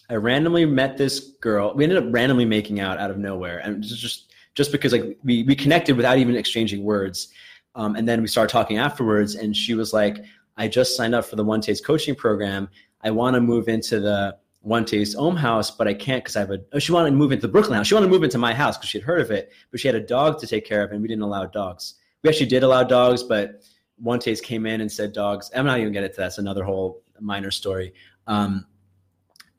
[0.10, 1.74] I randomly met this girl.
[1.74, 5.44] We ended up randomly making out out of nowhere, and just just because like we
[5.44, 7.30] we connected without even exchanging words.
[7.76, 10.24] Um, and then we started talking afterwards, and she was like,
[10.58, 12.70] "I just signed up for the One Taste coaching program.
[13.02, 16.40] I want to move into the one taste Om house, but I can't because I
[16.40, 16.60] have a.
[16.74, 17.88] Oh, she wanted to move into the Brooklyn house.
[17.88, 19.88] She wanted to move into my house because she had heard of it, but she
[19.88, 21.96] had a dog to take care of, and we didn't allow dogs.
[22.24, 23.64] We actually did allow dogs, but
[23.98, 25.52] one taste came in and said dogs.
[25.56, 26.22] I'm not even getting to that.
[26.22, 27.94] That's another whole minor story.
[28.28, 28.66] Um,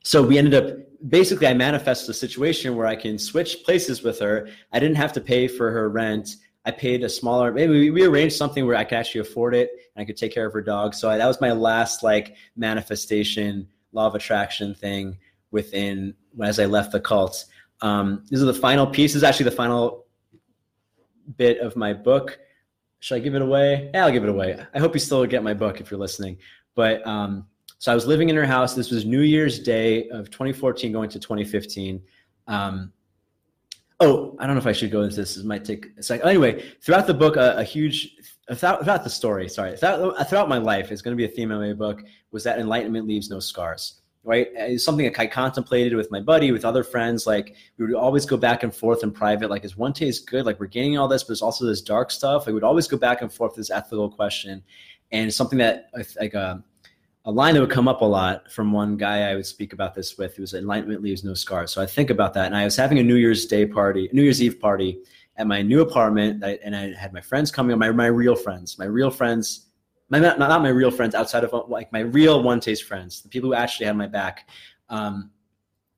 [0.07, 0.77] so we ended up
[1.09, 4.47] basically I manifested a situation where I can switch places with her.
[4.71, 6.29] I didn't have to pay for her rent.
[6.65, 7.51] I paid a smaller.
[7.51, 10.45] Maybe we, arranged something where I could actually afford it and I could take care
[10.45, 10.93] of her dog.
[10.93, 15.17] So I, that was my last like manifestation law of attraction thing
[15.51, 17.43] within as I left the cult.
[17.81, 19.15] Um, these are the final pieces.
[19.15, 20.05] This is actually, the final
[21.35, 22.39] bit of my book.
[22.99, 23.91] Should I give it away?
[23.93, 24.57] Yeah, I'll give it away.
[24.73, 26.37] I hope you still get my book if you're listening.
[26.75, 27.45] But um,
[27.79, 28.73] so I was living in her house.
[28.73, 32.01] This was New Year's Day of 2014, going to 2015.
[32.47, 32.91] Um,
[33.99, 35.37] oh, I don't know if I should go into this.
[35.37, 36.27] It might take a second.
[36.27, 38.15] Anyway, throughout the book, a, a huge
[38.55, 41.51] throughout, throughout the story, sorry, throughout, throughout my life, it's going to be a theme
[41.51, 42.01] of my book,
[42.31, 44.47] was that enlightenment leaves no scars, right?
[44.55, 47.27] It's something I contemplated with my buddy, with other friends.
[47.27, 49.49] Like we would always go back and forth in private.
[49.49, 50.45] Like, is one taste good?
[50.45, 52.41] Like we're gaining all this, but there's also this dark stuff.
[52.41, 54.63] Like, we would always go back and forth this ethical question.
[55.11, 55.89] And something that
[56.19, 56.57] like uh,
[57.27, 59.93] a line that would come up a lot from one guy I would speak about
[59.93, 61.71] this with, who was enlightenment leaves no scars.
[61.71, 62.45] So I think about that.
[62.45, 64.99] And I was having a New Year's Day party, New Year's Eve party
[65.35, 68.85] at my new apartment, and I had my friends coming, my my real friends, my
[68.85, 69.67] real friends,
[70.09, 73.27] my not, not my real friends outside of like my real one taste friends, the
[73.29, 74.49] people who actually had my back.
[74.87, 75.29] Um,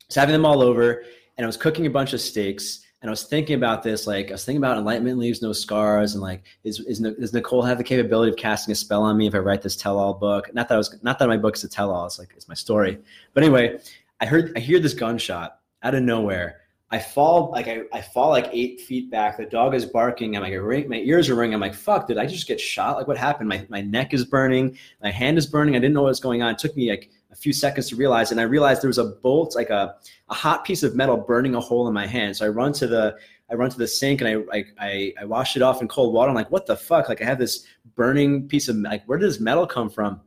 [0.10, 1.03] so having them all over,
[1.38, 4.30] and I was cooking a bunch of steaks, and I was thinking about this, like
[4.30, 7.77] I was thinking about enlightenment leaves no scars, and like is, is does Nicole have
[7.77, 10.53] the capability of casting a spell on me if I write this tell-all book?
[10.53, 12.97] Not that I was, not that my book's a tell-all, it's like it's my story.
[13.34, 13.80] But anyway,
[14.19, 16.59] I heard I hear this gunshot out of nowhere
[16.91, 19.38] I fall like I, I fall like eight feet back.
[19.38, 20.35] The dog is barking.
[20.35, 21.53] I'm like, ring, my ears are ringing.
[21.53, 22.97] I'm like, fuck, did I just get shot?
[22.97, 23.47] Like, what happened?
[23.47, 24.76] My, my neck is burning.
[25.03, 25.76] My hand is burning.
[25.76, 26.53] I didn't know what was going on.
[26.53, 28.31] It took me like a few seconds to realize.
[28.31, 29.95] And I realized there was a bolt, like a,
[30.30, 32.35] a hot piece of metal burning a hole in my hand.
[32.35, 33.18] So I run to the,
[33.51, 36.14] I run to the sink and I, I, I, I wash it off in cold
[36.14, 36.30] water.
[36.30, 37.10] I'm like, what the fuck?
[37.10, 37.65] Like I have this
[37.95, 40.22] burning piece of, like, where did this metal come from?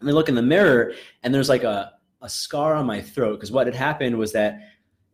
[0.00, 0.92] And I look in the mirror
[1.22, 1.92] and there's like a,
[2.22, 3.40] a scar on my throat.
[3.40, 4.60] Cause what had happened was that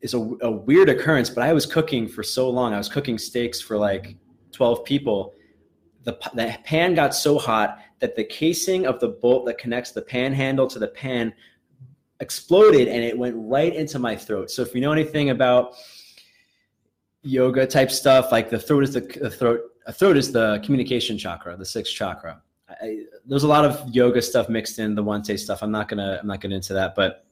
[0.01, 2.75] is a, a weird occurrence, but I was cooking for so long.
[2.75, 4.17] I was cooking steaks for like
[4.53, 5.35] 12 people.
[6.03, 10.03] The, the pan got so hot that the casing of the bolt that connects the
[10.03, 11.33] pan handle to the pan
[12.21, 14.51] exploded and it went right into my throat.
[14.51, 15.73] So if you know anything about
[17.23, 21.17] yoga type stuff, like the throat is the, the throat, a throat is the communication
[21.17, 22.43] chakra, the sixth chakra.
[22.69, 25.63] I, there's a lot of yoga stuff mixed in the one taste stuff.
[25.63, 27.25] I'm not gonna I'm not gonna into that, but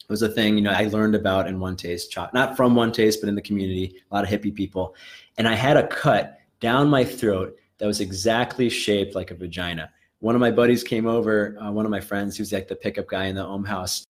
[0.00, 2.92] it was a thing you know i learned about in one taste not from one
[2.92, 4.94] taste but in the community a lot of hippie people
[5.38, 9.90] and i had a cut down my throat that was exactly shaped like a vagina
[10.24, 13.06] one of my buddies came over uh, one of my friends was like the pickup
[13.08, 14.06] guy in the Om house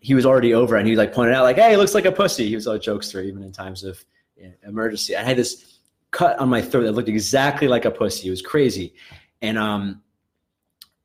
[0.00, 2.12] he was already over and he like pointed out like hey it looks like a
[2.12, 4.04] pussy he was all jokester even in times of
[4.66, 5.16] emergency.
[5.16, 5.80] I had this
[6.10, 8.28] cut on my throat that looked exactly like a pussy.
[8.28, 8.94] It was crazy.
[9.42, 10.02] And um,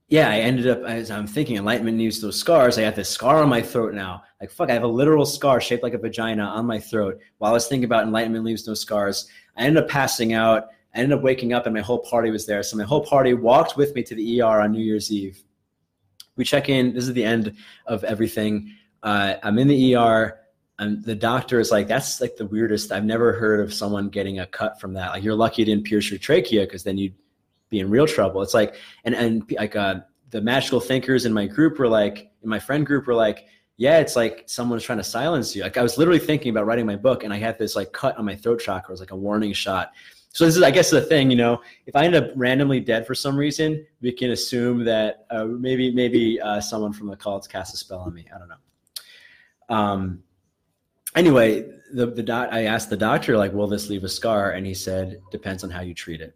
[0.07, 2.77] yeah, I ended up as I'm thinking enlightenment needs those scars.
[2.77, 4.23] I have this scar on my throat now.
[4.39, 7.19] Like fuck, I have a literal scar shaped like a vagina on my throat.
[7.37, 9.27] While I was thinking about enlightenment leaves no scars,
[9.57, 10.67] I ended up passing out.
[10.93, 12.61] I ended up waking up and my whole party was there.
[12.63, 15.43] So my whole party walked with me to the ER on New Year's Eve.
[16.35, 16.93] We check in.
[16.93, 17.55] This is the end
[17.85, 18.73] of everything.
[19.01, 20.39] Uh, I'm in the ER.
[20.79, 22.91] And the doctor is like, that's like the weirdest.
[22.91, 25.11] I've never heard of someone getting a cut from that.
[25.11, 27.13] Like, you're lucky it didn't pierce your trachea because then you'd
[27.69, 28.41] be in real trouble.
[28.41, 28.75] It's like,
[29.05, 30.01] and and like uh,
[30.31, 33.45] the magical thinkers in my group were like, in my friend group were like,
[33.77, 35.63] yeah, it's like someone's trying to silence you.
[35.63, 38.17] Like, I was literally thinking about writing my book, and I had this like cut
[38.17, 38.89] on my throat chakra.
[38.89, 39.91] It was like a warning shot.
[40.33, 41.29] So this is, I guess, the thing.
[41.29, 45.25] You know, if I end up randomly dead for some reason, we can assume that
[45.29, 48.25] uh, maybe maybe uh, someone from the cult cast a spell on me.
[48.33, 49.75] I don't know.
[49.75, 50.23] Um,
[51.15, 54.65] anyway, the the doc, I asked the doctor like, "Will this leave a scar?" And
[54.65, 56.35] he said, "Depends on how you treat it."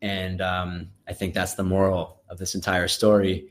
[0.00, 3.48] And um, I think that's the moral of this entire story.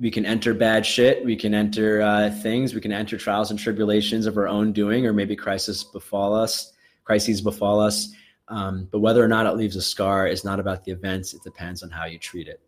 [0.00, 1.24] We can enter bad shit.
[1.24, 2.74] We can enter uh, things.
[2.74, 6.72] We can enter trials and tribulations of our own doing, or maybe crisis befall us,
[7.04, 8.12] crises befall us.
[8.52, 11.32] Um, but whether or not it leaves a scar is not about the events.
[11.32, 12.60] It depends on how you treat it.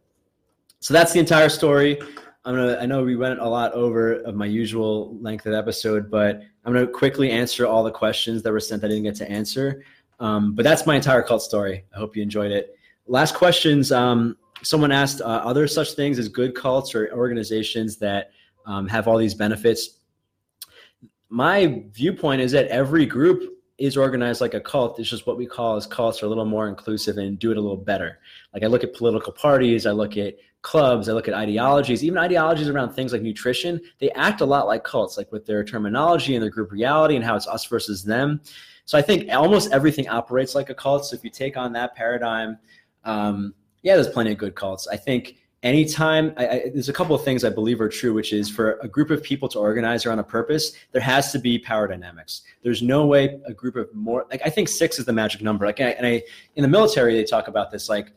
[0.81, 2.01] So that's the entire story.
[2.47, 2.78] I'm gonna.
[2.81, 6.73] I know we went a lot over of my usual length of episode, but I'm
[6.73, 9.82] gonna quickly answer all the questions that were sent that I didn't get to answer.
[10.20, 11.85] Um, but that's my entire cult story.
[11.94, 12.77] I hope you enjoyed it.
[13.06, 13.93] Last questions.
[13.93, 18.31] Um, someone asked, uh, are there such things as good cults or organizations that
[18.65, 19.98] um, have all these benefits?
[21.28, 24.98] My viewpoint is that every group is organized like a cult.
[24.98, 27.56] It's just what we call as cults are a little more inclusive and do it
[27.56, 28.20] a little better.
[28.52, 32.18] Like I look at political parties, I look at clubs, I look at ideologies, even
[32.18, 36.34] ideologies around things like nutrition, they act a lot like cults, like with their terminology
[36.34, 38.40] and their group reality and how it's us versus them.
[38.86, 41.06] So I think almost everything operates like a cult.
[41.06, 42.59] So if you take on that paradigm,
[43.05, 44.86] um, yeah, there's plenty of good cults.
[44.88, 48.32] I think anytime I, I, there's a couple of things I believe are true, which
[48.32, 51.59] is for a group of people to organize around a purpose, there has to be
[51.59, 52.43] power dynamics.
[52.62, 55.66] There's no way a group of more like I think six is the magic number.
[55.66, 56.23] Like, and I
[56.55, 58.12] in the military they talk about this like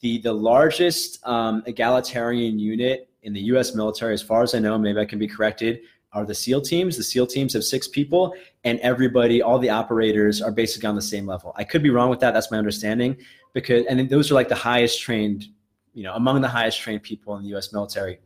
[0.00, 3.74] the the largest um, egalitarian unit in the U.S.
[3.74, 5.80] military, as far as I know, maybe I can be corrected,
[6.12, 6.96] are the SEAL teams.
[6.96, 8.34] The SEAL teams have six people,
[8.64, 11.52] and everybody, all the operators, are basically on the same level.
[11.56, 12.34] I could be wrong with that.
[12.34, 13.16] That's my understanding,
[13.52, 15.46] because and those are like the highest trained,
[15.92, 17.72] you know, among the highest trained people in the U.S.
[17.72, 18.18] military.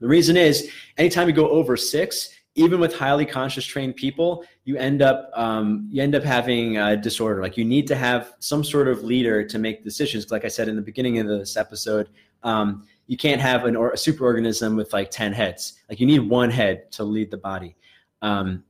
[0.00, 4.76] The reason is, anytime you go over six, even with highly conscious trained people you
[4.76, 8.64] end up um, you end up having a disorder like you need to have some
[8.64, 12.08] sort of leader to make decisions like i said in the beginning of this episode
[12.42, 16.50] um, you can't have an or, a with like 10 heads like you need one
[16.50, 17.76] head to lead the body
[18.22, 18.64] um,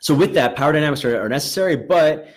[0.00, 2.28] so with that power dynamics are, are necessary but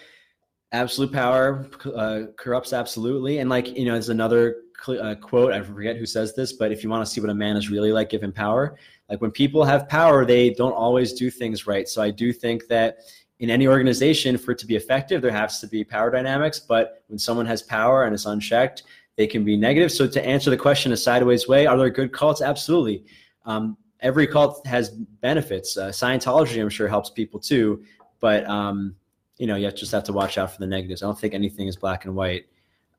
[0.71, 5.97] absolute power uh, corrupts absolutely and like you know there's another uh, quote i forget
[5.97, 8.10] who says this but if you want to see what a man is really like
[8.10, 8.77] give him power
[9.10, 11.88] like when people have power, they don't always do things right.
[11.88, 12.99] So I do think that
[13.39, 16.60] in any organization, for it to be effective, there has to be power dynamics.
[16.60, 18.84] But when someone has power and it's unchecked,
[19.15, 19.91] they can be negative.
[19.91, 22.41] So to answer the question a sideways way, are there good cults?
[22.41, 23.03] Absolutely.
[23.45, 25.77] Um, every cult has benefits.
[25.77, 27.84] Uh, Scientology, I'm sure, helps people too.
[28.19, 28.95] But um,
[29.38, 31.03] you know, you just have to watch out for the negatives.
[31.03, 32.45] I don't think anything is black and white.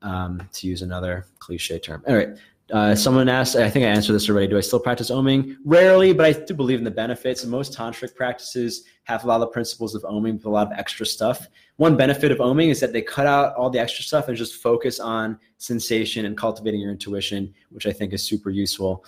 [0.05, 2.03] Um, to use another cliche term.
[2.07, 2.37] All right.
[2.71, 4.47] Uh, someone asked, I think I answered this already.
[4.47, 5.55] Do I still practice oming?
[5.65, 7.43] Rarely, but I do believe in the benefits.
[7.43, 11.07] Most tantric practices have a lot of principles of oming with a lot of extra
[11.07, 11.47] stuff.
[11.77, 14.61] One benefit of oming is that they cut out all the extra stuff and just
[14.61, 19.05] focus on sensation and cultivating your intuition, which I think is super useful.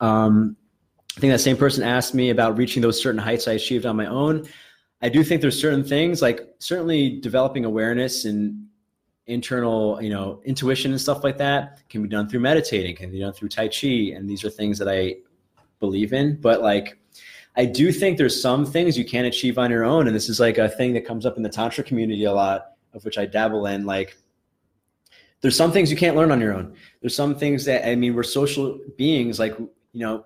[0.00, 0.56] Um,
[1.16, 3.96] I think that same person asked me about reaching those certain heights I achieved on
[3.96, 4.48] my own.
[5.02, 8.66] I do think there's certain things like certainly developing awareness and
[9.30, 13.20] internal, you know, intuition and stuff like that can be done through meditating, can be
[13.20, 14.12] done through Tai Chi.
[14.14, 15.16] And these are things that I
[15.78, 16.40] believe in.
[16.40, 16.98] But like,
[17.56, 20.06] I do think there's some things you can't achieve on your own.
[20.06, 22.72] And this is like a thing that comes up in the Tantra community a lot,
[22.92, 23.86] of which I dabble in.
[23.86, 24.16] Like,
[25.40, 26.74] there's some things you can't learn on your own.
[27.00, 29.38] There's some things that, I mean, we're social beings.
[29.38, 30.24] Like, you know,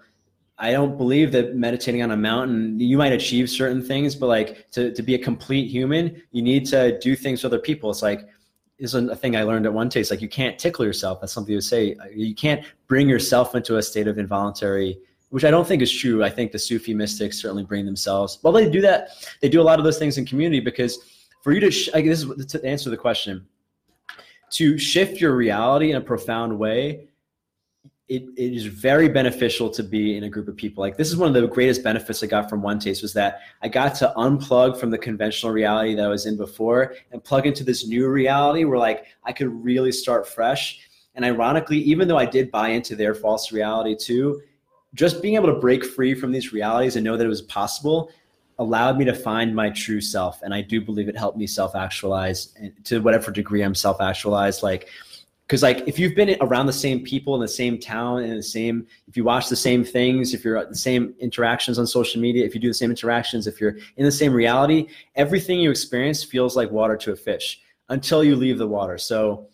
[0.59, 4.71] I don't believe that meditating on a mountain, you might achieve certain things, but like
[4.73, 7.91] to, to be a complete human, you need to do things with other people.
[7.91, 8.29] It's like,
[8.79, 10.11] is a thing I learned at One Taste.
[10.11, 11.21] Like you can't tickle yourself.
[11.21, 11.97] That's something you say.
[12.15, 14.99] You can't bring yourself into a state of involuntary,
[15.31, 16.25] which I don't think is true.
[16.25, 18.39] I think the Sufi mystics certainly bring themselves.
[18.43, 19.11] Well, they do that.
[19.41, 20.99] They do a lot of those things in community because
[21.43, 23.47] for you to, sh- guess, this is to answer the question,
[24.51, 27.09] to shift your reality in a profound way,
[28.09, 30.83] it, it is very beneficial to be in a group of people.
[30.83, 33.41] Like this is one of the greatest benefits I got from One Taste was that
[33.63, 37.47] I got to unplug from the conventional reality that I was in before and plug
[37.47, 40.81] into this new reality where like I could really start fresh.
[41.15, 44.43] And ironically, even though I did buy into their false reality too,
[44.93, 48.11] just being able to break free from these realities and know that it was possible
[48.59, 50.43] allowed me to find my true self.
[50.43, 54.01] And I do believe it helped me self actualize eh, to whatever degree I'm self
[54.01, 54.63] actualized.
[54.63, 54.89] Like
[55.47, 58.43] because like if you've been around the same people in the same town and the
[58.43, 62.21] same if you watch the same things if you're at the same interactions on social
[62.21, 65.71] media if you do the same interactions if you're in the same reality everything you
[65.71, 68.99] experience feels like water to a fish until you leave the water.
[68.99, 69.49] So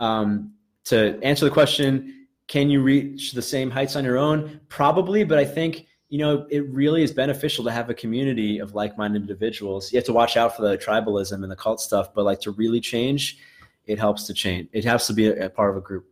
[0.00, 0.52] um,
[0.84, 2.12] to answer the question
[2.48, 4.60] can you reach the same heights on your own?
[4.68, 8.74] Probably but i think you know it really is beneficial to have a community of
[8.74, 9.92] like-minded individuals.
[9.92, 12.52] You have to watch out for the tribalism and the cult stuff but like to
[12.52, 13.38] really change
[13.86, 14.68] it helps to change.
[14.72, 16.06] It has to be a, a part of a group.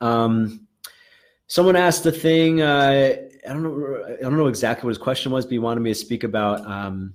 [0.00, 0.66] Um,
[1.46, 2.62] someone asked the thing.
[2.62, 3.16] Uh,
[3.48, 4.04] I don't know.
[4.18, 6.64] I don't know exactly what his question was, but he wanted me to speak about
[6.66, 7.14] um,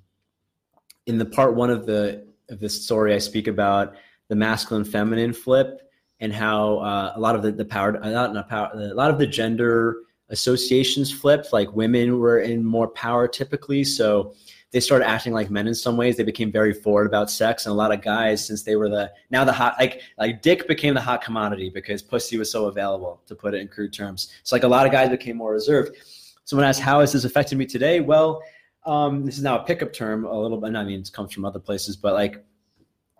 [1.05, 3.13] in the part one of the of this story.
[3.13, 3.95] I speak about
[4.29, 5.81] the masculine feminine flip
[6.19, 9.17] and how uh, a lot of the the power, not, not power, a lot of
[9.17, 9.97] the gender
[10.29, 11.53] associations flipped.
[11.53, 14.33] Like women were in more power typically, so
[14.73, 16.17] they started acting like men in some ways.
[16.17, 19.11] They became very forward about sex, and a lot of guys, since they were the
[19.29, 23.21] now the hot like like dick became the hot commodity because pussy was so available,
[23.27, 24.33] to put it in crude terms.
[24.41, 25.95] So like a lot of guys became more reserved.
[26.43, 28.41] Someone asked, "How has this affected me today?" Well,
[28.85, 30.75] um, this is now a pickup term a little bit.
[30.75, 32.43] I mean, it comes from other places, but like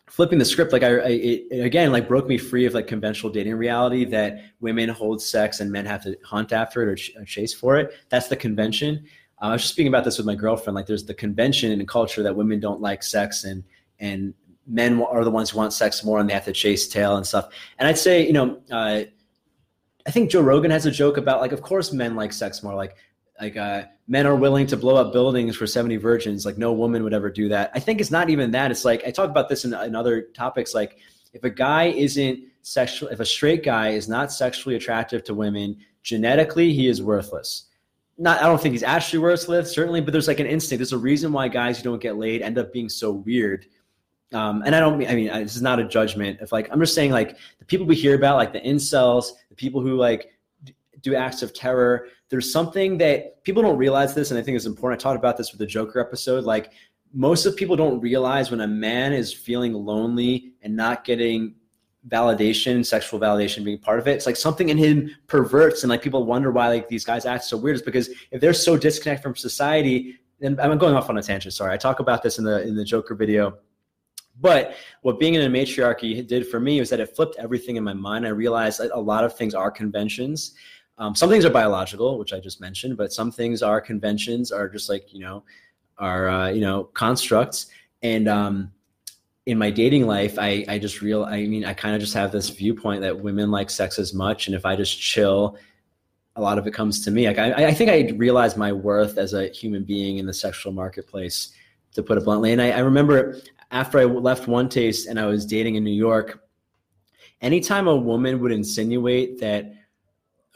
[0.09, 3.31] flipping the script, like I, I it, again, like broke me free of like conventional
[3.31, 7.11] dating reality that women hold sex and men have to hunt after it or, ch-
[7.15, 7.93] or chase for it.
[8.09, 9.05] That's the convention.
[9.41, 10.75] Uh, I was just speaking about this with my girlfriend.
[10.75, 13.63] Like, there's the convention and culture that women don't like sex, and
[13.99, 14.33] and
[14.67, 17.25] men are the ones who want sex more, and they have to chase tail and
[17.25, 17.49] stuff.
[17.79, 19.03] And I'd say, you know, uh,
[20.05, 22.75] I think Joe Rogan has a joke about like, of course, men like sex more.
[22.75, 22.95] Like,
[23.39, 26.45] like uh, men are willing to blow up buildings for 70 virgins.
[26.45, 27.71] Like, no woman would ever do that.
[27.73, 28.71] I think it's not even that.
[28.71, 30.73] It's like I talk about this in, in other topics.
[30.73, 30.97] Like,
[31.33, 35.77] if a guy isn't sexual, if a straight guy is not sexually attractive to women,
[36.03, 37.65] genetically he is worthless
[38.17, 40.79] not I don't think he's actually worthless, certainly, but there's like an instinct.
[40.79, 43.65] There's a reason why guys who don't get laid end up being so weird.
[44.33, 46.39] Um, and I don't mean I mean this is not a judgment.
[46.41, 49.55] If like I'm just saying like the people we hear about, like the incels, the
[49.55, 50.31] people who like
[51.01, 52.07] do acts of terror.
[52.29, 54.99] There's something that people don't realize this, and I think it's important.
[54.99, 56.45] I talked about this with the Joker episode.
[56.45, 56.71] Like
[57.13, 61.55] most of people don't realize when a man is feeling lonely and not getting
[62.07, 64.11] validation, sexual validation being part of it.
[64.11, 67.45] It's like something in him perverts, and like people wonder why like these guys act
[67.45, 67.75] so weird.
[67.75, 71.53] Is because if they're so disconnected from society, and I'm going off on a tangent.
[71.53, 73.57] Sorry, I talk about this in the in the Joker video.
[74.41, 77.83] But what being in a matriarchy did for me was that it flipped everything in
[77.83, 78.25] my mind.
[78.25, 80.55] I realized that a lot of things are conventions.
[80.97, 84.67] Um, some things are biological, which I just mentioned, but some things are conventions, are
[84.67, 85.43] just like you know,
[85.97, 87.67] are uh, you know constructs.
[88.01, 88.71] And um,
[89.45, 92.31] in my dating life, I, I just real, I mean, I kind of just have
[92.31, 94.47] this viewpoint that women like sex as much.
[94.47, 95.57] And if I just chill,
[96.35, 97.27] a lot of it comes to me.
[97.27, 100.71] Like, I, I think I realized my worth as a human being in the sexual
[100.71, 101.53] marketplace,
[101.93, 102.51] to put it bluntly.
[102.51, 103.39] And I, I remember
[103.71, 106.43] after I left One Taste and I was dating in New York,
[107.41, 109.73] anytime a woman would insinuate that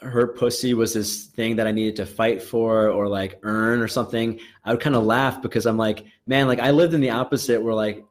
[0.00, 3.88] her pussy was this thing that I needed to fight for or like earn or
[3.88, 7.10] something, I would kind of laugh because I'm like, man, like I lived in the
[7.10, 8.04] opposite where like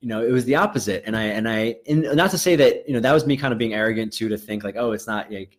[0.00, 1.04] you know it was the opposite.
[1.06, 3.52] And i and i and not to say that you know that was me kind
[3.52, 5.58] of being arrogant too to think like oh it's not like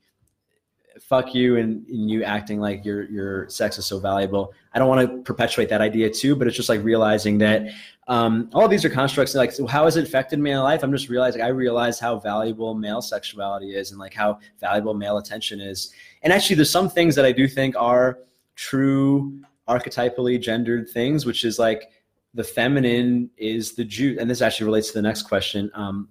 [0.99, 4.53] fuck you and, and you acting like your your sex is so valuable.
[4.73, 7.67] I don't want to perpetuate that idea too but it's just like realizing that
[8.07, 10.83] um, all these are constructs like so how has it affected me in life?
[10.83, 15.17] I'm just realizing i realize how valuable male sexuality is and like how valuable male
[15.17, 15.93] attention is.
[16.23, 18.19] And actually there's some things that i do think are
[18.55, 21.89] true archetypally gendered things which is like
[22.33, 25.69] the feminine is the juice, and this actually relates to the next question.
[25.73, 26.09] Um,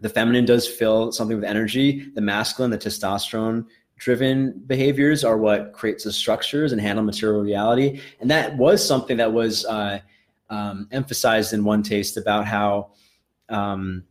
[0.00, 2.10] the feminine does fill something with energy.
[2.14, 3.66] The masculine, the testosterone
[3.98, 8.00] driven behaviors are what creates the structures and handle material reality.
[8.20, 10.00] And that was something that was uh,
[10.50, 12.90] um, emphasized in One Taste about how
[13.48, 14.04] um,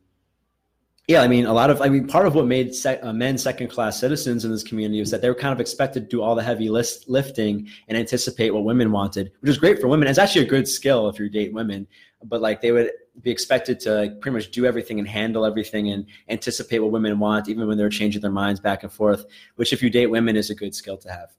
[1.08, 3.68] yeah, I mean, a lot of, I mean, part of what made uh, men second
[3.68, 6.34] class citizens in this community was that they were kind of expected to do all
[6.34, 10.08] the heavy list, lifting and anticipate what women wanted, which is great for women.
[10.08, 11.86] It's actually a good skill if you're dating women,
[12.24, 12.90] but like they would
[13.22, 17.20] be expected to like pretty much do everything and handle everything and anticipate what women
[17.20, 19.26] want, even when they're changing their minds back and forth,
[19.58, 21.30] which if you date women is a good skill to have.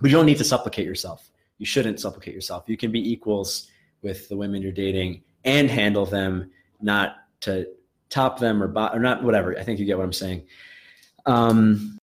[0.00, 1.30] But you don't need to supplicate yourself.
[1.58, 2.64] You shouldn't supplicate yourself.
[2.66, 3.70] You can be equals
[4.00, 6.50] with the women you're dating and handle them,
[6.80, 7.66] not to
[8.14, 9.58] top them or, or not, whatever.
[9.58, 10.44] I think you get what I'm saying.
[11.26, 11.98] Um,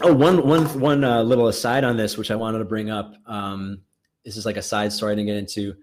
[0.00, 3.14] Oh, one one one uh, little aside on this, which I wanted to bring up.
[3.26, 3.82] Um,
[4.24, 5.74] this is like a side story I didn't get into.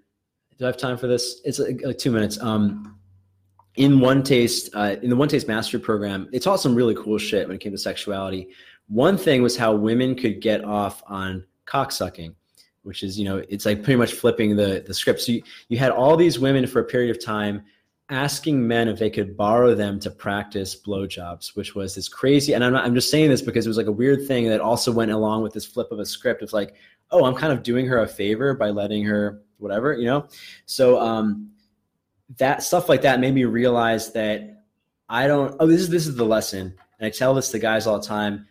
[0.57, 1.41] Do I have time for this?
[1.45, 2.39] It's like, like two minutes.
[2.41, 2.97] Um,
[3.75, 7.17] in One Taste, uh, in the One Taste mastery program, they taught some really cool
[7.17, 8.49] shit when it came to sexuality.
[8.87, 12.33] One thing was how women could get off on cocksucking,
[12.81, 15.21] which is you know it's like pretty much flipping the the script.
[15.21, 17.63] So you, you had all these women for a period of time
[18.09, 22.53] asking men if they could borrow them to practice blowjobs, which was this crazy.
[22.53, 24.61] And I'm not, I'm just saying this because it was like a weird thing that
[24.61, 26.41] also went along with this flip of a script.
[26.41, 26.75] It's like,
[27.11, 30.27] oh, I'm kind of doing her a favor by letting her whatever, you know.
[30.65, 31.51] So um,
[32.37, 34.63] that stuff like that made me realize that
[35.07, 35.55] I don't.
[35.59, 38.05] Oh, this is this is the lesson, and I tell this to guys all the
[38.05, 38.47] time.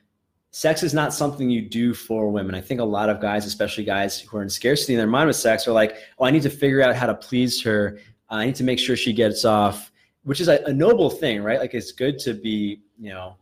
[0.51, 2.55] Sex is not something you do for women.
[2.55, 5.29] I think a lot of guys, especially guys who are in scarcity in their mind
[5.29, 8.47] with sex, are like, "Oh, I need to figure out how to please her I
[8.47, 9.91] need to make sure she gets off,
[10.25, 11.59] which is a, a noble thing, right?
[11.59, 13.37] Like it's good to be, you know,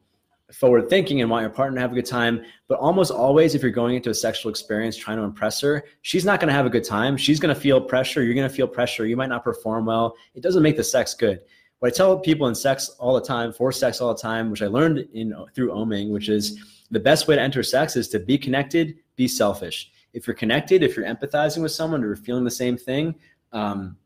[0.52, 2.44] forward thinking and want your partner to have a good time.
[2.68, 6.24] But almost always, if you're going into a sexual experience trying to impress her, she's
[6.24, 7.16] not going to have a good time.
[7.16, 8.22] She's going to feel pressure.
[8.22, 9.06] You're going to feel pressure.
[9.06, 10.14] You might not perform well.
[10.34, 11.40] It doesn't make the sex good.
[11.80, 14.62] What I tell people in sex all the time, for sex all the time, which
[14.62, 16.58] I learned in through oming, which is
[16.90, 19.90] the best way to enter sex is to be connected, be selfish.
[20.12, 23.14] If you're connected, if you're empathizing with someone or feeling the same thing,
[23.52, 23.96] um,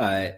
[0.00, 0.30] uh,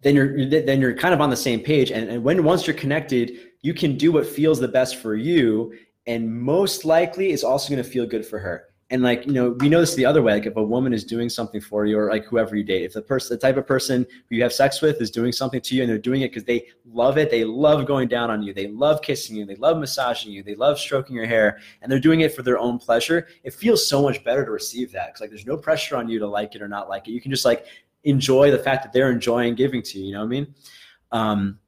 [0.00, 1.92] then you're then you're kind of on the same page.
[1.92, 5.72] And, and when once you're connected, you can do what feels the best for you,
[6.06, 8.64] and most likely is also going to feel good for her.
[8.90, 10.32] And like you know, we know this the other way.
[10.32, 12.94] Like if a woman is doing something for you, or like whoever you date, if
[12.94, 15.76] the person, the type of person who you have sex with, is doing something to
[15.76, 18.52] you, and they're doing it because they love it, they love going down on you,
[18.52, 22.00] they love kissing you, they love massaging you, they love stroking your hair, and they're
[22.00, 23.28] doing it for their own pleasure.
[23.44, 26.18] It feels so much better to receive that because like there's no pressure on you
[26.18, 27.12] to like it or not like it.
[27.12, 27.66] You can just like
[28.04, 30.06] enjoy the fact that they're enjoying giving to you.
[30.06, 30.54] You know what I mean?
[31.12, 31.58] Um,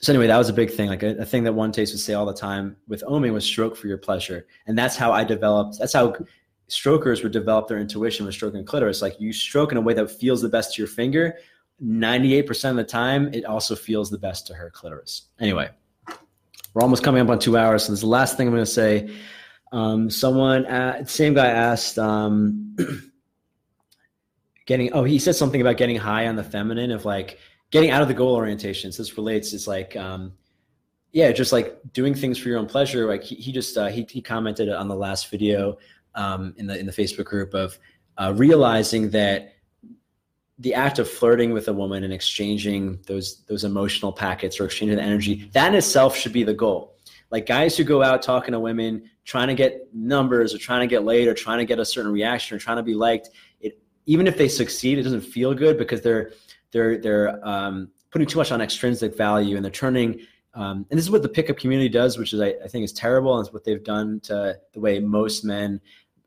[0.00, 0.88] so anyway, that was a big thing.
[0.88, 3.44] Like a, a, thing that One Taste would say all the time with oming was
[3.44, 5.78] stroke for your pleasure, and that's how I developed.
[5.78, 6.14] That's how
[6.68, 9.00] strokers would develop their intuition with stroking clitoris.
[9.00, 11.38] Like you stroke in a way that feels the best to your finger.
[11.80, 15.28] Ninety-eight percent of the time, it also feels the best to her clitoris.
[15.40, 15.70] Anyway,
[16.74, 18.64] we're almost coming up on two hours, so this is the last thing I'm going
[18.64, 19.10] to say.
[19.72, 21.98] Um, someone, at, same guy asked.
[21.98, 22.76] Um,
[24.66, 27.38] getting oh he said something about getting high on the feminine of like
[27.70, 28.92] getting out of the goal orientation.
[28.92, 30.32] So this relates it's like um
[31.12, 33.06] yeah just like doing things for your own pleasure.
[33.06, 35.78] Like he, he just uh, he, he commented on the last video
[36.14, 37.78] um in the in the facebook group of
[38.18, 39.54] uh, realizing that
[40.60, 44.96] the act of flirting with a woman and exchanging those those emotional packets or exchanging
[44.96, 46.94] the energy that in itself should be the goal.
[47.30, 50.86] Like guys who go out talking to women trying to get numbers or trying to
[50.86, 53.30] get laid or trying to get a certain reaction or trying to be liked
[54.06, 56.32] even if they succeed, it doesn't feel good because they're
[56.72, 60.20] they're they're um, putting too much on extrinsic value and they're turning.
[60.54, 62.92] Um, and this is what the pickup community does, which is I, I, think is
[62.92, 65.80] terrible, and it's what they've done to the way most men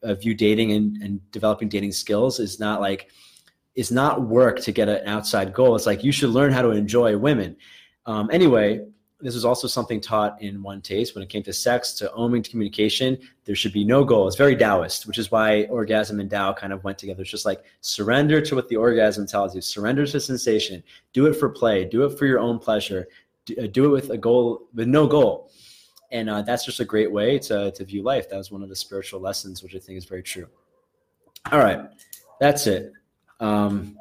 [0.04, 2.40] uh, view dating and, and developing dating skills.
[2.40, 3.10] Is not like
[3.76, 5.76] is not work to get an outside goal.
[5.76, 7.56] It's like you should learn how to enjoy women.
[8.06, 8.82] Um, anyway,
[9.20, 11.16] this was also something taught in One Taste.
[11.16, 14.28] When it came to sex to oming to communication there should be no goal.
[14.28, 17.22] It's very taoist which is why orgasm and tao kind of went together.
[17.22, 19.62] It's just like surrender to what the orgasm tells you.
[19.62, 20.84] Surrender to sensation.
[21.14, 21.86] Do it for play.
[21.86, 23.08] Do it for your own pleasure.
[23.46, 25.52] Do, uh, do it with a goal with no goal.
[26.12, 28.30] And uh, that's just a great way to, to view life.
[28.30, 30.48] That was one of the spiritual lessons which i think is very true.
[31.52, 31.80] All right.
[32.40, 32.94] That's it.
[33.40, 33.98] Um,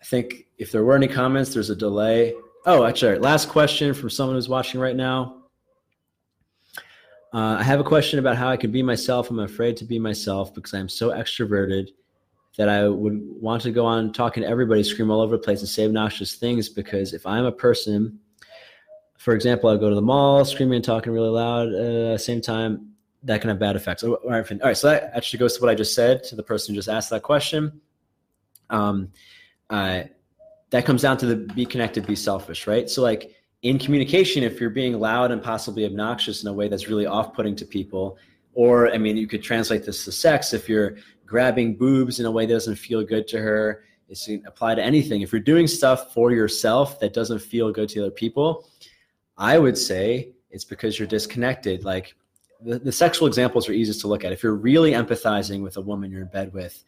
[0.00, 2.34] i think if there were any comments there's a delay
[2.66, 5.42] Oh, actually, last question from someone who's watching right now.
[7.34, 9.28] Uh, I have a question about how I can be myself.
[9.28, 11.88] I'm afraid to be myself because I'm so extroverted
[12.56, 15.60] that I would want to go on talking to everybody, scream all over the place,
[15.60, 16.70] and say obnoxious things.
[16.70, 18.18] Because if I'm a person,
[19.18, 22.92] for example, I go to the mall, screaming and talking really loud, uh, same time,
[23.24, 24.04] that can have bad effects.
[24.04, 26.42] All right, all right, so that actually goes to what I just said to the
[26.42, 27.80] person who just asked that question.
[28.70, 29.12] Um,
[29.68, 30.04] uh,
[30.74, 32.90] that comes down to the be connected, be selfish, right?
[32.90, 33.30] So like
[33.62, 37.54] in communication, if you're being loud and possibly obnoxious in a way that's really off-putting
[37.54, 38.18] to people,
[38.54, 40.52] or I mean, you could translate this to sex.
[40.52, 40.96] If you're
[41.26, 44.82] grabbing boobs in a way that doesn't feel good to her, it can apply to
[44.82, 45.20] anything.
[45.20, 48.68] If you're doing stuff for yourself that doesn't feel good to other people,
[49.38, 51.84] I would say it's because you're disconnected.
[51.84, 52.16] Like
[52.60, 54.32] the, the sexual examples are easiest to look at.
[54.32, 56.82] If you're really empathizing with a woman you're in bed with,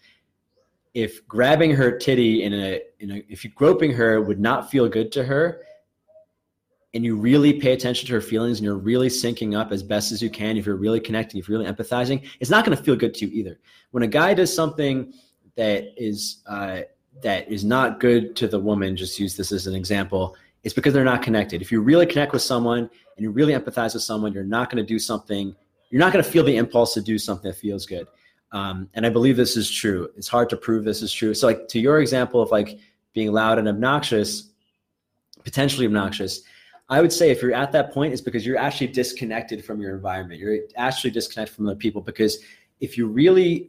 [0.96, 4.88] if grabbing her titty in a, in a if you groping her would not feel
[4.88, 5.60] good to her
[6.94, 10.10] and you really pay attention to her feelings and you're really syncing up as best
[10.10, 12.82] as you can if you're really connecting if you're really empathizing it's not going to
[12.82, 13.58] feel good to you either
[13.90, 15.12] when a guy does something
[15.54, 16.80] that is uh,
[17.22, 20.94] that is not good to the woman just use this as an example it's because
[20.94, 24.32] they're not connected if you really connect with someone and you really empathize with someone
[24.32, 25.54] you're not going to do something
[25.90, 28.06] you're not going to feel the impulse to do something that feels good.
[28.56, 30.08] Um, and I believe this is true.
[30.16, 31.34] It's hard to prove this is true.
[31.34, 32.78] So, like to your example of like
[33.12, 34.50] being loud and obnoxious,
[35.44, 36.40] potentially obnoxious,
[36.88, 39.94] I would say if you're at that point, it's because you're actually disconnected from your
[39.94, 40.40] environment.
[40.40, 42.38] You're actually disconnected from other people because
[42.80, 43.68] if you really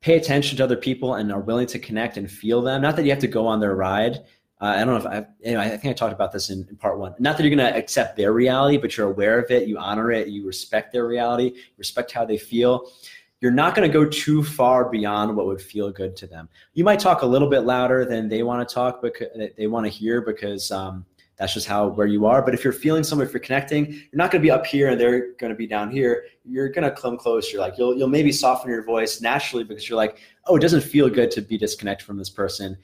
[0.00, 3.04] pay attention to other people and are willing to connect and feel them, not that
[3.04, 4.18] you have to go on their ride.
[4.60, 6.76] Uh, I don't know if I, anyway, I think I talked about this in, in
[6.76, 7.14] part one.
[7.18, 10.12] Not that you're going to accept their reality, but you're aware of it, you honor
[10.12, 12.92] it, you respect their reality, respect how they feel.
[13.40, 16.48] You're not going to go too far beyond what would feel good to them.
[16.74, 19.14] You might talk a little bit louder than they want to talk but
[19.56, 21.06] they want to hear because um,
[21.40, 22.42] that's just how where you are.
[22.42, 24.90] But if you're feeling someone, if you're connecting, you're not going to be up here
[24.90, 26.24] and they're going to be down here.
[26.44, 27.58] You're going to come closer.
[27.58, 31.08] Like you'll you'll maybe soften your voice naturally because you're like, oh, it doesn't feel
[31.08, 32.76] good to be disconnected from this person.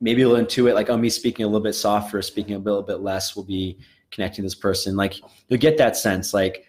[0.00, 3.00] Maybe you'll intuit like, oh, me speaking a little bit softer, speaking a little bit
[3.00, 3.78] less will be
[4.10, 4.94] connecting this person.
[4.94, 5.14] Like
[5.48, 6.34] you'll get that sense.
[6.34, 6.66] Like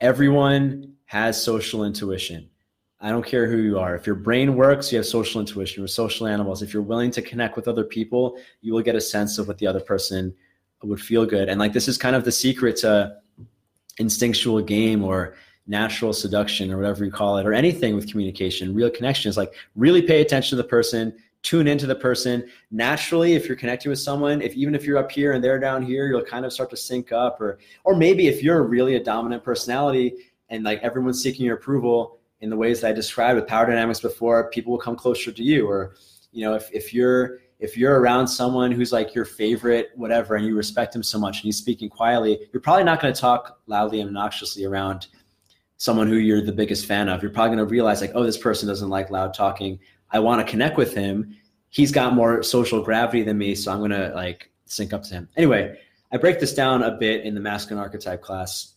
[0.00, 2.50] everyone has social intuition.
[3.00, 3.94] I don't care who you are.
[3.94, 5.82] If your brain works, you have social intuition.
[5.82, 6.62] We're social animals.
[6.62, 9.58] If you're willing to connect with other people, you will get a sense of what
[9.58, 10.34] the other person
[10.82, 11.48] would feel good.
[11.48, 13.16] And like this is kind of the secret to
[13.98, 15.34] instinctual game or
[15.66, 19.52] natural seduction or whatever you call it, or anything with communication, real connection is like
[19.74, 21.12] really pay attention to the person,
[21.42, 22.48] tune into the person.
[22.70, 25.82] Naturally, if you're connecting with someone, if even if you're up here and they're down
[25.82, 27.40] here, you'll kind of start to sync up.
[27.40, 30.14] Or or maybe if you're really a dominant personality
[30.48, 34.00] and like everyone's seeking your approval in the ways that I described with power dynamics
[34.00, 35.66] before, people will come closer to you.
[35.68, 35.94] Or,
[36.32, 40.44] you know, if if you're if you're around someone who's like your favorite, whatever, and
[40.46, 43.60] you respect him so much and he's speaking quietly, you're probably not going to talk
[43.66, 45.06] loudly and obnoxiously around
[45.78, 47.22] someone who you're the biggest fan of.
[47.22, 49.78] You're probably going to realize, like, oh, this person doesn't like loud talking.
[50.10, 51.36] I want to connect with him.
[51.70, 55.14] He's got more social gravity than me, so I'm going to like sync up to
[55.14, 55.28] him.
[55.36, 55.78] Anyway,
[56.12, 58.74] I break this down a bit in the masculine archetype class,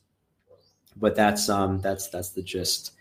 [0.95, 2.93] but that's um that's that's the gist.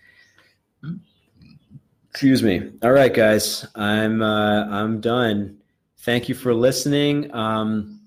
[2.10, 2.70] Excuse me.
[2.82, 5.58] All right, guys, I'm uh, I'm done.
[5.98, 7.32] Thank you for listening.
[7.34, 8.00] Um,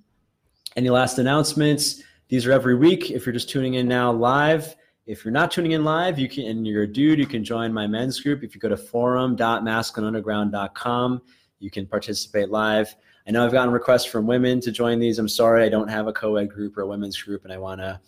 [0.75, 2.01] any last announcements?
[2.27, 3.11] These are every week.
[3.11, 4.75] If you're just tuning in now live,
[5.05, 7.73] if you're not tuning in live, you can and you're a dude, you can join
[7.73, 8.43] my men's group.
[8.43, 11.21] If you go to forum.masculineunderground.com,
[11.59, 12.95] you can participate live.
[13.27, 15.19] I know I've gotten requests from women to join these.
[15.19, 17.81] I'm sorry I don't have a co-ed group or a women's group, and I want
[17.81, 17.99] to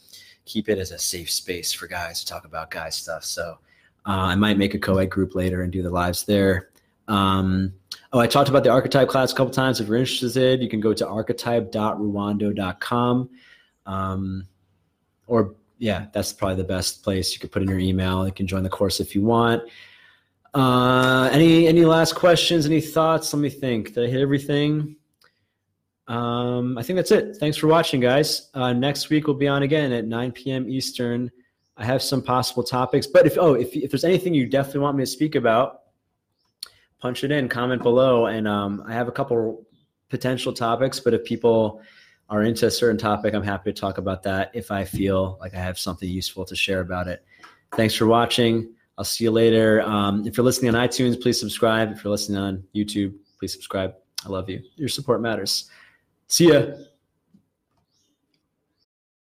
[0.46, 3.24] keep it as a safe space for guys to talk about guy stuff.
[3.24, 3.60] So
[4.06, 6.70] I might make a co-ed group later and do the lives there.
[7.08, 7.74] Um,
[8.12, 9.80] oh, I talked about the archetype class a couple times.
[9.80, 13.30] If you're interested, you can go to archetype.ruwando.com.
[13.86, 14.48] Um,
[15.28, 17.32] or, yeah, that's probably the best place.
[17.34, 18.26] You could put in your email.
[18.26, 19.62] You can join the course if you want.
[20.54, 22.68] Uh, any any last questions?
[22.68, 23.34] Any thoughts?
[23.34, 23.96] Let me think.
[23.96, 24.98] Did I hit everything?
[26.08, 27.38] Um, I think that's it.
[27.38, 28.50] Thanks for watching, guys.
[28.54, 30.70] Uh, next week we'll be on again at 9 p.m.
[30.70, 31.32] Eastern.
[31.78, 34.98] I have some possible topics, but if oh, if if there's anything you definitely want
[34.98, 35.82] me to speak about,
[37.00, 39.66] punch it in, comment below, and um, I have a couple
[40.10, 41.00] potential topics.
[41.00, 41.82] But if people
[42.30, 45.54] are into a certain topic, I'm happy to talk about that if I feel like
[45.56, 47.26] I have something useful to share about it.
[47.76, 48.74] Thanks for watching.
[48.98, 49.82] I'll see you later.
[49.82, 51.92] Um, if you're listening on iTunes, please subscribe.
[51.92, 53.96] If you're listening on YouTube, please subscribe.
[54.26, 54.62] I love you.
[54.76, 55.70] Your support matters.
[56.28, 56.66] See ya.